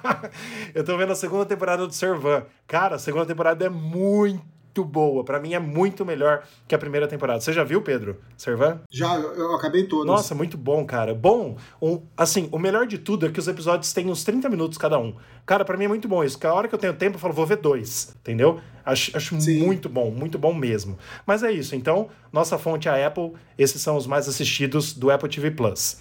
eu 0.74 0.84
tô 0.84 0.96
vendo 0.96 1.12
a 1.12 1.16
segunda 1.16 1.44
temporada 1.44 1.86
do 1.86 1.92
Servan. 1.92 2.44
Cara, 2.66 2.96
a 2.96 2.98
segunda 2.98 3.26
temporada 3.26 3.64
é 3.64 3.68
muito 3.68 4.55
muito 4.76 4.84
boa. 4.84 5.24
Para 5.24 5.40
mim 5.40 5.54
é 5.54 5.58
muito 5.58 6.04
melhor 6.04 6.42
que 6.68 6.74
a 6.74 6.78
primeira 6.78 7.08
temporada. 7.08 7.40
Você 7.40 7.52
já 7.52 7.64
viu, 7.64 7.80
Pedro? 7.80 8.20
Servan? 8.36 8.80
Já, 8.90 9.16
eu, 9.16 9.54
acabei 9.54 9.84
todas. 9.84 10.06
Nossa, 10.06 10.34
muito 10.34 10.58
bom, 10.58 10.84
cara. 10.84 11.14
Bom, 11.14 11.56
um, 11.80 12.02
assim, 12.16 12.48
o 12.52 12.58
melhor 12.58 12.86
de 12.86 12.98
tudo 12.98 13.26
é 13.26 13.30
que 13.30 13.38
os 13.38 13.48
episódios 13.48 13.92
têm 13.92 14.10
uns 14.10 14.22
30 14.24 14.48
minutos 14.48 14.76
cada 14.76 14.98
um. 14.98 15.14
Cara, 15.46 15.64
para 15.64 15.76
mim 15.76 15.84
é 15.84 15.88
muito 15.88 16.08
bom 16.08 16.22
isso. 16.22 16.38
Que 16.38 16.46
a 16.46 16.52
hora 16.52 16.68
que 16.68 16.74
eu 16.74 16.78
tenho 16.78 16.94
tempo, 16.94 17.16
eu 17.16 17.20
falo, 17.20 17.32
vou 17.32 17.46
ver 17.46 17.56
dois. 17.56 18.14
Entendeu? 18.20 18.60
Acho, 18.84 19.16
acho 19.16 19.34
muito 19.34 19.88
bom, 19.88 20.10
muito 20.10 20.38
bom 20.38 20.52
mesmo. 20.52 20.98
Mas 21.26 21.42
é 21.42 21.50
isso. 21.50 21.74
Então, 21.74 22.08
nossa 22.32 22.58
fonte 22.58 22.88
é 22.88 22.90
a 22.90 23.06
Apple. 23.06 23.32
Esses 23.58 23.80
são 23.80 23.96
os 23.96 24.06
mais 24.06 24.28
assistidos 24.28 24.92
do 24.92 25.10
Apple 25.10 25.28
TV 25.28 25.50
Plus. 25.50 26.00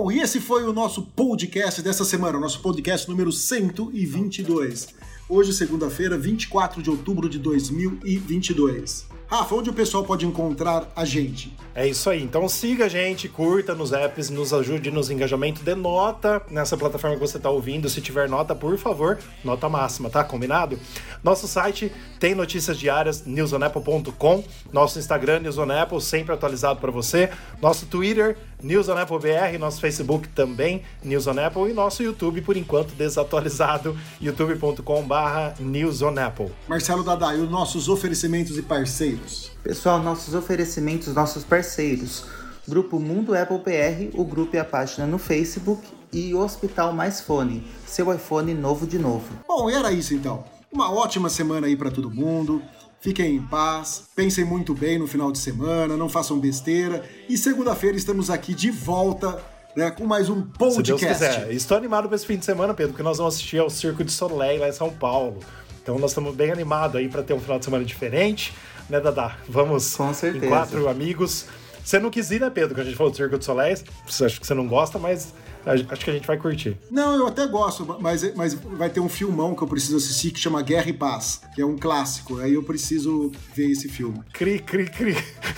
Bom, 0.00 0.12
e 0.12 0.20
esse 0.20 0.40
foi 0.40 0.62
o 0.62 0.72
nosso 0.72 1.02
podcast 1.02 1.82
dessa 1.82 2.04
semana, 2.04 2.38
o 2.38 2.40
nosso 2.40 2.60
podcast 2.60 3.08
número 3.10 3.32
122. 3.32 4.94
Hoje, 5.28 5.52
segunda-feira, 5.52 6.16
24 6.16 6.80
de 6.80 6.88
outubro 6.88 7.28
de 7.28 7.36
2022. 7.40 9.17
Rafa, 9.30 9.54
onde 9.54 9.68
o 9.68 9.74
pessoal 9.74 10.04
pode 10.04 10.24
encontrar 10.24 10.90
a 10.96 11.04
gente? 11.04 11.54
É 11.74 11.86
isso 11.86 12.08
aí. 12.08 12.22
Então 12.22 12.48
siga 12.48 12.86
a 12.86 12.88
gente, 12.88 13.28
curta 13.28 13.74
nos 13.74 13.92
apps, 13.92 14.30
nos 14.30 14.54
ajude 14.54 14.90
nos 14.90 15.10
engajamento, 15.10 15.62
dê 15.62 15.74
nota 15.74 16.40
nessa 16.50 16.78
plataforma 16.78 17.14
que 17.14 17.20
você 17.20 17.36
está 17.36 17.50
ouvindo. 17.50 17.90
Se 17.90 18.00
tiver 18.00 18.26
nota, 18.26 18.54
por 18.54 18.78
favor, 18.78 19.18
nota 19.44 19.68
máxima, 19.68 20.08
tá? 20.08 20.24
Combinado? 20.24 20.80
Nosso 21.22 21.46
site 21.46 21.92
tem 22.18 22.34
notícias 22.34 22.78
diárias, 22.78 23.26
newsonapple.com. 23.26 24.42
Nosso 24.72 24.98
Instagram, 24.98 25.40
newsonapple, 25.40 26.00
sempre 26.00 26.32
atualizado 26.32 26.80
para 26.80 26.90
você. 26.90 27.30
Nosso 27.60 27.84
Twitter, 27.84 28.38
newsonapplebr. 28.62 29.58
Nosso 29.58 29.78
Facebook 29.78 30.26
também, 30.28 30.82
newsonapple. 31.04 31.70
E 31.70 31.74
nosso 31.74 32.02
YouTube, 32.02 32.40
por 32.40 32.56
enquanto, 32.56 32.94
desatualizado, 32.94 33.94
youtube.com/barra 34.22 35.54
newsonapple. 35.60 36.50
Marcelo 36.66 37.04
Dadá, 37.04 37.34
e 37.34 37.40
os 37.40 37.50
nossos 37.50 37.90
oferecimentos 37.90 38.56
e 38.56 38.62
parceiros? 38.62 39.17
Pessoal, 39.62 40.02
nossos 40.02 40.34
oferecimentos, 40.34 41.14
nossos 41.14 41.44
parceiros. 41.44 42.24
Grupo 42.66 43.00
Mundo 43.00 43.34
Apple 43.34 43.60
PR, 43.60 44.18
o 44.18 44.24
grupo 44.24 44.54
e 44.54 44.58
a 44.58 44.64
página 44.64 45.06
no 45.06 45.18
Facebook 45.18 45.82
e 46.12 46.34
Hospital 46.34 46.92
Mais 46.92 47.20
Fone, 47.20 47.66
seu 47.86 48.12
iPhone 48.14 48.52
novo 48.54 48.86
de 48.86 48.98
novo. 48.98 49.26
Bom, 49.46 49.70
era 49.70 49.90
isso 49.90 50.14
então. 50.14 50.44
Uma 50.70 50.92
ótima 50.92 51.30
semana 51.30 51.66
aí 51.66 51.76
para 51.76 51.90
todo 51.90 52.10
mundo. 52.10 52.62
Fiquem 53.00 53.36
em 53.36 53.42
paz, 53.42 54.04
pensem 54.14 54.44
muito 54.44 54.74
bem 54.74 54.98
no 54.98 55.06
final 55.06 55.30
de 55.30 55.38
semana, 55.38 55.96
não 55.96 56.08
façam 56.08 56.38
besteira. 56.38 57.02
E 57.28 57.38
segunda-feira 57.38 57.96
estamos 57.96 58.28
aqui 58.28 58.52
de 58.52 58.70
volta 58.70 59.40
né, 59.76 59.90
com 59.90 60.04
mais 60.04 60.28
um 60.28 60.42
podcast. 60.42 60.98
Se 60.98 61.20
Deus 61.20 61.34
quiser. 61.34 61.52
Estou 61.52 61.76
animado 61.76 62.08
para 62.08 62.16
esse 62.16 62.26
fim 62.26 62.36
de 62.36 62.44
semana, 62.44 62.74
Pedro, 62.74 62.92
porque 62.92 63.04
nós 63.04 63.18
vamos 63.18 63.34
assistir 63.34 63.58
ao 63.58 63.70
Circo 63.70 64.02
de 64.02 64.10
Soleil 64.10 64.60
lá 64.60 64.68
em 64.68 64.72
São 64.72 64.90
Paulo. 64.90 65.38
Então 65.80 65.98
nós 65.98 66.10
estamos 66.10 66.34
bem 66.34 66.50
animados 66.50 66.96
aí 66.96 67.08
para 67.08 67.22
ter 67.22 67.32
um 67.32 67.40
final 67.40 67.58
de 67.58 67.64
semana 67.64 67.84
diferente 67.84 68.52
né, 68.88 69.00
Dadá? 69.00 69.36
Vamos 69.48 69.94
Com 69.96 70.12
certeza. 70.14 70.44
em 70.44 70.48
quatro 70.48 70.88
amigos. 70.88 71.46
Você 71.84 71.98
não 71.98 72.10
quis 72.10 72.30
ir, 72.30 72.40
né, 72.40 72.50
Pedro? 72.50 72.74
Que 72.74 72.80
a 72.82 72.84
gente 72.84 72.96
falou 72.96 73.10
do 73.10 73.16
Circo 73.16 73.38
de 73.38 73.44
Soleil. 73.44 73.78
Acho 74.06 74.40
que 74.40 74.46
você 74.46 74.54
não 74.54 74.66
gosta, 74.68 74.98
mas 74.98 75.32
acho 75.64 76.04
que 76.04 76.10
a 76.10 76.12
gente 76.12 76.26
vai 76.26 76.36
curtir. 76.36 76.76
Não, 76.90 77.16
eu 77.16 77.26
até 77.26 77.46
gosto, 77.46 77.96
mas, 78.00 78.34
mas 78.34 78.54
vai 78.54 78.90
ter 78.90 79.00
um 79.00 79.08
filmão 79.08 79.54
que 79.54 79.62
eu 79.62 79.68
preciso 79.68 79.96
assistir 79.96 80.30
que 80.30 80.38
chama 80.38 80.60
Guerra 80.62 80.90
e 80.90 80.92
Paz, 80.92 81.40
que 81.54 81.62
é 81.62 81.66
um 81.66 81.76
clássico. 81.78 82.38
Aí 82.40 82.54
eu 82.54 82.62
preciso 82.62 83.32
ver 83.54 83.70
esse 83.70 83.88
filme. 83.88 84.20
Cri, 84.32 84.58
cri, 84.58 84.86
cri. 84.90 85.16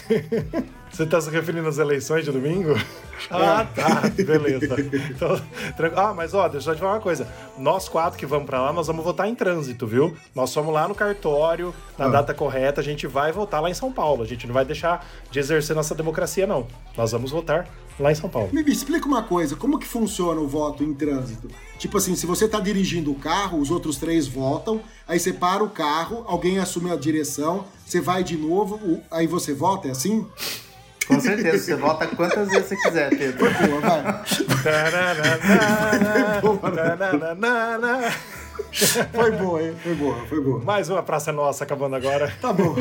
Você 1.00 1.06
tá 1.06 1.18
se 1.18 1.30
referindo 1.30 1.66
às 1.66 1.78
eleições 1.78 2.26
de 2.26 2.30
domingo? 2.30 2.74
Ah, 3.30 3.66
tá. 3.74 4.02
Beleza. 4.22 4.76
Então, 5.08 5.40
ah, 5.96 6.12
mas 6.12 6.34
ó, 6.34 6.46
deixa 6.46 6.70
eu 6.70 6.74
te 6.74 6.80
falar 6.80 6.92
uma 6.92 7.00
coisa. 7.00 7.26
Nós 7.56 7.88
quatro 7.88 8.18
que 8.18 8.26
vamos 8.26 8.44
para 8.44 8.60
lá, 8.60 8.70
nós 8.70 8.86
vamos 8.86 9.02
votar 9.02 9.26
em 9.26 9.34
trânsito, 9.34 9.86
viu? 9.86 10.14
Nós 10.34 10.52
fomos 10.52 10.74
lá 10.74 10.86
no 10.86 10.94
cartório, 10.94 11.74
na 11.96 12.04
ah. 12.04 12.08
data 12.08 12.34
correta, 12.34 12.82
a 12.82 12.84
gente 12.84 13.06
vai 13.06 13.32
votar 13.32 13.62
lá 13.62 13.70
em 13.70 13.74
São 13.74 13.90
Paulo. 13.90 14.22
A 14.22 14.26
gente 14.26 14.46
não 14.46 14.52
vai 14.52 14.62
deixar 14.62 15.06
de 15.30 15.38
exercer 15.38 15.74
nossa 15.74 15.94
democracia, 15.94 16.46
não. 16.46 16.66
Nós 16.94 17.12
vamos 17.12 17.30
votar 17.30 17.66
lá 17.98 18.12
em 18.12 18.14
São 18.14 18.28
Paulo. 18.28 18.50
Me, 18.52 18.62
me 18.62 18.70
explica 18.70 19.06
uma 19.06 19.22
coisa, 19.22 19.56
como 19.56 19.78
que 19.78 19.86
funciona 19.86 20.38
o 20.38 20.46
voto 20.46 20.84
em 20.84 20.92
trânsito? 20.92 21.48
Tipo 21.78 21.96
assim, 21.96 22.14
se 22.14 22.26
você 22.26 22.46
tá 22.46 22.60
dirigindo 22.60 23.10
o 23.10 23.14
carro, 23.14 23.58
os 23.58 23.70
outros 23.70 23.96
três 23.96 24.26
votam, 24.26 24.82
aí 25.08 25.18
você 25.18 25.32
para 25.32 25.64
o 25.64 25.70
carro, 25.70 26.24
alguém 26.26 26.58
assume 26.58 26.90
a 26.90 26.96
direção, 26.96 27.64
você 27.86 28.02
vai 28.02 28.22
de 28.22 28.36
novo, 28.36 29.00
aí 29.10 29.26
você 29.26 29.54
vota, 29.54 29.88
é 29.88 29.92
assim? 29.92 30.26
Com 31.10 31.20
certeza, 31.20 31.58
você 31.58 31.74
volta 31.74 32.06
quantas 32.06 32.48
vezes 32.48 32.68
você 32.68 32.76
quiser, 32.76 33.10
Pedro. 33.10 33.38
Foi 33.38 33.68
boa, 33.68 33.80
vai. 33.80 34.24
foi 39.12 39.30
boa, 39.32 39.62
hein? 39.62 39.76
Foi 39.82 39.94
boa, 39.94 40.26
foi 40.26 40.40
boa. 40.40 40.60
Mais 40.62 40.88
uma 40.88 41.02
Praça 41.02 41.32
Nossa 41.32 41.64
acabando 41.64 41.96
agora. 41.96 42.32
Tá 42.40 42.52
bom. 42.52 42.76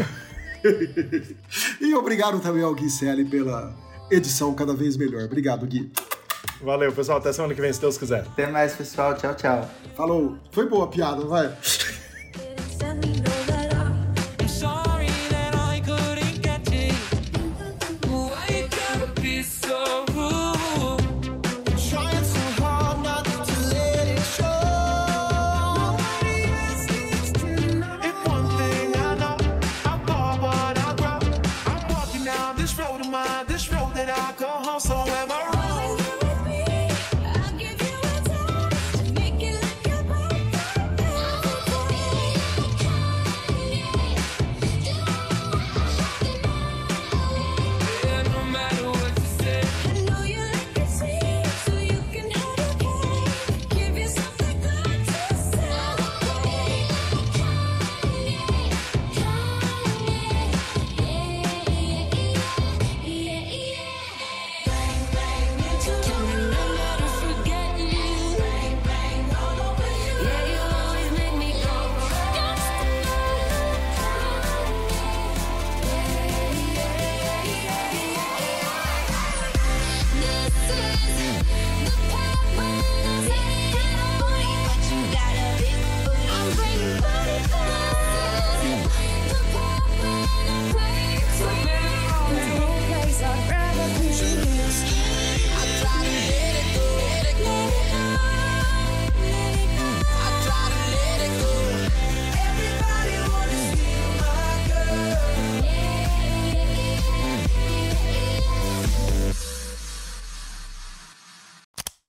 e 1.82 1.95
obrigado 1.95 2.39
também 2.39 2.63
ao 2.63 2.75
Gui 2.75 2.89
Selle 2.89 3.25
pela 3.25 3.73
edição 4.11 4.53
cada 4.53 4.73
vez 4.73 4.95
melhor. 4.95 5.23
Obrigado, 5.23 5.65
Gui. 5.65 5.91
Valeu, 6.61 6.91
pessoal. 6.91 7.17
Até 7.17 7.34
semana 7.34 7.55
que 7.55 7.61
vem, 7.61 7.73
se 7.73 7.82
Deus 7.82 7.97
quiser. 7.97 8.21
Até 8.21 8.45
mais, 8.47 8.73
pessoal. 8.73 9.15
Tchau, 9.15 9.34
tchau. 9.34 9.69
Falou. 9.95 10.38
Foi 10.51 10.67
boa 10.67 10.86
a 10.86 10.88
piada, 10.88 11.25
vai. 11.25 11.51